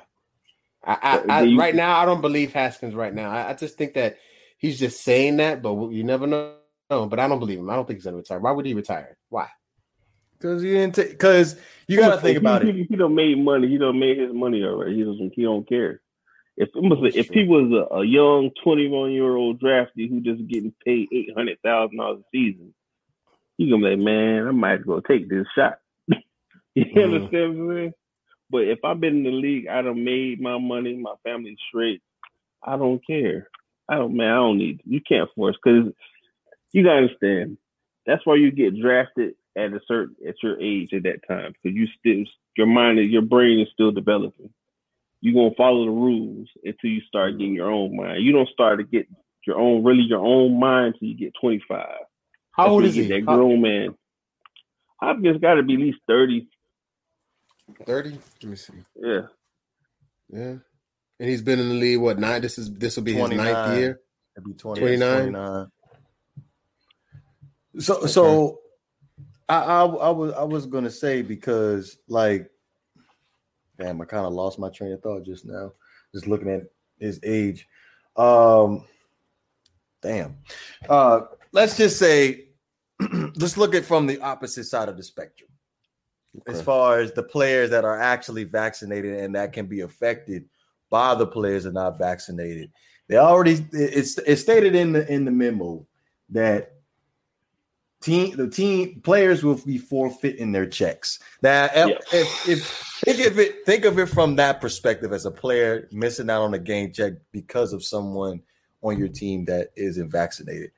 I, 0.84 1.24
I, 1.28 1.42
I 1.42 1.56
right 1.56 1.76
now 1.76 2.00
I 2.00 2.06
don't 2.06 2.22
believe 2.22 2.54
Haskins 2.54 2.96
right 2.96 3.14
now. 3.14 3.30
I, 3.30 3.50
I, 3.50 3.54
just 3.54 3.78
think 3.78 3.94
that 3.96 4.18
he's 4.58 4.80
just 4.80 5.04
saying 5.04 5.38
that, 5.38 5.62
but 5.62 5.90
you 5.90 6.04
never 6.04 6.26
know. 6.26 6.56
But 6.90 7.20
I 7.20 7.28
don't 7.28 7.40
believe 7.40 7.60
him. 7.60 7.70
I 7.70 7.76
don't 7.76 7.86
think 7.86 7.98
he's 7.98 8.06
gonna 8.06 8.18
retire. 8.18 8.40
Why 8.40 8.52
would 8.52 8.66
he 8.66 8.74
retire? 8.74 9.18
Why? 9.30 9.50
Because 10.40 10.62
he 10.62 10.72
didn't 10.72 10.96
take. 10.96 11.12
Because 11.12 11.56
you 11.88 11.98
got 11.98 12.16
to 12.16 12.22
think 12.22 12.38
about 12.38 12.64
he, 12.64 12.70
it. 12.70 12.76
He, 12.76 12.84
he 12.84 12.96
don't 12.96 13.16
made 13.16 13.38
money. 13.38 13.68
He 13.68 13.78
don't 13.78 14.00
made 14.00 14.18
his 14.18 14.34
money 14.34 14.64
already. 14.64 14.96
He 14.96 15.04
doesn't. 15.04 15.34
He 15.36 15.44
don't 15.44 15.68
care. 15.68 16.02
If 16.58 16.70
if 16.74 17.30
he 17.30 17.44
was 17.44 17.72
a, 17.72 17.96
a 17.98 18.06
young 18.06 18.50
twenty 18.64 18.88
one 18.88 19.12
year 19.12 19.36
old 19.36 19.60
drafty 19.60 20.08
who 20.08 20.22
just 20.22 20.48
getting 20.48 20.74
paid 20.84 21.08
eight 21.14 21.30
hundred 21.36 21.60
thousand 21.64 21.98
dollars 21.98 22.22
a 22.22 22.24
season, 22.32 22.74
you 23.58 23.70
gonna 23.70 23.90
be 23.90 23.96
like, 23.96 24.04
man, 24.04 24.48
I 24.48 24.52
might 24.52 24.80
as 24.80 24.86
well 24.86 25.02
take 25.02 25.30
this 25.30 25.46
shot. 25.56 25.78
you 26.08 26.86
mm. 26.86 27.04
understand 27.04 27.58
what 27.58 27.64
I'm 27.64 27.76
saying? 27.76 27.94
But 28.50 28.64
if 28.64 28.80
I've 28.84 29.00
been 29.00 29.18
in 29.18 29.24
the 29.24 29.32
league, 29.32 29.68
I 29.68 29.82
done 29.84 30.04
made 30.04 30.42
my 30.42 30.58
money, 30.58 30.96
my 30.96 31.14
family's 31.24 31.58
straight. 31.68 32.02
I 32.64 32.76
don't 32.76 33.06
care. 33.06 33.50
I 33.88 33.96
don't 33.96 34.16
man, 34.16 34.32
I 34.32 34.36
don't 34.36 34.58
need 34.58 34.82
you 34.84 35.00
can't 35.00 35.30
force 35.36 35.58
because 35.64 35.94
you 36.72 36.84
gotta 36.84 36.98
understand. 36.98 37.58
That's 38.08 38.26
why 38.26 38.36
you 38.36 38.52
get 38.52 38.80
drafted 38.80 39.36
at 39.58 39.74
a 39.74 39.80
certain 39.88 40.16
at 40.28 40.36
your 40.44 40.60
age 40.62 40.94
at 40.94 41.04
that 41.04 41.28
time. 41.28 41.54
Because 41.54 41.76
you 41.76 41.88
still 42.00 42.24
your 42.56 42.68
mind 42.68 43.00
is 43.00 43.08
your 43.08 43.24
brain 43.24 43.60
is 43.60 43.68
still 43.74 43.92
developing. 43.92 44.52
You're 45.22 45.34
gonna 45.34 45.56
follow 45.56 45.86
the 45.86 45.92
rules 45.92 46.48
until 46.64 46.90
you 46.90 47.02
start 47.02 47.38
getting 47.38 47.56
your 47.56 47.72
own 47.72 47.96
mind. 47.96 48.24
You 48.24 48.32
don't 48.32 48.50
start 48.50 48.80
to 48.80 48.84
get 48.84 49.08
your 49.46 49.58
own 49.58 49.84
really 49.84 50.04
your 50.04 50.24
own 50.24 50.60
mind 50.60 50.94
until 50.94 51.08
you 51.08 51.18
get 51.18 51.34
25. 51.42 51.86
How 52.52 52.64
That's 52.64 52.72
old 52.72 52.84
is 52.86 52.96
he? 52.96 53.08
That 53.08 53.26
grown 53.26 53.62
man. 53.62 53.96
I've 55.02 55.22
just 55.22 55.42
got 55.42 55.56
to 55.56 55.64
be 55.64 55.76
at 55.76 55.80
least 55.80 56.00
30. 56.08 56.48
30? 57.86 58.10
Let 58.10 58.44
me 58.44 58.56
see. 58.56 58.74
Yeah. 58.96 59.22
Yeah. 60.30 60.56
And 61.20 61.30
he's 61.30 61.42
been 61.42 61.60
in 61.60 61.70
the 61.70 61.76
league, 61.76 62.00
what, 62.00 62.20
nine? 62.20 62.42
This 62.42 62.58
is 62.58 62.74
this 62.74 62.96
will 62.96 63.04
be 63.04 63.14
29. 63.14 63.46
his 63.46 63.56
ninth 63.56 63.78
year. 63.78 64.00
It'll 64.36 64.48
be 64.48 64.54
20, 64.54 64.80
29. 64.80 65.32
29. 65.32 65.68
So 67.80 67.98
okay. 67.98 68.08
so 68.08 68.60
I, 69.50 69.60
I 69.60 69.86
I 69.86 70.10
was 70.10 70.34
I 70.34 70.44
was 70.44 70.66
gonna 70.66 70.90
say 70.90 71.22
because 71.22 71.98
like 72.08 72.50
damn, 73.80 74.02
I 74.02 74.06
kind 74.06 74.26
of 74.26 74.34
lost 74.34 74.60
my 74.60 74.70
train 74.70 74.92
of 74.92 75.02
thought 75.02 75.26
just 75.26 75.46
now, 75.46 75.74
just 76.14 76.28
looking 76.28 76.50
at 76.50 76.64
his 77.00 77.20
age. 77.24 77.68
Um 78.16 78.86
damn. 80.02 80.38
Uh 80.90 81.22
let's 81.52 81.78
just 81.78 81.98
say 81.98 82.50
let's 83.36 83.58
look 83.58 83.76
at 83.76 83.86
from 83.86 84.08
the 84.08 84.20
opposite 84.22 84.66
side 84.66 84.90
of 84.90 84.98
the 84.98 85.04
spectrum. 85.04 85.50
Okay. 86.36 86.52
As 86.52 86.62
far 86.62 87.00
as 87.00 87.14
the 87.14 87.24
players 87.24 87.70
that 87.70 87.86
are 87.86 88.00
actually 88.00 88.44
vaccinated 88.44 89.20
and 89.20 89.36
that 89.36 89.54
can 89.54 89.66
be 89.66 89.82
affected 89.82 90.46
by 90.90 91.16
the 91.16 91.28
players 91.28 91.64
that 91.64 91.70
are 91.70 91.74
not 91.74 91.98
vaccinated. 91.98 92.72
They 93.08 93.18
already 93.18 93.66
it's 93.72 94.18
it's 94.20 94.42
stated 94.42 94.76
in 94.76 94.92
the 94.92 95.12
in 95.12 95.26
the 95.26 95.32
memo 95.32 95.86
that 96.30 96.77
team 98.02 98.36
the 98.36 98.48
team 98.48 99.02
players 99.02 99.44
will 99.44 99.60
be 99.66 99.78
forfeiting 99.78 100.52
their 100.52 100.68
checks. 100.68 101.20
Now, 101.42 101.70
if, 101.74 102.14
if, 102.14 102.50
if 102.50 102.68
think 103.04 103.26
of 103.26 103.40
it 103.40 103.66
think 103.66 103.86
of 103.86 104.00
it 104.00 104.08
from 104.08 104.36
that 104.36 104.62
perspective 104.62 105.14
as 105.14 105.26
a 105.26 105.32
player 105.32 105.88
missing 105.92 106.30
out 106.30 106.44
on 106.44 106.54
a 106.54 106.60
game 106.60 106.92
check 106.92 107.14
because 107.32 107.74
of 107.74 107.84
someone 107.84 108.42
on 108.82 108.98
your 108.98 109.08
team 109.08 109.46
that 109.46 109.70
isn't 109.76 110.10
vaccinated. 110.10 110.72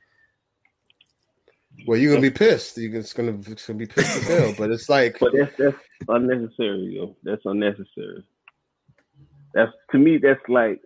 Well, 1.87 1.97
you're 1.97 2.11
gonna 2.11 2.21
be 2.21 2.31
pissed. 2.31 2.77
You're 2.77 3.01
just 3.01 3.15
gonna, 3.15 3.37
it's 3.47 3.65
gonna 3.65 3.79
be 3.79 3.85
pissed 3.85 4.17
as 4.17 4.27
hell. 4.27 4.53
But 4.57 4.71
it's 4.71 4.89
like, 4.89 5.17
but 5.19 5.31
that's 5.33 5.55
that's 5.57 5.77
unnecessary, 6.07 6.95
yo. 6.95 7.15
That's 7.23 7.45
unnecessary. 7.45 8.23
That's 9.53 9.71
to 9.91 9.97
me. 9.97 10.17
That's 10.17 10.41
like 10.47 10.81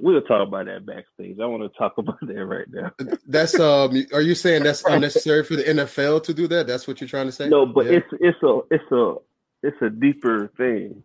we'll 0.00 0.20
talk 0.22 0.46
about 0.46 0.66
that 0.66 0.86
backstage. 0.86 1.38
I 1.40 1.46
want 1.46 1.62
to 1.62 1.78
talk 1.78 1.94
about 1.98 2.20
that 2.20 2.44
right 2.44 2.66
now. 2.70 2.92
That's 3.26 3.58
um. 3.58 4.04
Are 4.12 4.22
you 4.22 4.34
saying 4.34 4.62
that's 4.62 4.84
unnecessary 4.84 5.44
for 5.44 5.56
the 5.56 5.64
NFL 5.64 6.24
to 6.24 6.34
do 6.34 6.46
that? 6.48 6.66
That's 6.66 6.86
what 6.86 7.00
you're 7.00 7.08
trying 7.08 7.26
to 7.26 7.32
say? 7.32 7.48
No, 7.48 7.66
but 7.66 7.86
yeah. 7.86 7.92
it's 7.98 8.06
it's 8.20 8.42
a 8.42 8.60
it's 8.70 8.92
a 8.92 9.14
it's 9.62 9.82
a 9.82 9.90
deeper 9.90 10.50
thing. 10.56 11.02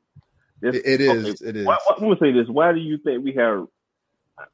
It's, 0.61 0.77
it 0.77 1.01
is. 1.01 1.41
Okay, 1.41 1.49
it 1.49 1.55
is. 1.57 1.65
Why, 1.65 1.77
why, 1.85 1.95
I'm 1.97 2.03
gonna 2.03 2.19
say 2.19 2.31
this. 2.31 2.47
Why 2.49 2.73
do 2.73 2.79
you 2.79 2.97
think 2.97 3.23
we 3.23 3.33
have? 3.33 3.67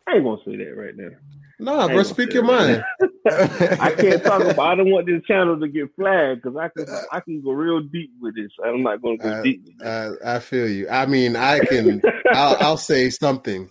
I 0.08 0.16
ain't 0.16 0.24
gonna 0.24 0.38
say 0.46 0.56
that 0.58 0.76
right 0.76 0.96
now. 0.96 1.10
Nah, 1.58 1.88
bro, 1.88 2.04
speak 2.04 2.34
your 2.34 2.44
mind. 2.44 2.84
I 3.30 3.96
can't 3.98 4.24
talk 4.24 4.42
about. 4.44 4.60
I 4.60 4.76
don't 4.76 4.92
want 4.92 5.08
this 5.08 5.24
channel 5.24 5.58
to 5.60 5.68
get 5.68 5.96
flagged 5.96 6.42
because 6.44 6.58
I 6.58 6.68
can. 6.68 6.86
I 7.12 7.20
can 7.22 7.42
go 7.42 7.52
real 7.52 7.80
deep 7.80 8.12
with 8.20 8.36
this. 8.36 8.52
I'm 8.64 8.84
not 8.84 9.02
going 9.02 9.20
to 9.20 9.24
go 9.24 9.40
I, 9.40 9.42
deep. 9.42 9.66
I, 9.84 10.10
I, 10.26 10.40
feel 10.40 10.70
you. 10.70 10.90
I 10.90 11.06
mean, 11.06 11.36
I 11.36 11.60
can. 11.60 12.02
I'll, 12.34 12.58
I'll 12.60 12.78
say 12.78 13.10
something. 13.10 13.70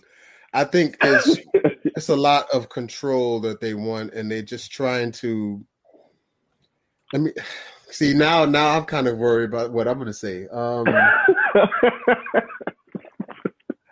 I 0.55 0.63
think 0.63 0.97
it's 1.01 1.39
it's 1.83 2.09
a 2.09 2.15
lot 2.15 2.47
of 2.53 2.69
control 2.69 3.41
that 3.41 3.59
they 3.59 3.73
want, 3.73 4.13
and 4.13 4.31
they're 4.31 4.41
just 4.41 4.71
trying 4.71 5.11
to. 5.13 5.63
Let 7.13 7.21
me 7.21 7.33
see 7.91 8.13
now. 8.13 8.45
Now 8.45 8.77
I'm 8.77 8.85
kind 8.85 9.07
of 9.07 9.17
worried 9.17 9.49
about 9.49 9.71
what 9.71 9.87
I'm 9.87 9.95
going 9.95 10.07
to 10.07 10.13
say. 10.13 10.47
Um, 10.47 10.85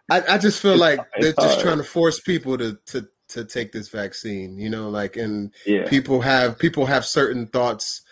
I, 0.09 0.22
I 0.30 0.38
just 0.38 0.61
feel 0.61 0.78
like 0.78 0.99
they're 1.20 1.34
just 1.34 1.59
trying 1.59 1.78
to 1.78 1.84
force 1.84 2.20
people 2.20 2.57
to 2.57 2.80
to 2.88 3.07
to 3.30 3.43
take 3.43 3.72
this 3.74 3.89
vaccine. 3.89 4.57
You 4.57 4.70
know, 4.70 4.89
like 4.89 5.18
and 5.18 5.53
yeah. 5.66 5.88
people 5.89 6.22
have 6.22 6.57
people 6.57 6.86
have 6.86 7.05
certain 7.05 7.47
thoughts, 7.47 8.03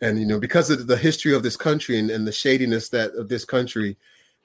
and 0.00 0.18
you 0.18 0.26
know 0.26 0.40
because 0.40 0.70
of 0.70 0.86
the 0.86 0.96
history 0.96 1.34
of 1.34 1.42
this 1.42 1.56
country 1.56 1.98
and, 1.98 2.10
and 2.10 2.26
the 2.26 2.32
shadiness 2.32 2.88
that 2.88 3.10
of 3.12 3.28
this 3.28 3.44
country, 3.44 3.98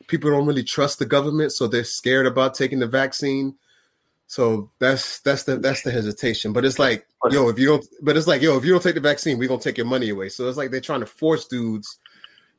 people 0.05 0.29
don't 0.29 0.45
really 0.45 0.63
trust 0.63 0.99
the 0.99 1.05
government, 1.05 1.51
so 1.51 1.67
they're 1.67 1.83
scared 1.83 2.27
about 2.27 2.53
taking 2.53 2.79
the 2.79 2.87
vaccine. 2.87 3.55
So 4.27 4.69
that's 4.79 5.19
that's 5.21 5.43
the 5.43 5.57
that's 5.57 5.83
the 5.83 5.91
hesitation. 5.91 6.53
But 6.53 6.65
it's 6.65 6.79
like, 6.79 7.07
yo, 7.31 7.49
if 7.49 7.57
you 7.57 7.67
don't 7.67 7.85
but 8.01 8.17
it's 8.17 8.27
like, 8.27 8.41
yo, 8.41 8.57
if 8.57 8.65
you 8.65 8.71
don't 8.71 8.83
take 8.83 8.95
the 8.95 9.01
vaccine, 9.01 9.37
we're 9.37 9.47
gonna 9.47 9.61
take 9.61 9.77
your 9.77 9.87
money 9.87 10.09
away. 10.09 10.29
So 10.29 10.47
it's 10.47 10.57
like 10.57 10.71
they're 10.71 10.81
trying 10.81 10.99
to 10.99 11.05
force 11.05 11.47
dudes 11.47 11.97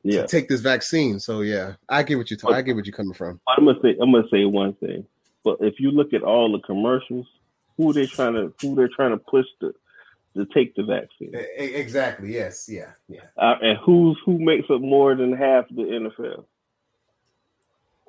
yeah. 0.03 0.21
to 0.21 0.27
take 0.27 0.49
this 0.49 0.61
vaccine. 0.61 1.19
So 1.19 1.41
yeah, 1.41 1.73
I 1.87 2.03
get 2.03 2.17
what 2.17 2.31
you 2.31 2.37
talk. 2.37 2.53
I 2.53 2.61
get 2.61 2.75
what 2.75 2.85
you're 2.85 2.95
coming 2.95 3.13
from. 3.13 3.39
I'm 3.47 3.65
gonna 3.65 3.79
say 3.81 3.95
I'm 4.01 4.11
gonna 4.11 4.27
say 4.29 4.45
one 4.45 4.73
thing. 4.73 5.05
But 5.43 5.57
if 5.61 5.79
you 5.79 5.91
look 5.91 6.13
at 6.13 6.23
all 6.23 6.51
the 6.51 6.59
commercials, 6.59 7.27
who 7.77 7.93
they 7.93 8.07
trying 8.07 8.33
to 8.33 8.53
who 8.61 8.75
they're 8.75 8.89
trying 8.89 9.11
to 9.11 9.17
push 9.17 9.45
to 9.61 9.73
to 10.35 10.45
take 10.45 10.75
the 10.75 10.83
vaccine? 10.83 11.31
Exactly. 11.55 12.33
Yes. 12.33 12.67
Yeah. 12.69 12.91
Yeah. 13.07 13.21
Uh, 13.37 13.55
and 13.61 13.77
who's 13.77 14.17
who 14.25 14.39
makes 14.39 14.69
up 14.69 14.81
more 14.81 15.15
than 15.15 15.33
half 15.33 15.67
the 15.69 15.83
NFL? 15.83 16.45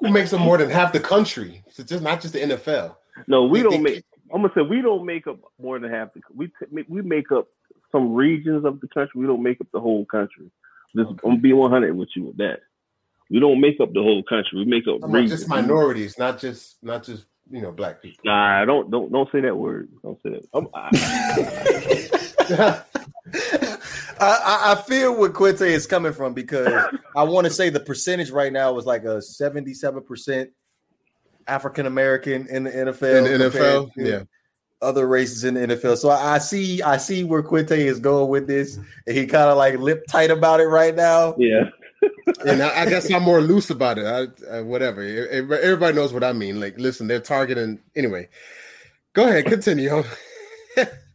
Who 0.01 0.11
makes 0.11 0.33
up 0.33 0.41
more 0.41 0.59
than 0.59 0.71
half 0.71 0.93
the 0.93 1.01
country? 1.01 1.63
It's 1.67 1.77
just 1.77 2.03
not 2.03 2.21
just 2.21 2.35
the 2.35 2.41
NFL. 2.41 2.97
No, 3.27 3.45
we 3.45 3.59
they, 3.59 3.63
don't 3.65 3.73
they, 3.73 3.95
make. 3.95 4.05
I'm 4.33 4.43
gonna 4.43 4.53
say 4.55 4.63
we 4.63 4.81
don't 4.81 5.05
make 5.05 5.27
up 5.27 5.39
more 5.61 5.79
than 5.79 5.91
half 5.91 6.15
the. 6.15 6.21
We 6.35 6.51
we 6.89 7.03
make 7.03 7.31
up 7.33 7.49
some 7.93 8.15
regions 8.15 8.65
of 8.65 8.81
the 8.81 8.89
country. 8.89 9.21
We 9.21 9.27
don't 9.27 9.43
make 9.43 9.61
up 9.61 9.67
the 9.73 9.81
whole 9.81 10.05
country. 10.07 10.51
Just, 10.97 11.11
okay. 11.11 11.29
I'm 11.29 11.41
be 11.41 11.53
100 11.53 11.97
with 11.97 12.09
you 12.17 12.25
with 12.25 12.37
that. 12.39 12.61
We 13.31 13.39
don't 13.39 13.61
make 13.61 13.79
up 13.81 13.93
the 13.93 14.03
whole 14.03 14.23
country. 14.25 14.59
We 14.59 14.65
make 14.65 14.89
up 14.89 15.01
just 15.29 15.49
minorities, 15.49 16.19
not 16.19 16.39
just 16.41 16.83
not 16.83 17.05
just 17.05 17.27
you 17.51 17.61
know 17.61 17.71
black 17.71 18.03
people. 18.03 18.23
Nah, 18.25 18.65
don't 18.65 18.91
don't 18.91 19.13
don't 19.13 19.31
say 19.31 19.41
that 19.43 19.57
word. 19.57 19.89
Don't 20.03 20.19
say 20.23 20.31
that. 20.31 20.45
I, 22.51 22.83
I 24.21 24.83
feel 24.87 25.17
where 25.17 25.31
Quinte 25.31 25.67
is 25.67 25.87
coming 25.87 26.13
from 26.13 26.35
because 26.35 26.69
I 27.17 27.23
want 27.23 27.47
to 27.47 27.53
say 27.53 27.71
the 27.71 27.81
percentage 27.81 28.31
right 28.31 28.53
now 28.53 28.73
was 28.73 28.87
like 28.87 29.05
a 29.05 29.23
seventy-seven 29.23 30.03
percent 30.03 30.51
African 31.47 31.87
American 31.87 32.47
in 32.49 32.65
the 32.65 32.71
NFL. 32.71 33.19
In 33.19 33.41
the 33.41 33.51
NFL, 33.51 33.91
yeah. 33.97 34.23
Other 34.83 35.07
races 35.07 35.45
in 35.45 35.55
the 35.55 35.61
NFL. 35.61 35.99
So 35.99 36.09
I, 36.09 36.35
I 36.35 36.39
see, 36.39 36.81
I 36.81 36.97
see 36.97 37.23
where 37.25 37.43
Quinte 37.43 37.73
is 37.73 38.01
going 38.01 38.31
with 38.31 38.47
this, 38.47 38.77
and 39.07 39.17
he 39.17 39.27
kind 39.27 39.51
of 39.51 39.59
like 39.59 39.79
lip 39.79 40.05
tight 40.09 40.31
about 40.31 40.61
it 40.61 40.67
right 40.67 40.95
now. 40.95 41.35
Yeah. 41.37 41.65
and 42.47 42.63
I, 42.63 42.83
I, 42.83 42.87
guess 42.87 43.13
I'm 43.13 43.23
more 43.23 43.43
loose 43.43 43.69
about 43.69 43.99
it. 43.99 44.07
I, 44.07 44.57
I, 44.57 44.61
whatever. 44.63 45.03
Everybody 45.03 45.95
knows 45.95 46.15
what 46.15 46.25
I 46.25 46.33
mean. 46.33 46.59
Like, 46.59 46.79
listen, 46.79 47.09
they're 47.09 47.21
targeting. 47.21 47.79
Anyway, 47.95 48.29
go 49.13 49.29
ahead, 49.29 49.45
continue. 49.45 50.03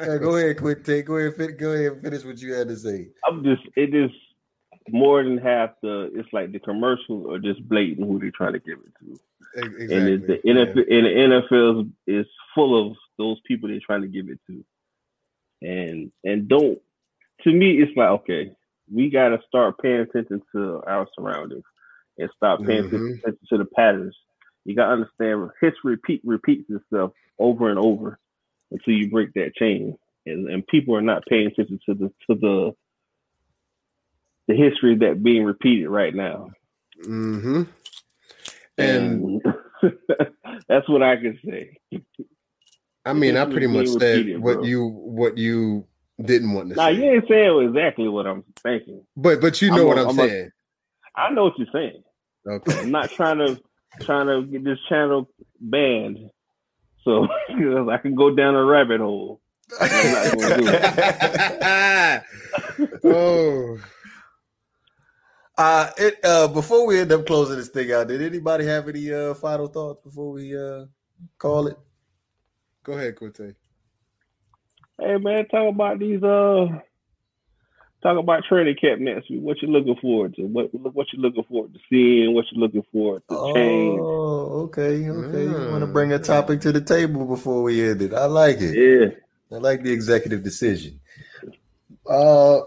Yeah, 0.00 0.18
go 0.18 0.36
ahead, 0.36 0.58
quick 0.58 0.84
take. 0.84 1.06
Go 1.06 1.16
ahead, 1.16 1.58
go 1.58 1.72
ahead, 1.72 1.92
and 1.92 2.02
finish 2.02 2.24
what 2.24 2.38
you 2.38 2.54
had 2.54 2.68
to 2.68 2.76
say. 2.76 3.08
I'm 3.28 3.44
just, 3.44 3.62
it 3.76 3.94
is 3.94 4.10
more 4.88 5.22
than 5.22 5.38
half 5.38 5.70
the. 5.82 6.10
It's 6.14 6.28
like 6.32 6.52
the 6.52 6.58
commercials 6.58 7.26
are 7.30 7.38
just 7.38 7.66
blatant 7.68 8.06
who 8.06 8.18
they're 8.18 8.30
trying 8.30 8.54
to 8.54 8.60
give 8.60 8.78
it 8.78 8.92
to. 9.00 9.20
Exactly. 9.54 9.96
And 9.96 10.22
the 10.22 10.38
NFL, 10.44 10.84
yeah. 10.88 10.96
and 10.96 11.06
the 11.06 11.48
NFL 11.50 11.90
is 12.06 12.26
full 12.54 12.90
of 12.90 12.96
those 13.18 13.38
people 13.46 13.68
they're 13.68 13.80
trying 13.84 14.02
to 14.02 14.08
give 14.08 14.28
it 14.28 14.38
to, 14.48 14.64
and 15.62 16.10
and 16.24 16.48
don't. 16.48 16.78
To 17.44 17.52
me, 17.52 17.82
it's 17.82 17.96
like 17.96 18.08
okay, 18.08 18.52
we 18.92 19.10
got 19.10 19.28
to 19.28 19.38
start 19.46 19.78
paying 19.78 20.00
attention 20.00 20.42
to 20.54 20.82
our 20.86 21.06
surroundings 21.14 21.64
and 22.18 22.30
stop 22.36 22.60
paying 22.62 22.84
mm-hmm. 22.84 23.18
attention 23.18 23.46
to 23.50 23.58
the 23.58 23.64
patterns. 23.64 24.16
You 24.64 24.76
got 24.76 24.86
to 24.86 24.92
understand 24.92 25.50
history 25.60 25.92
repeat 25.92 26.22
repeats 26.24 26.70
itself 26.70 27.12
over 27.38 27.68
and 27.68 27.78
over 27.78 28.18
until 28.72 28.94
you 28.94 29.10
break 29.10 29.32
that 29.34 29.54
chain. 29.54 29.96
And, 30.24 30.48
and 30.48 30.66
people 30.66 30.94
are 30.94 31.02
not 31.02 31.24
paying 31.28 31.48
attention 31.48 31.80
to 31.86 31.94
the 31.94 32.12
to 32.26 32.38
the 32.40 32.72
the 34.48 34.54
history 34.54 34.96
that 34.96 35.22
being 35.22 35.44
repeated 35.44 35.88
right 35.88 36.14
now. 36.14 36.50
Mm-hmm. 37.04 37.62
And, 38.78 39.40
and 39.44 39.54
that's 40.68 40.88
what 40.88 41.02
I 41.02 41.16
can 41.16 41.38
say. 41.44 41.76
I 43.04 43.12
mean, 43.12 43.36
I 43.36 43.44
pretty 43.46 43.66
much 43.66 43.88
said 43.88 44.38
what 44.40 44.58
bro. 44.58 44.64
you 44.64 44.86
what 44.86 45.38
you 45.38 45.86
didn't 46.22 46.52
want 46.52 46.70
to 46.70 46.76
nah, 46.76 46.86
say. 46.86 46.94
you 46.94 47.04
ain't 47.04 47.28
saying 47.28 47.68
exactly 47.68 48.08
what 48.08 48.26
I'm 48.26 48.44
thinking. 48.62 49.04
But 49.16 49.40
but 49.40 49.60
you 49.60 49.70
know 49.70 49.82
I'm 49.82 49.86
what 49.88 49.98
i 49.98 50.02
am 50.02 50.14
saying. 50.14 50.50
A, 51.16 51.20
I 51.20 51.30
know 51.30 51.44
what 51.44 51.58
you're 51.58 51.66
saying. 51.72 52.02
Okay. 52.46 52.78
I'm 52.78 52.90
not 52.90 53.10
trying 53.10 53.38
to 53.38 53.60
trying 54.00 54.26
to 54.26 54.46
get 54.46 54.64
this 54.64 54.78
channel 54.88 55.28
banned, 55.60 56.30
so 57.04 57.28
I 57.90 57.98
can 57.98 58.14
go 58.14 58.34
down 58.34 58.54
a 58.54 58.64
rabbit 58.64 59.00
hole. 59.00 59.40
oh. 63.04 63.78
Uh, 65.56 65.90
it, 65.96 66.18
uh, 66.24 66.48
before 66.48 66.86
we 66.86 66.98
end 66.98 67.12
up 67.12 67.26
closing 67.26 67.56
this 67.56 67.68
thing 67.68 67.92
out, 67.92 68.08
did 68.08 68.22
anybody 68.22 68.64
have 68.64 68.88
any 68.88 69.12
uh, 69.12 69.34
final 69.34 69.66
thoughts 69.66 70.00
before 70.02 70.32
we 70.32 70.56
uh, 70.56 70.86
call 71.38 71.66
it? 71.66 71.76
Go 72.82 72.94
ahead, 72.94 73.16
Quinte. 73.16 73.54
Hey 74.98 75.16
man, 75.16 75.46
talk 75.48 75.74
about 75.74 75.98
these 75.98 76.22
uh 76.22 76.66
talk 78.02 78.18
about 78.18 78.44
training 78.44 78.76
camp 78.80 79.00
next 79.00 79.30
week. 79.30 79.40
What 79.40 79.62
you 79.62 79.68
looking 79.68 79.96
forward 79.96 80.34
to? 80.36 80.42
What 80.42 80.72
what 80.74 81.12
you 81.12 81.20
looking 81.20 81.44
forward 81.44 81.72
to 81.74 81.80
seeing? 81.88 82.34
What 82.34 82.46
you 82.50 82.60
looking 82.60 82.84
forward 82.92 83.22
to 83.30 83.36
oh, 83.36 83.54
change? 83.54 84.00
Oh, 84.00 84.62
okay, 84.64 85.08
okay. 85.08 85.42
You 85.42 85.70
want 85.70 85.80
to 85.80 85.86
bring 85.86 86.12
a 86.12 86.18
topic 86.18 86.60
to 86.62 86.72
the 86.72 86.80
table 86.80 87.24
before 87.24 87.62
we 87.62 87.88
end 87.88 88.02
it? 88.02 88.12
I 88.12 88.26
like 88.26 88.58
it. 88.60 88.74
Yeah, 88.76 89.56
I 89.56 89.60
like 89.60 89.82
the 89.82 89.92
executive 89.92 90.42
decision. 90.42 90.98
Uh, 92.08 92.60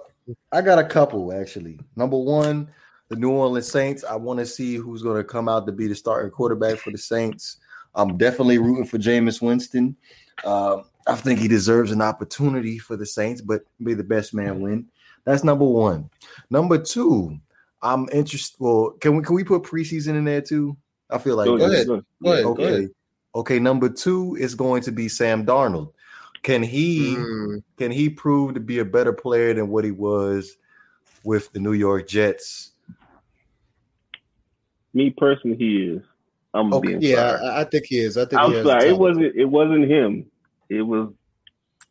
I 0.52 0.62
got 0.62 0.80
a 0.80 0.86
couple 0.86 1.34
actually. 1.34 1.80
Number 1.96 2.18
one, 2.18 2.70
the 3.10 3.16
New 3.16 3.32
Orleans 3.32 3.72
Saints. 3.72 4.04
I 4.04 4.16
want 4.16 4.40
to 4.40 4.46
see 4.46 4.76
who's 4.76 5.04
going 5.04 5.18
to 5.18 5.24
come 5.24 5.50
out 5.50 5.66
to 5.66 5.72
be 5.72 5.88
the 5.88 5.96
starting 5.96 6.32
quarterback 6.32 6.78
for 6.78 6.92
the 6.92 6.98
Saints. 6.98 7.58
I'm 7.94 8.18
definitely 8.18 8.58
rooting 8.58 8.86
for 8.86 8.98
Jameis 8.98 9.42
Winston. 9.42 9.96
Uh, 10.44 10.82
I 11.08 11.16
think 11.16 11.40
he 11.40 11.48
deserves 11.48 11.92
an 11.92 12.02
opportunity 12.02 12.80
for 12.80 12.98
the 12.98 13.06
Saints, 13.06 13.42
but 13.42 13.62
may 13.80 13.94
the 13.94 14.04
best 14.04 14.34
man 14.34 14.60
win. 14.60 14.88
That's 15.26 15.44
number 15.44 15.66
one. 15.66 16.10
Number 16.50 16.78
two, 16.78 17.38
I'm 17.82 18.08
interested. 18.12 18.58
Well, 18.60 18.92
can 19.02 19.18
we 19.18 19.24
can 19.24 19.36
we 19.36 19.44
put 19.44 19.64
preseason 19.64 20.16
in 20.16 20.26
there 20.26 20.42
too? 20.42 20.78
I 21.10 21.18
feel 21.18 21.36
like 21.36 21.48
go 21.48 21.56
ahead. 21.56 21.88
Go 21.88 22.04
ahead. 22.24 22.46
Okay. 22.46 22.64
Go 22.64 22.68
ahead. 22.68 22.90
Okay. 23.36 23.60
Number 23.60 23.90
two 23.90 24.36
is 24.40 24.56
going 24.56 24.82
to 24.84 24.92
be 24.92 25.10
Sam 25.10 25.46
Darnold. 25.46 25.92
Can 26.44 26.62
he 26.62 27.16
mm. 27.16 27.64
can 27.78 27.92
he 27.92 28.10
prove 28.10 28.54
to 28.54 28.60
be 28.60 28.80
a 28.80 28.86
better 28.86 29.12
player 29.12 29.54
than 29.54 29.68
what 29.70 29.84
he 29.84 29.92
was 29.92 30.58
with 31.24 31.52
the 31.54 31.60
New 31.60 31.74
York 31.74 32.08
Jets? 32.08 32.72
Me 34.94 35.10
personally, 35.10 35.58
he 35.58 35.88
is. 35.88 36.02
I'm 36.54 36.74
okay. 36.74 36.88
being 36.88 37.02
yeah, 37.02 37.38
sorry. 37.38 37.50
I, 37.50 37.64
think 37.66 37.86
he 37.88 38.00
is. 38.00 38.18
I 38.18 38.26
think 38.26 38.42
I'm 38.42 38.64
sorry. 38.64 38.90
It 38.90 38.98
wasn't. 38.98 39.36
It 39.36 39.46
wasn't 39.46 39.90
him. 39.90 40.26
It 40.70 40.84
was. 40.84 41.12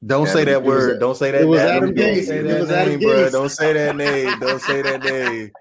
Don't 0.07 0.28
say 0.28 0.44
that 0.44 0.62
word. 0.62 1.00
Don't 1.00 1.16
say 1.16 1.30
that. 1.30 1.42
It 1.42 1.46
was 1.46 1.61
Adam 1.61 1.94
Gase. 1.94 2.28
It 2.28 2.61
was 2.61 2.70
Adam 2.70 3.00
Gase. 3.00 3.32
Don't 3.32 3.48
say 3.48 3.72
that 3.72 3.96
name. 3.96 4.38
Don't 4.38 4.61
say 4.61 4.82
that 4.82 5.02
name. 5.02 5.50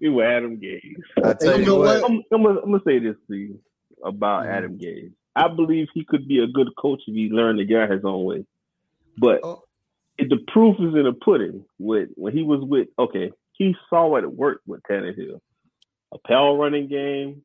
It 0.00 0.10
was 0.10 0.24
Adam 0.24 0.60
Gase. 0.60 0.94
I 1.24 1.32
tell 1.34 1.58
you, 1.58 1.64
you 1.64 1.76
what. 1.76 2.04
I'm, 2.04 2.22
I'm, 2.32 2.42
gonna, 2.42 2.60
I'm, 2.60 2.70
gonna, 2.70 2.82
say 2.86 2.98
this 2.98 3.16
to 3.28 3.34
you 3.34 3.58
about 4.04 4.42
mm-hmm. 4.42 4.52
Adam 4.52 4.78
Gase. 4.78 5.12
I 5.34 5.48
believe 5.48 5.86
he 5.94 6.04
could 6.04 6.28
be 6.28 6.40
a 6.40 6.46
good 6.46 6.68
coach 6.76 7.00
if 7.06 7.14
he 7.14 7.30
learned 7.30 7.58
to 7.58 7.64
get 7.64 7.90
his 7.90 8.04
own 8.04 8.24
way. 8.24 8.44
But 9.16 9.40
oh. 9.42 9.62
the 10.18 10.38
proof 10.52 10.76
is 10.76 10.94
in 10.94 11.04
the 11.04 11.12
pudding. 11.12 11.64
With 11.78 12.10
when 12.14 12.32
he 12.32 12.42
was 12.42 12.60
with, 12.62 12.88
okay, 12.98 13.32
he 13.52 13.74
saw 13.88 14.06
what 14.08 14.24
it 14.24 14.32
worked 14.32 14.66
with 14.66 14.82
Tannehill. 14.82 15.40
A 16.12 16.18
power 16.26 16.56
running 16.56 16.88
game, 16.88 17.42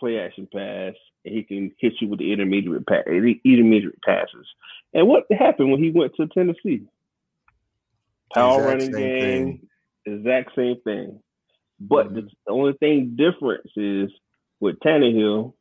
play 0.00 0.18
action 0.18 0.48
pass, 0.52 0.94
and 0.94 0.94
he 1.24 1.42
can 1.42 1.72
hit 1.78 1.94
you 2.00 2.08
with 2.08 2.18
the 2.18 2.32
intermediate 2.32 2.86
pass, 2.86 3.04
intermediate 3.06 4.00
passes. 4.02 4.46
And 4.94 5.06
what 5.06 5.24
happened 5.30 5.70
when 5.70 5.82
he 5.82 5.90
went 5.90 6.14
to 6.16 6.26
Tennessee? 6.26 6.86
Power 8.32 8.62
running 8.62 8.92
game, 8.92 9.60
thing. 10.04 10.18
exact 10.18 10.50
same 10.56 10.76
thing. 10.84 11.20
But 11.80 12.06
mm-hmm. 12.06 12.14
the, 12.16 12.22
the 12.46 12.52
only 12.52 12.72
thing 12.74 13.16
difference 13.16 13.70
is 13.76 14.10
with 14.60 14.78
Tannehill, 14.80 15.54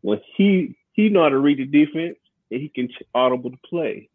when 0.00 0.20
he 0.36 0.76
he 0.92 1.08
know 1.08 1.22
how 1.22 1.28
to 1.30 1.38
read 1.38 1.58
the 1.58 1.64
defense 1.64 2.18
and 2.50 2.60
he 2.60 2.68
can 2.68 2.88
audible 3.14 3.50
the 3.50 3.58
play. 3.68 4.08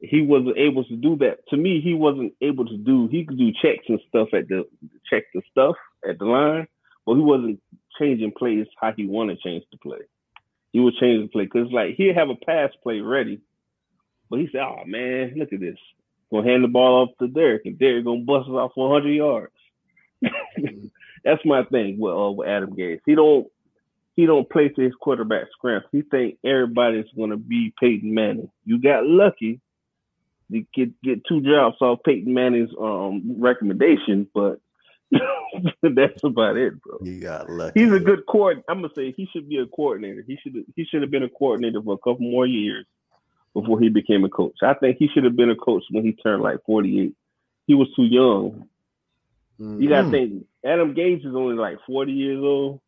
He 0.00 0.22
wasn't 0.22 0.56
able 0.56 0.84
to 0.84 0.96
do 0.96 1.16
that. 1.16 1.38
To 1.48 1.56
me, 1.56 1.80
he 1.82 1.94
wasn't 1.94 2.32
able 2.40 2.64
to 2.66 2.76
do. 2.76 3.08
He 3.08 3.24
could 3.24 3.38
do 3.38 3.52
checks 3.60 3.84
and 3.88 4.00
stuff 4.08 4.28
at 4.32 4.48
the 4.48 4.64
check 5.10 5.24
the 5.34 5.42
stuff 5.50 5.76
at 6.08 6.18
the 6.18 6.24
line, 6.24 6.66
but 7.04 7.14
he 7.14 7.20
wasn't 7.20 7.60
changing 7.98 8.32
plays 8.32 8.66
how 8.80 8.92
he 8.92 9.06
want 9.06 9.30
to 9.30 9.36
change 9.36 9.64
the 9.70 9.78
play. 9.78 10.00
He 10.72 10.80
would 10.80 10.94
change 11.00 11.22
the 11.22 11.28
play 11.28 11.44
because 11.44 11.70
like 11.72 11.96
he'd 11.96 12.16
have 12.16 12.30
a 12.30 12.36
pass 12.36 12.70
play 12.82 13.00
ready, 13.00 13.40
but 14.28 14.38
he 14.38 14.48
said, 14.52 14.62
"Oh 14.62 14.84
man, 14.86 15.34
look 15.36 15.52
at 15.52 15.60
this. 15.60 15.78
Gonna 16.30 16.48
hand 16.48 16.62
the 16.62 16.68
ball 16.68 17.02
off 17.02 17.18
to 17.18 17.28
Derek, 17.28 17.66
and 17.66 17.78
Derek 17.78 18.04
gonna 18.04 18.20
bust 18.20 18.48
it 18.48 18.52
off 18.52 18.72
100 18.74 19.10
yards." 19.10 19.52
That's 21.24 21.44
my 21.44 21.64
thing 21.64 21.98
with, 21.98 22.14
uh, 22.14 22.30
with 22.30 22.48
Adam 22.48 22.74
Gase. 22.76 23.00
He 23.04 23.14
don't 23.14 23.46
he 24.16 24.26
don't 24.26 24.48
play 24.50 24.68
to 24.68 24.82
his 24.82 24.94
quarterback 25.00 25.46
strength. 25.56 25.86
He 25.92 26.02
think 26.02 26.38
everybody's 26.44 27.10
gonna 27.16 27.36
be 27.36 27.72
Peyton 27.80 28.12
Manning. 28.14 28.50
You 28.64 28.80
got 28.80 29.06
lucky 29.06 29.60
to 30.52 30.64
get 30.74 31.02
get 31.02 31.24
two 31.26 31.40
jobs 31.42 31.76
off 31.80 32.00
Peyton 32.04 32.32
Manning's 32.32 32.70
um 32.80 33.36
recommendation, 33.38 34.28
but 34.34 34.60
that's 35.82 36.22
about 36.22 36.56
it, 36.56 36.80
bro. 36.80 36.98
You 37.02 37.20
got 37.20 37.50
lucky. 37.50 37.80
He's 37.80 37.92
a 37.92 38.00
good 38.00 38.26
court. 38.26 38.62
I'm 38.68 38.82
gonna 38.82 38.92
say 38.94 39.12
he 39.16 39.28
should 39.32 39.48
be 39.48 39.58
a 39.58 39.66
coordinator. 39.66 40.22
He 40.26 40.38
should 40.42 40.64
he 40.76 40.84
should 40.84 41.02
have 41.02 41.10
been 41.10 41.24
a 41.24 41.28
coordinator 41.28 41.82
for 41.82 41.94
a 41.94 41.98
couple 41.98 42.20
more 42.20 42.46
years 42.46 42.86
before 43.52 43.80
he 43.80 43.88
became 43.88 44.24
a 44.24 44.28
coach. 44.28 44.56
I 44.62 44.74
think 44.74 44.98
he 44.98 45.08
should 45.08 45.24
have 45.24 45.36
been 45.36 45.50
a 45.50 45.56
coach 45.56 45.82
when 45.90 46.04
he 46.04 46.12
turned 46.12 46.42
like 46.42 46.58
48. 46.64 47.12
He 47.66 47.74
was 47.74 47.88
too 47.96 48.04
young. 48.04 48.68
Mm-hmm. 49.60 49.82
You 49.82 49.88
gotta 49.88 50.06
mm. 50.06 50.10
think 50.10 50.46
Adam 50.64 50.94
Gase 50.94 51.26
is 51.26 51.34
only 51.34 51.56
like 51.56 51.78
40 51.86 52.12
years 52.12 52.42
old. 52.42 52.80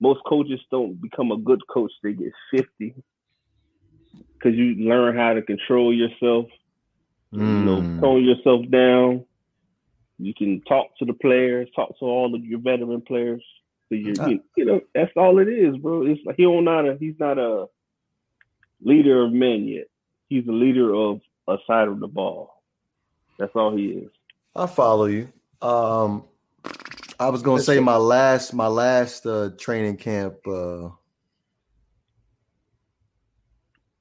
Most 0.00 0.20
coaches 0.26 0.60
don't 0.70 1.00
become 1.00 1.30
a 1.30 1.36
good 1.36 1.66
coach; 1.68 1.92
they 2.02 2.12
get 2.12 2.32
50 2.50 2.94
because 4.34 4.54
you 4.54 4.74
learn 4.88 5.16
how 5.16 5.34
to 5.34 5.42
control 5.42 5.92
yourself. 5.92 6.46
Mm. 7.34 7.40
You 7.40 7.64
know, 7.64 7.80
mm. 7.82 8.00
tone 8.00 8.24
yourself 8.24 8.68
down 8.70 9.25
you 10.18 10.34
can 10.34 10.62
talk 10.62 10.96
to 10.98 11.04
the 11.04 11.12
players, 11.12 11.68
talk 11.74 11.98
to 11.98 12.04
all 12.04 12.34
of 12.34 12.44
your 12.44 12.60
veteran 12.60 13.02
players. 13.02 13.44
So 13.88 13.94
you, 13.94 14.14
you 14.56 14.64
know, 14.64 14.80
that's 14.94 15.12
all 15.16 15.38
it 15.38 15.48
is, 15.48 15.76
bro. 15.76 16.06
It's 16.06 16.20
like 16.24 16.36
he 16.36 16.42
don't 16.42 16.64
not 16.64 16.88
a 16.88 16.96
he's 16.98 17.14
not 17.20 17.38
a 17.38 17.66
leader 18.82 19.24
of 19.24 19.32
men 19.32 19.66
yet. 19.66 19.86
He's 20.28 20.46
a 20.48 20.52
leader 20.52 20.92
of 20.92 21.20
a 21.46 21.56
side 21.66 21.88
of 21.88 22.00
the 22.00 22.08
ball. 22.08 22.62
That's 23.38 23.52
all 23.54 23.76
he 23.76 23.86
is. 23.86 24.10
I 24.56 24.66
follow 24.66 25.04
you. 25.04 25.28
Um, 25.62 26.24
I 27.20 27.28
was 27.28 27.42
gonna 27.42 27.62
say 27.62 27.78
my 27.78 27.96
last 27.96 28.52
my 28.52 28.66
last 28.66 29.24
uh, 29.24 29.50
training 29.56 29.98
camp 29.98 30.34
uh, 30.48 30.88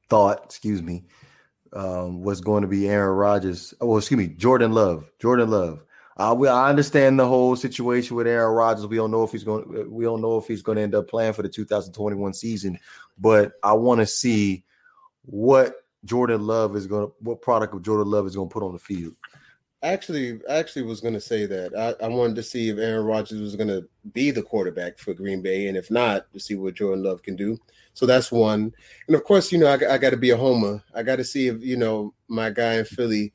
thought, 0.09 0.45
excuse 0.45 0.81
me, 0.81 1.05
um, 1.73 2.23
was 2.23 2.41
going 2.41 2.63
to 2.63 2.67
be 2.67 2.87
Aaron 2.87 3.15
Rodgers. 3.15 3.73
Oh, 3.79 3.97
excuse 3.97 4.17
me, 4.17 4.27
Jordan 4.27 4.71
Love. 4.71 5.11
Jordan 5.19 5.51
Love. 5.51 5.84
Uh, 6.17 6.33
we, 6.37 6.47
I 6.47 6.69
understand 6.69 7.19
the 7.19 7.27
whole 7.27 7.55
situation 7.55 8.15
with 8.15 8.27
Aaron 8.27 8.53
Rodgers. 8.53 8.87
We 8.87 8.95
don't 8.95 9.11
know 9.11 9.23
if 9.23 9.31
he's 9.31 9.43
going. 9.43 9.91
We 9.91 10.05
don't 10.05 10.21
know 10.21 10.37
if 10.37 10.47
he's 10.47 10.61
going 10.61 10.77
to 10.77 10.81
end 10.81 10.95
up 10.95 11.09
playing 11.09 11.33
for 11.33 11.41
the 11.41 11.49
2021 11.49 12.33
season. 12.33 12.79
But 13.17 13.53
I 13.63 13.73
want 13.73 13.99
to 13.99 14.05
see 14.05 14.63
what 15.23 15.75
Jordan 16.05 16.47
Love 16.47 16.75
is 16.75 16.87
going 16.87 17.07
to, 17.07 17.13
what 17.19 17.41
product 17.41 17.73
of 17.73 17.81
Jordan 17.81 18.09
Love 18.09 18.27
is 18.27 18.35
going 18.35 18.47
to 18.47 18.53
put 18.53 18.63
on 18.63 18.73
the 18.73 18.79
field. 18.79 19.13
Actually, 19.83 20.39
actually 20.49 20.81
was 20.83 21.01
going 21.01 21.13
to 21.13 21.21
say 21.21 21.45
that 21.45 21.77
I, 21.77 22.05
I 22.05 22.07
wanted 22.07 22.37
to 22.37 22.43
see 22.43 22.69
if 22.69 22.77
Aaron 22.77 23.05
Rodgers 23.05 23.41
was 23.41 23.55
going 23.55 23.67
to 23.67 23.87
be 24.13 24.31
the 24.31 24.41
quarterback 24.41 24.97
for 24.97 25.13
Green 25.13 25.41
Bay, 25.41 25.67
and 25.67 25.77
if 25.77 25.91
not, 25.91 26.31
to 26.33 26.39
see 26.39 26.55
what 26.55 26.75
Jordan 26.75 27.03
Love 27.03 27.23
can 27.23 27.35
do. 27.35 27.59
So 27.93 28.05
that's 28.05 28.31
one. 28.31 28.73
And 29.07 29.15
of 29.15 29.23
course, 29.25 29.51
you 29.51 29.57
know, 29.57 29.67
I, 29.67 29.95
I 29.95 29.97
got 29.97 30.11
to 30.11 30.17
be 30.17 30.31
a 30.31 30.37
homer. 30.37 30.81
I 30.95 31.03
got 31.03 31.17
to 31.17 31.25
see 31.25 31.47
if 31.47 31.61
you 31.61 31.75
know 31.75 32.13
my 32.29 32.49
guy 32.49 32.75
in 32.75 32.85
Philly 32.85 33.33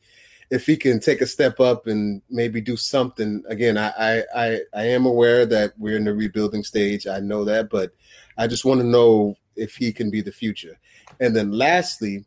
if 0.51 0.67
he 0.67 0.77
can 0.77 0.99
take 0.99 1.21
a 1.21 1.27
step 1.27 1.61
up 1.61 1.87
and 1.87 2.21
maybe 2.29 2.61
do 2.61 2.77
something 2.77 3.43
again 3.49 3.79
I, 3.79 4.23
I 4.35 4.61
i 4.75 4.85
am 4.85 5.07
aware 5.07 5.47
that 5.47 5.73
we're 5.79 5.97
in 5.97 6.05
the 6.05 6.15
rebuilding 6.15 6.65
stage. 6.65 7.07
I 7.07 7.21
know 7.21 7.45
that 7.45 7.71
but 7.71 7.93
i 8.37 8.47
just 8.47 8.65
want 8.65 8.81
to 8.81 8.87
know 8.87 9.37
if 9.57 9.77
he 9.77 9.93
can 9.93 10.11
be 10.11 10.21
the 10.21 10.33
future. 10.33 10.79
And 11.21 11.35
then 11.35 11.53
lastly 11.53 12.25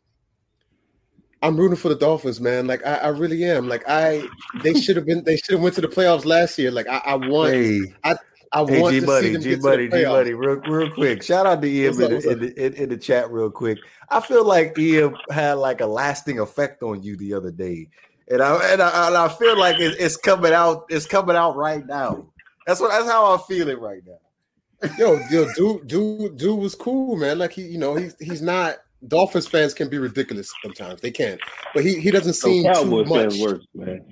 i'm 1.42 1.56
rooting 1.56 1.76
for 1.76 1.90
the 1.90 1.96
dolphins 1.96 2.40
man. 2.40 2.66
Like 2.66 2.84
i, 2.86 2.96
I 2.96 3.08
really 3.08 3.44
am. 3.44 3.68
Like 3.68 3.84
i 3.88 4.26
they 4.62 4.74
should 4.74 4.96
have 4.96 5.06
been 5.06 5.22
they 5.24 5.36
should 5.36 5.52
have 5.52 5.62
went 5.62 5.74
to 5.76 5.82
the 5.82 5.88
playoffs 5.88 6.24
last 6.24 6.58
year. 6.58 6.70
Like 6.70 6.88
i, 6.88 6.98
I 7.04 7.14
want 7.16 7.52
hey. 7.52 7.80
i 8.04 8.16
I 8.52 8.64
hey, 8.66 9.00
G 9.00 9.04
Buddy, 9.04 9.36
G 9.38 9.56
Buddy, 9.56 9.88
G 9.88 10.04
Buddy, 10.04 10.32
real, 10.32 10.60
real 10.68 10.88
quick. 10.88 11.24
Shout 11.24 11.44
out 11.44 11.60
to 11.60 11.68
Ian 11.68 12.00
in, 12.00 12.12
in, 12.12 12.52
in, 12.52 12.74
in, 12.74 12.88
the 12.88 12.96
chat, 12.96 13.28
real 13.32 13.50
quick. 13.50 13.78
I 14.10 14.20
feel 14.20 14.44
like 14.44 14.78
Ian 14.78 15.16
had 15.28 15.54
like 15.54 15.80
a 15.80 15.86
lasting 15.86 16.38
effect 16.38 16.84
on 16.84 17.02
you 17.02 17.16
the 17.16 17.34
other 17.34 17.50
day 17.50 17.88
and 18.28 18.42
I 18.42 18.72
and 18.72 18.82
I, 18.82 19.06
and 19.08 19.16
I 19.16 19.28
feel 19.28 19.58
like 19.58 19.78
it, 19.78 19.96
it's 19.98 20.16
coming 20.16 20.52
out. 20.52 20.86
It's 20.88 21.06
coming 21.06 21.36
out 21.36 21.56
right 21.56 21.84
now. 21.86 22.26
That's 22.66 22.80
what. 22.80 22.90
That's 22.90 23.10
how 23.10 23.32
I'm 23.32 23.40
feeling 23.40 23.78
right 23.78 24.02
now. 24.06 24.90
yo, 24.98 25.18
yo, 25.30 25.46
dude, 25.54 25.86
dude, 25.86 26.36
dude 26.36 26.58
was 26.58 26.74
cool, 26.74 27.16
man. 27.16 27.38
Like 27.38 27.52
he, 27.52 27.62
you 27.62 27.78
know, 27.78 27.94
he's 27.94 28.16
he's 28.20 28.42
not. 28.42 28.76
Dolphins 29.06 29.46
fans 29.46 29.74
can 29.74 29.90
be 29.90 29.98
ridiculous 29.98 30.50
sometimes. 30.62 31.02
They 31.02 31.10
can, 31.10 31.38
but 31.74 31.84
he 31.84 32.00
he 32.00 32.10
doesn't 32.10 32.34
seem 32.34 32.64
so 32.74 32.84
too 32.84 33.04
much. 33.04 33.38
Worse, 33.38 33.66
man. 33.74 34.02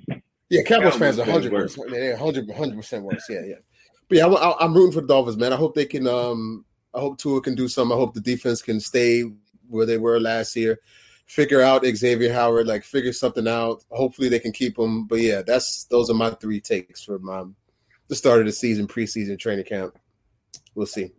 Yeah, 0.49 0.61
Cowboys, 0.61 0.93
Cowboys 0.93 0.99
fans 0.99 1.19
are 1.19 1.31
hundred 1.31 1.51
percent. 1.51 1.89
They're 1.89 2.15
hundred 2.15 2.51
hundred 2.51 2.77
percent 2.77 3.03
worse. 3.03 3.25
Yeah, 3.27 3.41
yeah. 3.43 3.55
But 4.07 4.17
yeah, 4.19 4.27
I, 4.27 4.63
am 4.63 4.75
rooting 4.75 4.93
for 4.93 5.01
the 5.01 5.07
Dolphins, 5.07 5.37
man. 5.37 5.51
I 5.51 5.55
hope 5.55 5.73
they 5.73 5.85
can. 5.85 6.05
Um, 6.05 6.65
I 6.93 6.99
hope 6.99 7.17
Tua 7.17 7.41
can 7.41 7.55
do 7.55 7.67
something. 7.67 7.95
I 7.95 7.99
hope 7.99 8.13
the 8.13 8.21
defense 8.21 8.61
can 8.61 8.79
stay 8.79 9.23
where 9.67 9.87
they 9.87 9.97
were 9.97 10.19
last 10.19 10.55
year 10.55 10.79
figure 11.25 11.61
out 11.61 11.85
Xavier 11.85 12.33
Howard, 12.33 12.67
like 12.67 12.83
figure 12.83 13.13
something 13.13 13.47
out. 13.47 13.83
Hopefully 13.89 14.29
they 14.29 14.39
can 14.39 14.51
keep 14.51 14.77
him. 14.77 15.05
But 15.07 15.19
yeah, 15.19 15.41
that's 15.41 15.85
those 15.85 16.09
are 16.09 16.15
my 16.15 16.31
three 16.31 16.59
takes 16.59 17.03
for 17.03 17.19
my 17.19 17.45
the 18.07 18.15
start 18.15 18.41
of 18.41 18.45
the 18.45 18.51
season, 18.51 18.87
preseason 18.87 19.39
training 19.39 19.65
camp. 19.65 19.97
We'll 20.75 20.85
see. 20.85 21.11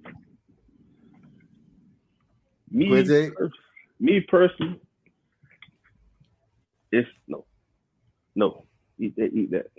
Me, 2.70 3.30
me 4.00 4.20
personally, 4.20 4.80
it's 6.90 7.08
no, 7.28 7.44
no, 8.34 8.64
eat 8.98 9.14
that, 9.16 9.32
eat 9.32 9.52
that. 9.52 9.70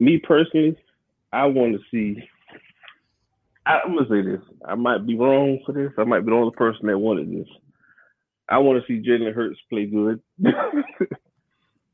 Me 0.00 0.18
personally, 0.18 0.76
I 1.30 1.44
want 1.46 1.74
to 1.74 1.80
see. 1.90 2.22
I, 3.66 3.80
I'm 3.84 3.94
gonna 3.94 4.08
say 4.08 4.22
this. 4.22 4.40
I 4.66 4.76
might 4.76 5.06
be 5.06 5.14
wrong 5.14 5.58
for 5.66 5.72
this. 5.72 5.92
I 5.98 6.04
might 6.04 6.20
be 6.20 6.30
the 6.30 6.36
only 6.36 6.54
person 6.56 6.86
that 6.86 6.98
wanted 6.98 7.30
this. 7.30 7.48
I 8.48 8.58
want 8.58 8.80
to 8.80 8.86
see 8.86 9.06
Jalen 9.06 9.34
Hurts 9.34 9.60
play 9.68 9.86
good. 9.86 10.20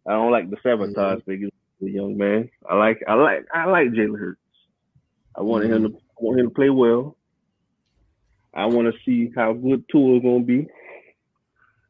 I 0.06 0.12
don't 0.12 0.30
like 0.30 0.50
the 0.50 0.56
sabotage 0.62 1.20
mm-hmm. 1.20 1.48
the 1.80 1.90
young 1.90 2.16
man. 2.16 2.50
I 2.68 2.76
like 2.76 3.02
I 3.08 3.14
like 3.14 3.46
I 3.52 3.64
like 3.66 3.88
Jalen 3.88 4.18
Hurts. 4.18 4.40
I 5.36 5.42
wanted 5.42 5.70
mm-hmm. 5.70 5.86
him 5.86 5.92
to 5.92 5.98
I 5.98 6.20
want 6.20 6.40
him 6.40 6.48
to 6.48 6.54
play 6.54 6.70
well. 6.70 7.16
I 8.54 8.66
want 8.66 8.92
to 8.92 9.00
see 9.04 9.32
how 9.34 9.52
good 9.52 9.84
Tua 9.90 10.16
is 10.16 10.22
gonna 10.22 10.44
be, 10.44 10.68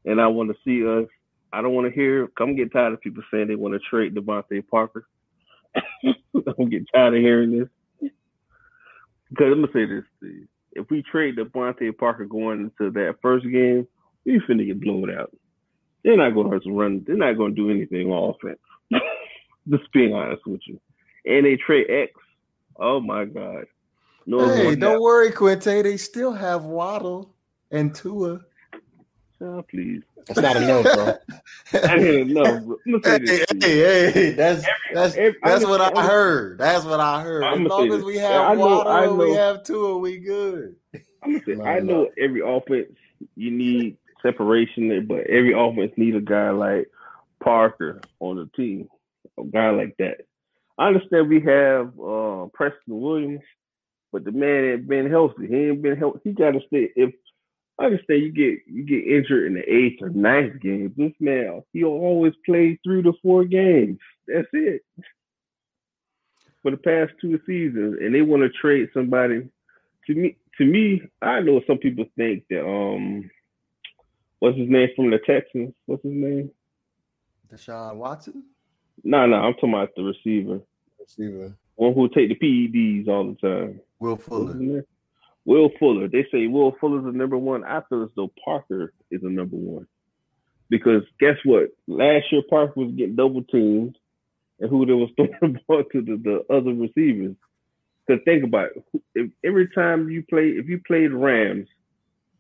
and 0.07 0.21
I 0.21 0.29
want 0.29 0.51
to 0.51 0.57
see 0.65 0.87
us. 0.87 1.09
I 1.53 1.61
don't 1.61 1.75
want 1.75 1.87
to 1.87 1.95
hear. 1.95 2.31
I'm 2.41 2.57
getting 2.57 2.71
tired 2.71 2.95
of 2.95 3.01
people 3.01 3.23
saying 3.31 3.49
they 3.49 3.55
want 3.55 3.75
to 3.75 3.81
trade 3.81 4.15
DeVante 4.15 4.67
Parker. 4.69 5.07
I'm 5.77 6.71
getting 6.71 6.87
tired 6.87 7.15
of 7.15 7.21
hearing 7.21 7.59
this. 7.59 8.11
Because 9.29 9.53
I'm 9.53 9.61
gonna 9.61 9.73
say 9.75 9.85
this: 9.85 10.05
if 10.73 10.89
we 10.91 11.03
trade 11.03 11.37
DeVante 11.37 11.97
Parker 11.97 12.25
going 12.25 12.61
into 12.61 12.91
that 12.93 13.17
first 13.21 13.45
game, 13.45 13.87
we 14.25 14.41
finna 14.41 14.66
get 14.66 14.81
blown 14.81 15.11
out. 15.11 15.33
They're 16.05 16.16
not 16.16 16.35
gonna 16.35 16.61
run. 16.66 17.05
They're 17.07 17.16
not 17.16 17.39
gonna 17.39 17.55
do 17.55 17.70
anything 17.70 18.11
on 18.11 18.35
offense. 18.35 18.59
Just 19.68 19.91
being 19.93 20.12
honest 20.12 20.47
with 20.47 20.61
you. 20.66 20.79
And 21.25 21.47
they 21.47 21.57
trade 21.57 21.89
X. 21.89 22.12
Oh 22.77 23.01
my 23.01 23.25
god. 23.25 23.66
No, 24.27 24.49
hey, 24.55 24.75
don't 24.75 25.03
worry, 25.03 25.31
Quinte. 25.31 25.83
They 25.83 25.97
still 25.97 26.33
have 26.33 26.64
Waddle 26.64 27.35
and 27.70 27.95
Tua. 27.95 28.41
Oh, 29.41 29.62
please. 29.68 30.03
That's 30.27 30.41
not 30.41 30.57
enough, 30.57 30.85
bro. 30.85 31.14
I 31.83 31.99
didn't 31.99 32.33
know. 32.33 32.79
Hey, 33.05 33.45
hey, 33.61 34.11
hey, 34.11 34.31
that's 34.31 34.64
that's 34.95 35.14
every, 35.16 35.39
that's 35.43 35.66
what 35.66 35.81
I 35.83 36.07
heard. 36.07 36.59
That's 36.59 36.85
what 36.85 37.01
I 37.01 37.22
heard. 37.22 37.45
As 37.45 37.61
long 37.61 37.93
as 37.93 38.03
we 38.03 38.16
have 38.16 38.57
know, 38.57 38.79
Waddle, 38.79 39.16
we 39.18 39.35
have 39.35 39.62
Tua, 39.64 39.99
we 39.99 40.18
good. 40.18 40.77
I'm 41.22 41.43
Say, 41.45 41.61
I 41.64 41.81
know 41.81 42.09
every 42.18 42.41
offense 42.41 42.93
you 43.37 43.51
need 43.51 43.99
separation, 44.25 45.07
but 45.07 45.27
every 45.27 45.53
offense 45.53 45.93
need 45.97 46.16
a 46.16 46.20
guy 46.20 46.51
like 46.51 46.89
Parker 47.43 48.01
on 48.20 48.37
the 48.37 48.49
team, 48.57 48.89
a 49.39 49.45
guy 49.45 49.70
like 49.70 49.97
that. 49.99 50.22
I 50.79 50.89
understand 50.89 51.29
we 51.29 51.41
have 51.41 51.99
uh, 52.01 52.47
Preston 52.53 53.01
Williams, 53.01 53.43
but 54.12 54.25
the 54.25 54.33
man 54.33 54.64
ain't 54.64 54.89
been 54.89 55.11
healthy. 55.11 55.47
He 55.47 55.57
ain't 55.57 55.83
been 55.83 55.97
healthy. 55.97 56.20
He 56.25 56.33
got 56.33 56.53
to 56.53 56.61
stay. 56.66 56.91
If 56.97 57.14
I 57.79 57.87
understand 57.87 58.22
you 58.22 58.33
get 58.33 58.61
you 58.66 58.85
get 58.85 59.07
injured 59.07 59.47
in 59.47 59.55
the 59.55 59.62
eighth 59.62 60.03
or 60.03 60.09
ninth 60.09 60.61
game, 60.61 60.93
this 60.97 61.12
man 61.20 61.62
he'll 61.72 61.89
always 61.89 62.33
play 62.47 62.79
three 62.85 63.03
to 63.03 63.12
four 63.22 63.45
games. 63.45 63.99
That's 64.27 64.49
it. 64.53 64.83
For 66.62 66.70
the 66.70 66.77
past 66.79 67.12
two 67.20 67.39
seasons, 67.47 67.99
and 68.01 68.14
they 68.14 68.22
want 68.22 68.43
to 68.43 68.49
trade 68.49 68.89
somebody. 68.95 69.49
To 70.07 70.14
me, 70.14 70.37
to 70.59 70.64
me, 70.64 71.03
I 71.20 71.41
know 71.41 71.61
some 71.66 71.79
people 71.79 72.07
think 72.16 72.45
that 72.51 72.64
um, 72.64 73.31
what's 74.45 74.59
his 74.59 74.69
name 74.69 74.89
from 74.95 75.11
the 75.11 75.19
Texans? 75.27 75.73
What's 75.87 76.03
his 76.03 76.13
name? 76.13 76.51
Deshaun 77.51 77.97
Watson. 77.97 78.45
No, 79.03 79.27
no, 79.27 79.37
I'm 79.37 79.55
talking 79.55 79.71
about 79.71 79.95
the 79.97 80.03
receiver. 80.03 80.61
Receiver. 81.01 81.55
One 81.77 81.95
who 81.95 82.09
take 82.11 82.29
the 82.29 82.35
PEDs 82.37 83.09
all 83.09 83.33
the 83.33 83.49
time. 83.49 83.81
Will 83.99 84.17
Fuller. 84.17 84.85
Will 85.47 85.71
Fuller. 85.79 86.09
They 86.09 86.27
say 86.31 86.47
Will 86.47 86.77
Fuller's 86.79 87.05
the 87.05 87.13
number 87.13 87.39
one. 87.39 87.65
I 87.65 87.81
feel 87.89 88.03
as 88.03 88.11
though 88.17 88.31
Parker 88.45 88.93
is 89.11 89.23
the 89.23 89.31
number 89.31 89.57
one. 89.57 89.87
Because 90.69 91.03
guess 91.19 91.37
what? 91.45 91.71
Last 91.87 92.27
year 92.31 92.43
Parker 92.49 92.75
was 92.77 92.93
getting 92.95 93.17
double 93.17 93.45
teamed, 93.45 93.97
and 94.61 94.69
who 94.69 94.85
they 94.85 94.93
was 94.93 95.11
throwing 95.17 95.55
the 95.55 95.61
ball 95.67 95.85
to 95.91 96.03
the, 96.03 96.17
the 96.23 96.55
other 96.55 96.75
receivers. 96.75 97.35
Because 98.07 98.23
think 98.27 98.45
about 98.45 98.69
it. 98.77 99.03
If 99.15 99.31
every 99.43 99.69
time 99.75 100.11
you 100.11 100.23
play, 100.29 100.49
if 100.49 100.69
you 100.69 100.81
played 100.87 101.13
the 101.13 101.17
Rams, 101.17 101.67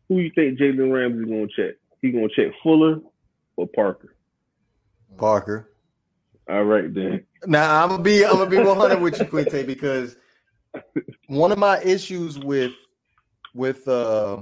who 0.08 0.18
you 0.18 0.30
think 0.34 0.58
Jalen 0.58 0.92
Ramsey 0.92 1.22
is 1.22 1.28
gonna 1.28 1.46
check? 1.56 1.76
He 2.04 2.10
gonna 2.10 2.28
check 2.28 2.52
Fuller 2.62 3.00
or 3.56 3.66
Parker? 3.66 4.14
Parker. 5.16 5.70
All 6.46 6.64
right 6.64 6.92
then. 6.92 7.24
Now 7.46 7.82
I'm 7.82 7.88
gonna 7.88 8.02
be 8.02 8.26
I'm 8.26 8.32
gonna 8.36 8.50
be 8.50 8.58
100 8.58 9.00
with 9.00 9.18
you, 9.18 9.24
Quinte, 9.24 9.66
because 9.66 10.14
one 11.28 11.50
of 11.50 11.56
my 11.56 11.80
issues 11.80 12.38
with 12.38 12.74
with 13.54 13.88
uh 13.88 14.40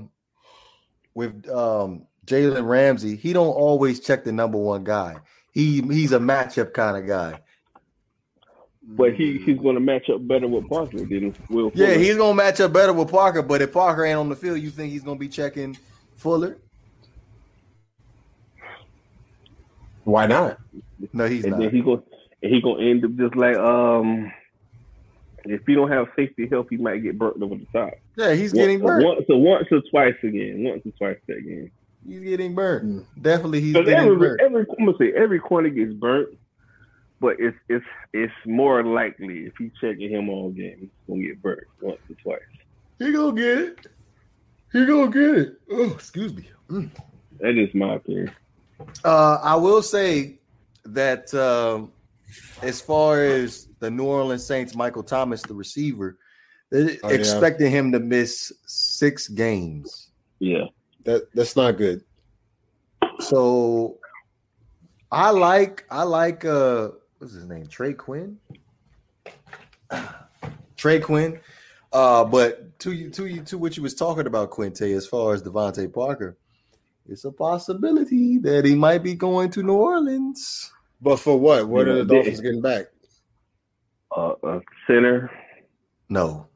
with 1.14 1.48
um 1.48 2.08
Jalen 2.26 2.66
Ramsey, 2.66 3.14
he 3.14 3.32
don't 3.32 3.46
always 3.46 4.00
check 4.00 4.24
the 4.24 4.32
number 4.32 4.58
one 4.58 4.82
guy. 4.82 5.18
He 5.52 5.82
he's 5.82 6.10
a 6.10 6.18
matchup 6.18 6.72
kind 6.72 6.96
of 6.96 7.06
guy. 7.06 7.38
But 8.82 9.14
he 9.14 9.38
he's 9.38 9.58
going 9.58 9.76
to 9.76 9.80
match 9.80 10.10
up 10.10 10.26
better 10.26 10.48
with 10.48 10.68
Parker 10.68 10.96
than 10.96 11.32
Will. 11.48 11.70
Fuller. 11.70 11.86
Yeah, 11.86 11.94
he's 11.94 12.16
going 12.16 12.36
to 12.36 12.42
match 12.42 12.58
up 12.58 12.72
better 12.72 12.92
with 12.92 13.08
Parker. 13.08 13.42
But 13.42 13.62
if 13.62 13.72
Parker 13.72 14.04
ain't 14.04 14.18
on 14.18 14.28
the 14.28 14.34
field, 14.34 14.58
you 14.58 14.70
think 14.70 14.90
he's 14.90 15.04
going 15.04 15.16
to 15.16 15.20
be 15.20 15.28
checking 15.28 15.78
Fuller? 16.16 16.58
Why 20.04 20.26
not? 20.26 20.58
No, 21.12 21.26
he's 21.26 21.44
and 21.44 21.52
not. 21.52 21.60
then 21.60 21.70
he 21.70 21.80
go 21.80 22.02
he 22.40 22.60
gonna 22.60 22.82
end 22.82 23.04
up 23.04 23.14
just 23.16 23.36
like 23.36 23.56
um 23.56 24.32
if 25.44 25.66
you 25.66 25.74
don't 25.74 25.90
have 25.90 26.06
safety 26.14 26.46
help, 26.48 26.68
he 26.70 26.76
might 26.76 27.02
get 27.02 27.18
burnt 27.18 27.42
over 27.42 27.56
the 27.56 27.66
top. 27.72 27.94
Yeah, 28.16 28.34
he's 28.34 28.52
getting 28.52 28.80
once, 28.80 29.02
burnt. 29.02 29.04
Once, 29.04 29.26
so 29.26 29.36
once 29.36 29.66
or 29.70 29.82
twice 29.90 30.14
again. 30.22 30.62
Once 30.64 30.86
or 30.86 30.92
twice 30.92 31.18
again. 31.28 31.70
He's 32.06 32.20
getting 32.20 32.54
burnt. 32.54 32.84
Mm. 32.84 33.04
Definitely, 33.20 33.60
he's 33.60 33.74
getting 33.74 33.94
every, 33.94 34.16
burnt. 34.16 34.40
Every 34.40 34.66
I'm 34.78 34.86
gonna 34.86 34.98
say 34.98 35.12
every 35.16 35.40
corner 35.40 35.68
gets 35.68 35.92
burnt, 35.94 36.36
but 37.20 37.36
it's 37.38 37.56
it's 37.68 37.84
it's 38.12 38.32
more 38.46 38.84
likely 38.84 39.46
if 39.46 39.54
he's 39.58 39.72
checking 39.80 40.10
him 40.10 40.28
all 40.28 40.50
game, 40.50 40.78
he's 40.80 40.90
gonna 41.08 41.22
get 41.22 41.42
burnt 41.42 41.66
once 41.80 41.98
or 42.08 42.16
twice. 42.22 42.40
He 42.98 43.12
gonna 43.12 43.32
get 43.32 43.58
it. 43.58 43.86
He 44.72 44.86
gonna 44.86 45.10
get 45.10 45.38
it. 45.38 45.60
Oh, 45.70 45.90
excuse 45.90 46.34
me. 46.34 46.48
Mm. 46.68 46.90
That 47.40 47.58
is 47.58 47.74
my 47.74 47.94
opinion. 47.94 48.32
Uh, 49.04 49.38
I 49.42 49.56
will 49.56 49.82
say 49.82 50.38
that 50.84 51.32
um, 51.34 51.92
as 52.62 52.80
far 52.80 53.22
as 53.22 53.68
the 53.78 53.90
New 53.90 54.04
Orleans 54.04 54.44
Saints, 54.44 54.74
Michael 54.74 55.02
Thomas, 55.02 55.42
the 55.42 55.54
receiver, 55.54 56.18
they 56.70 56.98
oh, 57.02 57.08
expecting 57.08 57.66
yeah. 57.66 57.78
him 57.78 57.92
to 57.92 58.00
miss 58.00 58.52
six 58.66 59.28
games. 59.28 60.10
Yeah, 60.38 60.66
that 61.04 61.32
that's 61.34 61.56
not 61.56 61.76
good. 61.76 62.02
So 63.20 63.98
I 65.10 65.30
like 65.30 65.84
I 65.90 66.04
like 66.04 66.44
uh 66.44 66.90
what's 67.18 67.34
his 67.34 67.46
name? 67.46 67.66
Tre'Quan. 67.66 68.36
Tre'Quan. 70.76 71.40
Uh, 71.92 72.24
but 72.24 72.78
to 72.78 72.92
you 72.92 73.10
to 73.10 73.26
you 73.26 73.42
to 73.42 73.58
what 73.58 73.76
you 73.76 73.82
was 73.82 73.94
talking 73.94 74.26
about, 74.26 74.50
Quinte, 74.50 74.96
as 74.96 75.06
far 75.06 75.34
as 75.34 75.42
DeVante 75.42 75.92
Parker, 75.92 76.38
it's 77.12 77.24
a 77.24 77.30
possibility 77.30 78.38
that 78.38 78.64
he 78.64 78.74
might 78.74 79.02
be 79.02 79.14
going 79.14 79.50
to 79.50 79.62
New 79.62 79.74
Orleans. 79.74 80.72
But 81.00 81.18
for 81.18 81.38
what? 81.38 81.68
What 81.68 81.86
are 81.86 81.96
the 81.96 82.04
Dolphins 82.04 82.40
getting 82.40 82.62
back? 82.62 82.86
Uh, 84.16 84.34
a 84.42 84.60
center. 84.86 85.30
No. 86.08 86.48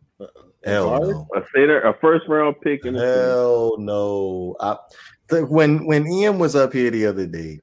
Hell 0.64 1.00
no. 1.00 1.28
A 1.36 1.42
center, 1.54 1.80
a 1.82 1.94
first 2.00 2.26
round 2.28 2.56
pick. 2.62 2.84
In 2.84 2.94
Hell 2.94 3.76
no. 3.78 4.56
I, 4.60 4.76
when 5.30 5.86
when 5.86 6.06
Ian 6.06 6.38
was 6.38 6.56
up 6.56 6.72
here 6.72 6.90
the 6.90 7.06
other 7.06 7.26
day, 7.26 7.60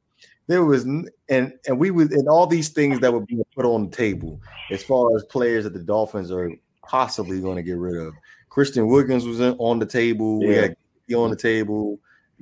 there 0.47 0.63
was 0.63 0.83
and 0.83 1.09
and 1.29 1.79
we 1.79 1.91
was 1.91 2.11
and 2.11 2.27
all 2.29 2.47
these 2.47 2.69
things 2.69 2.99
that 2.99 3.11
were 3.11 3.25
being 3.25 3.43
put 3.55 3.65
on 3.65 3.89
the 3.89 3.95
table 3.95 4.39
as 4.71 4.83
far 4.83 5.15
as 5.15 5.23
players 5.25 5.63
that 5.65 5.73
the 5.73 5.83
Dolphins 5.83 6.31
are 6.31 6.51
possibly 6.87 7.41
going 7.41 7.57
to 7.57 7.63
get 7.63 7.77
rid 7.77 7.97
of. 7.97 8.13
Christian 8.49 8.87
Wilkins 8.87 9.25
was 9.25 9.41
on 9.41 9.79
the 9.79 9.85
table. 9.85 10.41
Yeah. 10.41 10.47
We 10.47 10.55
had 10.55 10.75
on 11.15 11.29
the 11.29 11.35
table. 11.35 11.99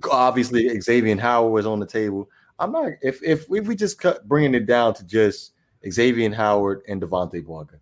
Obviously, 0.10 0.80
Xavier 0.80 1.18
Howard 1.18 1.54
was 1.54 1.66
on 1.66 1.80
the 1.80 1.86
table. 1.86 2.30
I'm 2.60 2.72
not 2.72 2.92
if 3.02 3.22
if, 3.24 3.46
if 3.52 3.68
we 3.68 3.76
just 3.76 4.00
cut 4.00 4.28
bringing 4.28 4.56
it 4.56 4.66
down 4.66 4.94
to 4.96 5.06
just 5.06 5.54
Xavier 5.90 6.34
Howard 6.34 6.82
and 6.88 7.02
DeVante 7.02 7.46
Parker. 7.46 7.82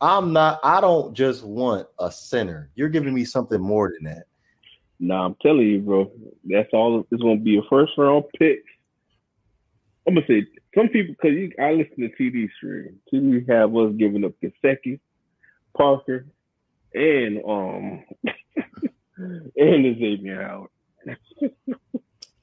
I'm 0.00 0.32
not. 0.32 0.60
I 0.62 0.80
don't 0.80 1.14
just 1.14 1.44
want 1.44 1.86
a 1.98 2.10
center. 2.10 2.70
You're 2.74 2.88
giving 2.88 3.14
me 3.14 3.24
something 3.24 3.60
more 3.60 3.92
than 3.92 4.12
that. 4.12 4.24
No, 4.98 5.16
nah, 5.16 5.26
I'm 5.26 5.36
telling 5.42 5.66
you, 5.66 5.80
bro. 5.80 6.10
That's 6.44 6.68
all. 6.72 7.06
It's 7.10 7.22
going 7.22 7.38
to 7.38 7.44
be 7.44 7.58
a 7.58 7.62
first 7.68 7.92
round 7.96 8.24
pick. 8.38 8.62
I'm 10.06 10.14
gonna 10.14 10.26
say 10.26 10.46
some 10.74 10.88
people 10.88 11.14
because 11.20 11.52
I 11.58 11.72
listen 11.72 11.98
to 11.98 12.08
TD 12.08 12.48
stream. 12.56 12.98
TD 13.12 13.48
have 13.48 13.76
us 13.76 13.92
giving 13.96 14.24
up 14.24 14.32
Gesicki, 14.42 14.98
Parker, 15.76 16.26
and 16.94 17.38
um 17.46 18.04
and 19.56 19.98
Xavier 19.98 20.42
Howard. 20.42 20.70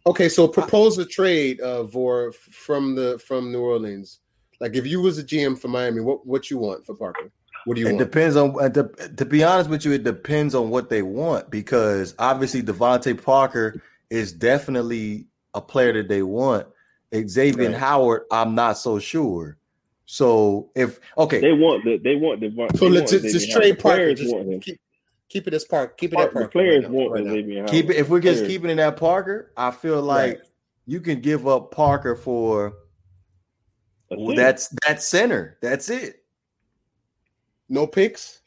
Okay, 0.07 0.29
so 0.29 0.47
propose 0.47 0.97
a 0.97 1.05
trade 1.05 1.59
uh 1.59 1.83
Vor 1.83 2.31
from 2.31 2.95
the 2.95 3.19
from 3.19 3.51
New 3.51 3.59
Orleans. 3.59 4.19
Like 4.61 4.75
if 4.75 4.87
you 4.87 5.01
was 5.01 5.17
a 5.17 5.23
GM 5.23 5.59
for 5.59 5.67
Miami, 5.67 5.99
what 5.99 6.25
what 6.25 6.49
you 6.49 6.57
want 6.57 6.85
for 6.85 6.95
Parker? 6.95 7.29
What 7.65 7.75
do 7.75 7.81
you 7.81 7.87
it 7.87 7.93
want? 7.93 8.05
depends 8.05 8.37
on 8.37 8.55
uh, 8.63 8.69
to, 8.69 8.83
to 9.17 9.25
be 9.25 9.43
honest 9.43 9.69
with 9.69 9.83
you, 9.83 9.91
it 9.91 10.05
depends 10.05 10.55
on 10.55 10.69
what 10.69 10.89
they 10.89 11.01
want 11.01 11.51
because 11.51 12.15
obviously 12.19 12.63
DeVante 12.63 13.21
Parker 13.21 13.81
is 14.09 14.31
definitely 14.31 15.25
a 15.53 15.59
player 15.59 15.91
that 15.91 16.07
they 16.07 16.21
want. 16.21 16.67
Xavier 17.13 17.69
right. 17.69 17.77
Howard, 17.77 18.23
I'm 18.31 18.55
not 18.55 18.77
so 18.77 18.99
sure. 18.99 19.57
So 20.05 20.69
if 20.73 21.01
okay, 21.17 21.41
they 21.41 21.51
want 21.51 21.83
the 21.83 21.97
they 21.97 22.15
want 22.15 22.39
the 22.39 22.77
so 22.77 22.87
let's 22.87 23.11
just, 23.11 23.25
just 23.25 23.51
trade 23.51 23.77
Parker. 23.77 24.13
Just 24.13 24.33
keep, 24.61 24.79
keep, 25.29 25.47
it 25.47 25.53
as 25.53 25.65
Park. 25.65 25.97
Keep 25.97 26.13
it 26.13 26.15
Park, 26.15 26.27
at 26.27 26.33
Parker. 26.33 26.47
players 26.49 26.83
right 26.83 26.91
want 26.91 27.11
right 27.11 27.23
Xavier 27.23 27.65
Keep 27.65 27.89
it 27.89 27.97
if 27.97 28.09
we're 28.09 28.19
just 28.19 28.39
players. 28.39 28.51
keeping 28.51 28.69
it 28.69 28.79
at 28.79 28.97
Parker. 28.97 29.51
I 29.57 29.71
feel 29.71 30.01
like 30.01 30.41
you 30.85 31.01
can 31.01 31.21
give 31.21 31.47
up 31.47 31.71
Parker 31.71 32.15
for 32.15 32.73
that's 34.09 34.73
that 34.85 35.01
center. 35.01 35.57
That's 35.61 35.89
it. 35.89 36.23
No 37.69 37.85
picks. 37.85 38.39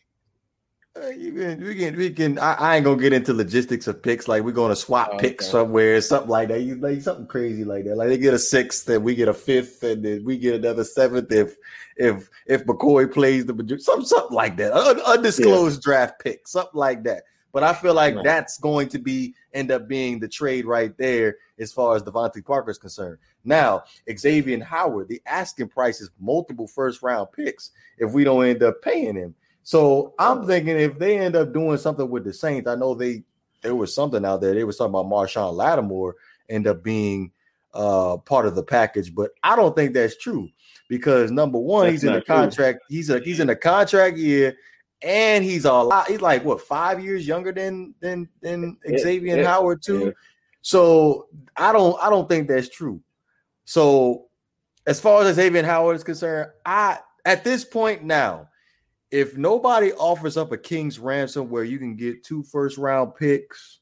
Uh, 1.01 1.09
you 1.09 1.33
can, 1.33 1.61
we 1.61 1.75
can, 1.77 1.97
we 1.97 2.11
can. 2.11 2.39
I, 2.39 2.55
I, 2.55 2.77
ain't 2.77 2.85
gonna 2.85 3.01
get 3.01 3.13
into 3.13 3.33
logistics 3.33 3.87
of 3.87 4.03
picks. 4.03 4.27
Like 4.27 4.43
we're 4.43 4.51
gonna 4.51 4.75
swap 4.75 5.11
oh, 5.13 5.19
picks 5.19 5.45
okay. 5.45 5.53
somewhere, 5.53 6.01
something 6.01 6.29
like 6.29 6.49
that. 6.49 6.63
You 6.63 6.77
like 6.77 7.01
something 7.01 7.27
crazy 7.27 7.63
like 7.63 7.85
that. 7.85 7.97
Like 7.97 8.09
they 8.09 8.19
get 8.19 8.35
a 8.35 8.39
sixth, 8.39 8.89
and 8.89 9.05
we 9.05 9.15
get 9.15 9.29
a 9.29 9.35
fifth, 9.35 9.85
and 9.85 10.05
then 10.05 10.25
we 10.25 10.37
get 10.37 10.57
another 10.57 10.83
seventh 10.83 11.31
if 11.31 11.55
if 12.01 12.31
if 12.47 12.65
McCoy 12.65 13.13
plays 13.13 13.47
the 13.47 13.79
something 13.79 14.07
something 14.07 14.35
like 14.35 14.57
that. 14.57 14.73
Un, 14.73 15.01
undisclosed 15.01 15.81
yeah. 15.81 15.93
draft 15.93 16.21
pick, 16.23 16.49
something 16.49 16.79
like 16.79 17.05
that. 17.05 17.25
But 17.53 17.63
I 17.63 17.75
feel 17.75 17.95
like 17.95 18.15
right. 18.15 18.25
that's 18.25 18.59
going 18.59 18.89
to 18.91 18.99
be 18.99 19.35
end 19.53 19.71
up 19.71 19.89
being 19.89 20.19
the 20.19 20.29
trade 20.29 20.67
right 20.67 20.97
there 20.97 21.37
as 21.59 21.73
far 21.73 21.97
as 21.97 22.03
DeVante 22.03 22.45
Parker 22.45 22.71
is 22.71 22.79
concerned. 22.79 23.19
Now, 23.45 23.83
Xavier 24.17 24.63
Howard, 24.63 25.09
the 25.09 25.21
asking 25.27 25.69
price 25.69 26.01
is 26.01 26.11
multiple 26.21 26.69
first 26.69 27.03
round 27.03 27.33
picks 27.33 27.73
if 27.99 28.13
we 28.13 28.25
don't 28.25 28.47
end 28.47 28.63
up 28.63 28.81
paying 28.83 29.17
him. 29.17 29.35
So 29.63 30.15
I'm 30.19 30.47
thinking 30.47 30.79
if 30.79 30.99
they 30.99 31.19
end 31.19 31.37
up 31.37 31.53
doing 31.53 31.77
something 31.77 32.09
with 32.09 32.25
the 32.25 32.33
Saints, 32.33 32.69
I 32.69 32.77
know 32.77 32.95
they 32.95 33.25
there 33.63 33.75
was 33.75 33.95
something 33.95 34.25
out 34.25 34.41
there. 34.41 34.55
They 34.55 34.65
were 34.65 34.73
talking 34.73 34.95
about 34.95 35.07
Marshon 35.07 35.53
Lattimore 35.55 36.15
end 36.49 36.67
up 36.67 36.83
being 36.83 37.31
uh 37.75 38.17
part 38.19 38.47
of 38.47 38.55
the 38.55 38.63
package, 38.63 39.15
but 39.15 39.31
I 39.43 39.57
don't 39.57 39.75
think 39.77 39.95
that's 39.95 40.17
true 40.17 40.49
because 40.89 41.31
number 41.31 41.59
one, 41.59 41.85
that's 41.85 42.03
he's 42.03 42.05
in 42.05 42.15
a 42.15 42.23
contract. 42.23 42.81
True. 42.81 42.97
He's 42.97 43.11
a 43.11 43.21
he's 43.21 43.41
in 43.41 43.51
a 43.51 43.57
contract 43.57 44.17
year, 44.17 44.57
and 45.03 45.45
he's 45.45 45.65
a 45.65 45.73
lot. 45.73 46.09
He's 46.09 46.21
like 46.21 46.45
what 46.45 46.61
five 46.61 47.03
years 47.03 47.27
younger 47.27 47.53
than 47.53 47.95
than 48.01 48.29
than 48.43 48.77
Xavier 48.99 49.39
yeah, 49.39 49.47
Howard 49.47 49.83
too. 49.83 50.07
Yeah. 50.07 50.13
So 50.63 51.29
I 51.57 51.73
don't 51.73 52.01
I 52.03 52.11
don't 52.11 52.29
think 52.29 52.49
that's 52.49 52.69
true. 52.69 53.01
So 53.65 54.27
as 54.87 55.01
far 55.01 55.23
as 55.23 55.37
Xavier 55.37 55.65
Howard 55.65 55.97
is 55.97 56.05
concerned, 56.05 56.51
I 56.67 56.99
at 57.25 57.45
this 57.45 57.65
point 57.65 58.03
now, 58.03 58.49
if 59.11 59.37
nobody 59.37 59.93
offers 59.93 60.37
up 60.37 60.53
a 60.53 60.59
king's 60.59 60.99
ransom 60.99 61.49
where 61.49 61.65
you 61.65 61.79
can 61.79 61.97
get 61.97 62.25
two 62.25 62.43
first 62.43 62.79
round 62.79 63.15
picks 63.15 63.80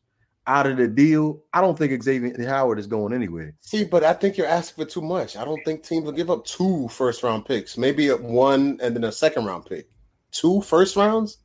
out 0.49 0.67
of 0.67 0.79
the 0.79 0.89
deal, 0.89 1.43
I 1.53 1.61
don't 1.61 1.79
think 1.79 2.03
Xavier 2.03 2.49
Howard 2.49 2.79
is 2.79 2.87
going 2.87 3.13
anywhere. 3.13 3.55
See, 3.61 3.85
but 3.85 4.03
I 4.03 4.15
think 4.15 4.39
you're 4.39 4.47
asking 4.47 4.85
for 4.85 4.91
too 4.91 5.03
much. 5.03 5.37
I 5.37 5.45
don't 5.45 5.63
think 5.65 5.83
teams 5.83 6.07
will 6.07 6.13
give 6.13 6.31
up 6.31 6.45
two 6.47 6.89
first 6.89 7.23
round 7.23 7.45
picks, 7.45 7.77
maybe 7.77 8.09
one 8.09 8.79
and 8.83 8.97
then 8.97 9.05
a 9.05 9.13
second 9.13 9.45
round 9.45 9.67
pick. 9.67 9.89
Two 10.33 10.63
first 10.63 10.97
rounds? 10.97 11.39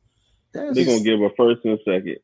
They're 0.52 0.72
gonna 0.72 1.00
give 1.00 1.20
a 1.20 1.30
first 1.36 1.64
and 1.64 1.78
a 1.78 1.82
second. 1.84 2.16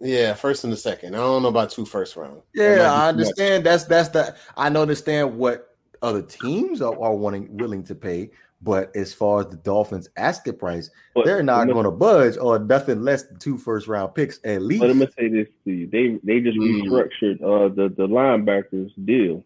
Yeah, 0.00 0.34
first 0.34 0.64
and 0.64 0.72
the 0.72 0.76
second. 0.76 1.14
I 1.14 1.18
don't 1.18 1.42
know 1.42 1.48
about 1.48 1.70
two 1.70 1.86
first 1.86 2.16
round. 2.16 2.42
Yeah, 2.54 2.92
I 2.92 3.08
understand. 3.08 3.64
Much. 3.64 3.64
That's 3.64 3.84
that's 3.84 4.08
the 4.08 4.36
I 4.56 4.66
understand 4.66 5.38
what 5.38 5.76
other 6.02 6.22
teams 6.22 6.82
are, 6.82 7.00
are 7.00 7.14
wanting 7.14 7.56
willing 7.56 7.84
to 7.84 7.94
pay, 7.94 8.30
but 8.64 8.96
as 8.96 9.12
far 9.12 9.40
as 9.40 9.48
the 9.48 9.56
Dolphins 9.58 10.08
asking 10.16 10.56
price, 10.56 10.90
but, 11.14 11.26
they're 11.26 11.42
not 11.42 11.68
going 11.68 11.84
to 11.84 11.90
budge 11.90 12.38
or 12.38 12.58
nothing 12.58 13.02
less 13.02 13.24
than 13.24 13.38
two 13.38 13.58
first 13.58 13.86
round 13.86 14.14
picks 14.14 14.40
at 14.44 14.62
least. 14.62 14.80
But 14.80 14.88
let 14.88 14.96
me 14.96 15.08
say 15.16 15.28
this 15.28 15.48
to 15.64 15.70
you: 15.70 15.86
they 15.86 16.18
they 16.24 16.40
just 16.40 16.58
mm. 16.58 16.82
restructured 16.82 17.42
uh, 17.42 17.74
the 17.74 17.94
the 17.94 18.08
linebackers 18.08 18.90
deal. 19.04 19.44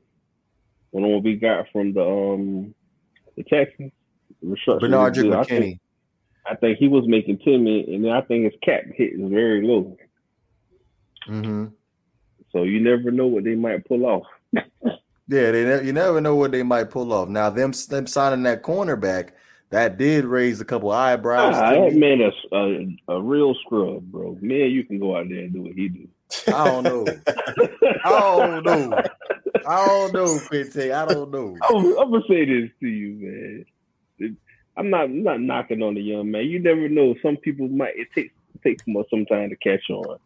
When 0.90 1.04
what 1.04 1.24
we 1.24 1.34
got 1.34 1.66
from 1.72 1.92
the 1.92 2.02
um 2.02 2.74
the 3.36 3.42
Texans, 3.42 3.92
Benardrick 4.42 5.24
McKinney. 5.24 5.36
I 5.36 5.44
think, 5.44 5.80
I 6.46 6.54
think 6.54 6.78
he 6.78 6.88
was 6.88 7.06
making 7.08 7.38
ten 7.38 7.64
million, 7.64 7.92
and 7.92 8.04
then 8.04 8.12
I 8.12 8.20
think 8.20 8.44
his 8.44 8.60
cap 8.62 8.84
hit 8.94 9.14
is 9.14 9.30
very 9.30 9.66
low. 9.66 9.96
Mm-hmm. 11.28 11.66
So 12.52 12.62
you 12.62 12.80
never 12.80 13.10
know 13.10 13.26
what 13.26 13.44
they 13.44 13.56
might 13.56 13.84
pull 13.84 14.06
off. 14.06 14.26
yeah, 15.28 15.50
they 15.50 15.64
ne- 15.64 15.86
you 15.86 15.92
never 15.92 16.20
know 16.20 16.34
what 16.34 16.52
they 16.52 16.62
might 16.62 16.90
pull 16.90 17.12
off. 17.12 17.28
Now 17.28 17.50
them 17.50 17.72
them 17.88 18.06
signing 18.06 18.42
that 18.44 18.62
cornerback 18.62 19.30
that 19.70 19.98
did 19.98 20.24
raise 20.24 20.60
a 20.60 20.64
couple 20.64 20.90
eyebrows. 20.90 21.54
Ah, 21.54 21.70
that 21.70 21.94
man 21.94 22.20
is 22.22 22.32
a, 22.52 23.12
a, 23.14 23.20
real 23.20 23.54
scrub, 23.66 24.02
bro. 24.04 24.38
Man, 24.40 24.70
you 24.70 24.84
can 24.84 24.98
go 24.98 25.16
out 25.16 25.28
there 25.28 25.40
and 25.40 25.52
do 25.52 25.62
what 25.62 25.72
he 25.72 25.88
do. 25.88 26.08
I 26.48 26.64
don't 26.64 26.84
know. 26.84 27.06
I 28.04 28.10
don't 28.10 28.64
know. 28.64 29.02
I 29.66 29.86
don't 29.86 30.12
know. 30.14 30.40
I 30.50 31.04
don't 31.04 31.30
know. 31.30 31.58
I'm, 31.70 31.98
I'm, 31.98 32.10
gonna 32.10 32.22
say 32.28 32.44
this 32.46 32.70
to 32.80 32.86
you, 32.86 33.64
man. 34.18 34.36
I'm 34.76 34.90
not 34.90 35.04
I'm 35.04 35.22
not 35.22 35.40
knocking 35.40 35.82
on 35.82 35.94
the 35.94 36.00
young 36.00 36.30
man. 36.30 36.46
You 36.46 36.58
never 36.60 36.88
know. 36.88 37.14
Some 37.22 37.36
people 37.36 37.68
might 37.68 37.96
it 37.96 38.08
takes 38.14 38.32
it 38.54 38.62
takes 38.62 38.82
more 38.86 39.04
some 39.10 39.26
time 39.26 39.50
to 39.50 39.56
catch 39.56 39.90
on. 39.90 40.18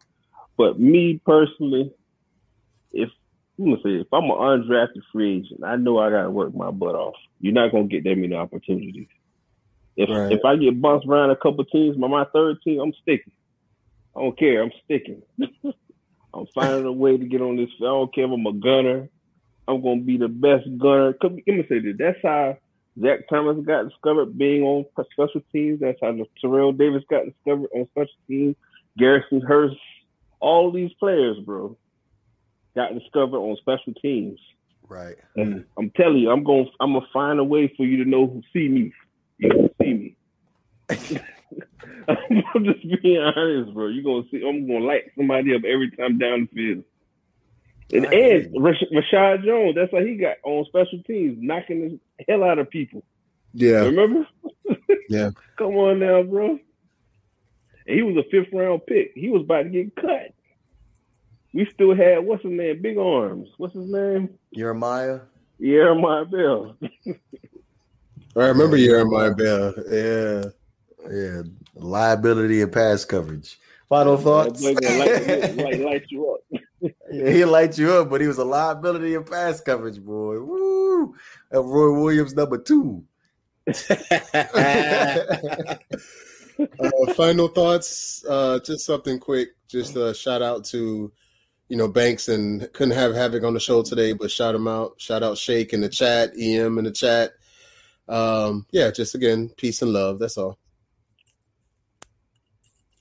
But 0.57 0.79
me 0.79 1.19
personally, 1.25 1.91
if 2.91 3.09
I'm 3.59 3.65
gonna 3.65 3.77
say 3.83 3.89
if 4.01 4.07
I'm 4.11 4.25
an 4.25 4.31
undrafted 4.31 5.03
free 5.11 5.37
agent, 5.37 5.63
I 5.63 5.75
know 5.75 5.99
I 5.99 6.09
gotta 6.09 6.29
work 6.29 6.55
my 6.55 6.71
butt 6.71 6.95
off. 6.95 7.15
You're 7.39 7.53
not 7.53 7.71
gonna 7.71 7.85
get 7.85 8.03
that 8.03 8.17
many 8.17 8.35
opportunities. 8.35 9.07
If 9.95 10.09
right. 10.09 10.31
if 10.31 10.43
I 10.43 10.55
get 10.55 10.81
bounced 10.81 11.07
around 11.07 11.29
a 11.29 11.35
couple 11.35 11.63
teams 11.65 11.97
by 11.97 12.07
my 12.07 12.25
third 12.33 12.61
team, 12.63 12.79
I'm 12.79 12.93
sticking. 13.01 13.33
I 14.15 14.21
don't 14.21 14.37
care. 14.37 14.63
I'm 14.63 14.71
sticking. 14.85 15.21
I'm 16.33 16.47
finding 16.55 16.85
a 16.85 16.91
way 16.91 17.15
to 17.15 17.25
get 17.25 17.41
on 17.41 17.57
this. 17.57 17.69
I 17.79 17.85
don't 17.85 18.13
care 18.13 18.25
if 18.25 18.31
I'm 18.31 18.45
a 18.45 18.53
gunner. 18.53 19.09
I'm 19.67 19.81
gonna 19.81 20.01
be 20.01 20.17
the 20.17 20.27
best 20.27 20.65
gunner. 20.79 21.15
Let 21.21 21.31
me 21.31 21.65
say 21.69 21.79
this. 21.79 21.95
That's 21.97 22.19
how 22.23 22.57
Zach 22.99 23.27
Thomas 23.29 23.63
got 23.65 23.87
discovered 23.87 24.37
being 24.37 24.63
on 24.63 24.85
special 25.11 25.41
teams. 25.51 25.79
That's 25.79 25.99
how 26.01 26.17
Terrell 26.41 26.73
Davis 26.73 27.03
got 27.07 27.25
discovered 27.25 27.69
on 27.75 27.87
special 27.91 28.17
teams. 28.27 28.55
Garrison 28.97 29.41
Hearst 29.41 29.77
all 30.43 30.71
these 30.71 30.91
players, 30.99 31.37
bro, 31.39 31.77
got 32.75 32.93
discovered 32.93 33.37
on 33.37 33.57
special 33.57 33.93
teams. 34.01 34.39
Right. 34.87 35.15
And 35.35 35.65
I'm 35.77 35.89
telling 35.91 36.19
you, 36.19 36.31
I'm 36.31 36.43
going. 36.43 36.69
I'm 36.79 36.93
gonna 36.93 37.05
find 37.13 37.39
a 37.39 37.43
way 37.43 37.73
for 37.75 37.83
you 37.83 38.03
to 38.03 38.09
know 38.09 38.27
who 38.27 38.41
see 38.53 38.67
me. 38.67 38.93
You 39.37 39.49
gonna 39.49 39.69
see 39.81 39.93
me. 39.93 40.15
I'm 42.07 42.65
just 42.65 43.01
being 43.01 43.21
honest, 43.21 43.73
bro. 43.73 43.87
You're 43.87 44.03
gonna 44.03 44.27
see. 44.29 44.45
I'm 44.47 44.67
gonna 44.67 44.85
light 44.85 45.11
somebody 45.15 45.55
up 45.55 45.63
every 45.63 45.91
time 45.91 46.17
down 46.17 46.49
the 46.53 46.55
field. 46.55 46.83
And, 47.91 48.05
and 48.05 48.53
Reshad 48.55 49.45
Jones, 49.45 49.75
that's 49.75 49.91
how 49.91 49.99
he 49.99 50.15
got 50.15 50.37
on 50.43 50.65
special 50.65 51.01
teams, 51.05 51.37
knocking 51.39 51.99
the 52.17 52.25
hell 52.27 52.43
out 52.43 52.57
of 52.57 52.69
people. 52.69 53.03
Yeah. 53.53 53.85
Remember? 53.85 54.27
yeah. 55.09 55.29
Come 55.57 55.75
on 55.75 55.99
now, 55.99 56.23
bro. 56.23 56.59
And 57.85 57.95
he 57.95 58.01
was 58.01 58.17
a 58.17 58.29
fifth 58.29 58.51
round 58.51 58.85
pick. 58.87 59.11
He 59.15 59.29
was 59.29 59.41
about 59.41 59.63
to 59.63 59.69
get 59.69 59.95
cut. 59.95 60.33
We 61.53 61.69
still 61.71 61.95
had 61.95 62.25
what's 62.25 62.43
his 62.43 62.51
name? 62.51 62.81
Big 62.81 62.97
arms. 62.97 63.49
What's 63.57 63.75
his 63.75 63.89
name? 63.89 64.29
Jeremiah. 64.55 65.19
Jeremiah 65.61 66.25
Bell. 66.25 66.75
I 68.35 68.45
remember 68.45 68.77
Jeremiah 68.77 69.35
Bell. 69.35 69.73
Yeah. 69.89 70.45
Yeah. 71.11 71.41
Liability 71.75 72.61
and 72.61 72.71
pass 72.71 73.05
coverage. 73.05 73.59
Final 73.87 74.17
thoughts. 74.17 74.63
Light, 74.63 74.81
light, 74.81 75.79
light 75.79 76.05
you 76.09 76.31
up. 76.31 76.39
yeah, 77.11 77.29
he 77.29 77.45
light 77.45 77.77
you 77.77 77.93
up, 77.93 78.09
but 78.09 78.21
he 78.21 78.27
was 78.27 78.39
a 78.39 78.43
liability 78.43 79.13
and 79.13 79.23
pass 79.25 79.61
coverage, 79.61 80.03
boy. 80.03 80.39
Woo! 80.39 81.13
And 81.51 81.71
Roy 81.71 82.01
Williams 82.01 82.33
number 82.33 82.57
two. 82.57 83.03
uh, 83.67 83.73
final 87.15 87.47
thoughts. 87.49 88.25
Uh, 88.27 88.59
just 88.65 88.85
something 88.85 89.19
quick. 89.19 89.49
Just 89.67 89.95
a 89.95 90.13
shout 90.13 90.41
out 90.41 90.65
to 90.65 91.11
you 91.69 91.77
know 91.77 91.87
Banks 91.87 92.27
and 92.27 92.71
couldn't 92.73 92.95
have 92.95 93.15
Havoc 93.15 93.43
on 93.43 93.53
the 93.53 93.59
show 93.59 93.81
today, 93.83 94.13
but 94.13 94.31
shout 94.31 94.55
him 94.55 94.67
out. 94.67 94.95
Shout 94.97 95.23
out 95.23 95.37
Shake 95.37 95.73
in 95.73 95.81
the 95.81 95.89
chat, 95.89 96.31
EM 96.37 96.77
in 96.77 96.83
the 96.83 96.91
chat. 96.91 97.31
Um, 98.07 98.65
yeah, 98.71 98.91
just 98.91 99.15
again, 99.15 99.49
peace 99.57 99.81
and 99.81 99.93
love. 99.93 100.19
That's 100.19 100.37
all. 100.37 100.57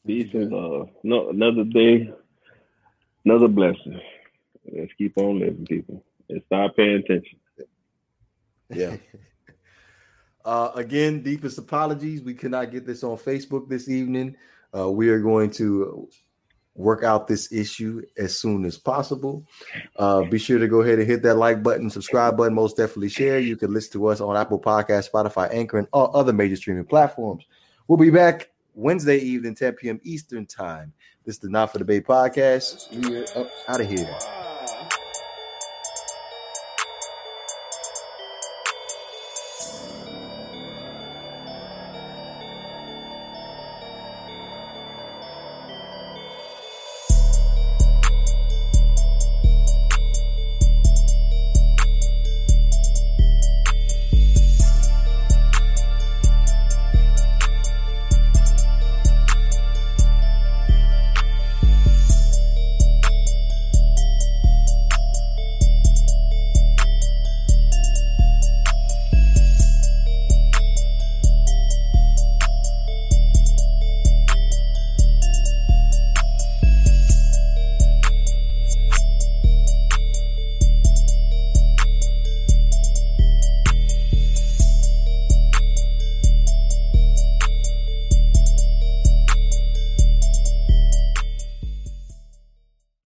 Peace 0.07 0.31
and 0.33 0.51
love. 0.51 0.91
No, 1.03 1.31
another 1.31 1.65
day, 1.65 2.13
another 3.25 3.49
blessing. 3.49 4.01
Let's 4.73 4.93
keep 4.97 5.19
on 5.19 5.41
living, 5.41 5.67
people, 5.67 6.05
and 6.29 6.43
stop 6.47 6.77
paying 6.77 6.97
attention. 6.97 7.39
Yeah. 8.71 8.97
Uh, 10.45 10.73
again, 10.75 11.23
deepest 11.23 11.57
apologies. 11.57 12.21
We 12.21 12.35
cannot 12.35 12.73
get 12.73 12.85
this 12.85 13.05
on 13.05 13.17
Facebook 13.17 13.69
this 13.69 13.89
evening. 13.89 14.35
Uh, 14.77 14.91
we 14.91 15.09
are 15.09 15.21
going 15.21 15.51
to 15.53 16.09
work 16.75 17.05
out 17.05 17.29
this 17.29 17.53
issue 17.53 18.03
as 18.17 18.39
soon 18.39 18.65
as 18.65 18.79
possible. 18.79 19.45
Uh, 19.97 20.23
be 20.23 20.39
sure 20.39 20.59
to 20.59 20.69
go 20.69 20.81
ahead 20.81 20.99
and 20.99 21.07
hit 21.07 21.23
that 21.23 21.35
like 21.35 21.63
button, 21.63 21.91
subscribe 21.91 22.37
button, 22.37 22.55
most 22.55 22.77
definitely 22.77 23.09
share. 23.09 23.39
You 23.39 23.57
can 23.57 23.73
listen 23.73 23.93
to 23.93 24.07
us 24.07 24.21
on 24.21 24.37
Apple 24.37 24.61
Podcast, 24.61 25.11
Spotify, 25.11 25.53
Anchor, 25.53 25.79
and 25.79 25.89
all 25.93 26.11
other 26.15 26.33
major 26.33 26.57
streaming 26.57 26.85
platforms. 26.85 27.45
We'll 27.89 27.99
be 27.99 28.11
back 28.11 28.51
Wednesday 28.75 29.19
evening, 29.19 29.55
10 29.55 29.75
p.m. 29.75 30.01
Eastern 30.03 30.47
time. 30.47 30.93
This 31.25 31.37
is 31.37 31.41
the 31.41 31.51
Not 31.51 31.73
for 31.73 31.79
the 31.79 31.85
Bay 31.85 32.01
podcast. 32.01 32.91
We 32.91 33.19
are 33.19 33.49
out 33.69 33.81
of 33.81 33.89
here. 33.89 34.42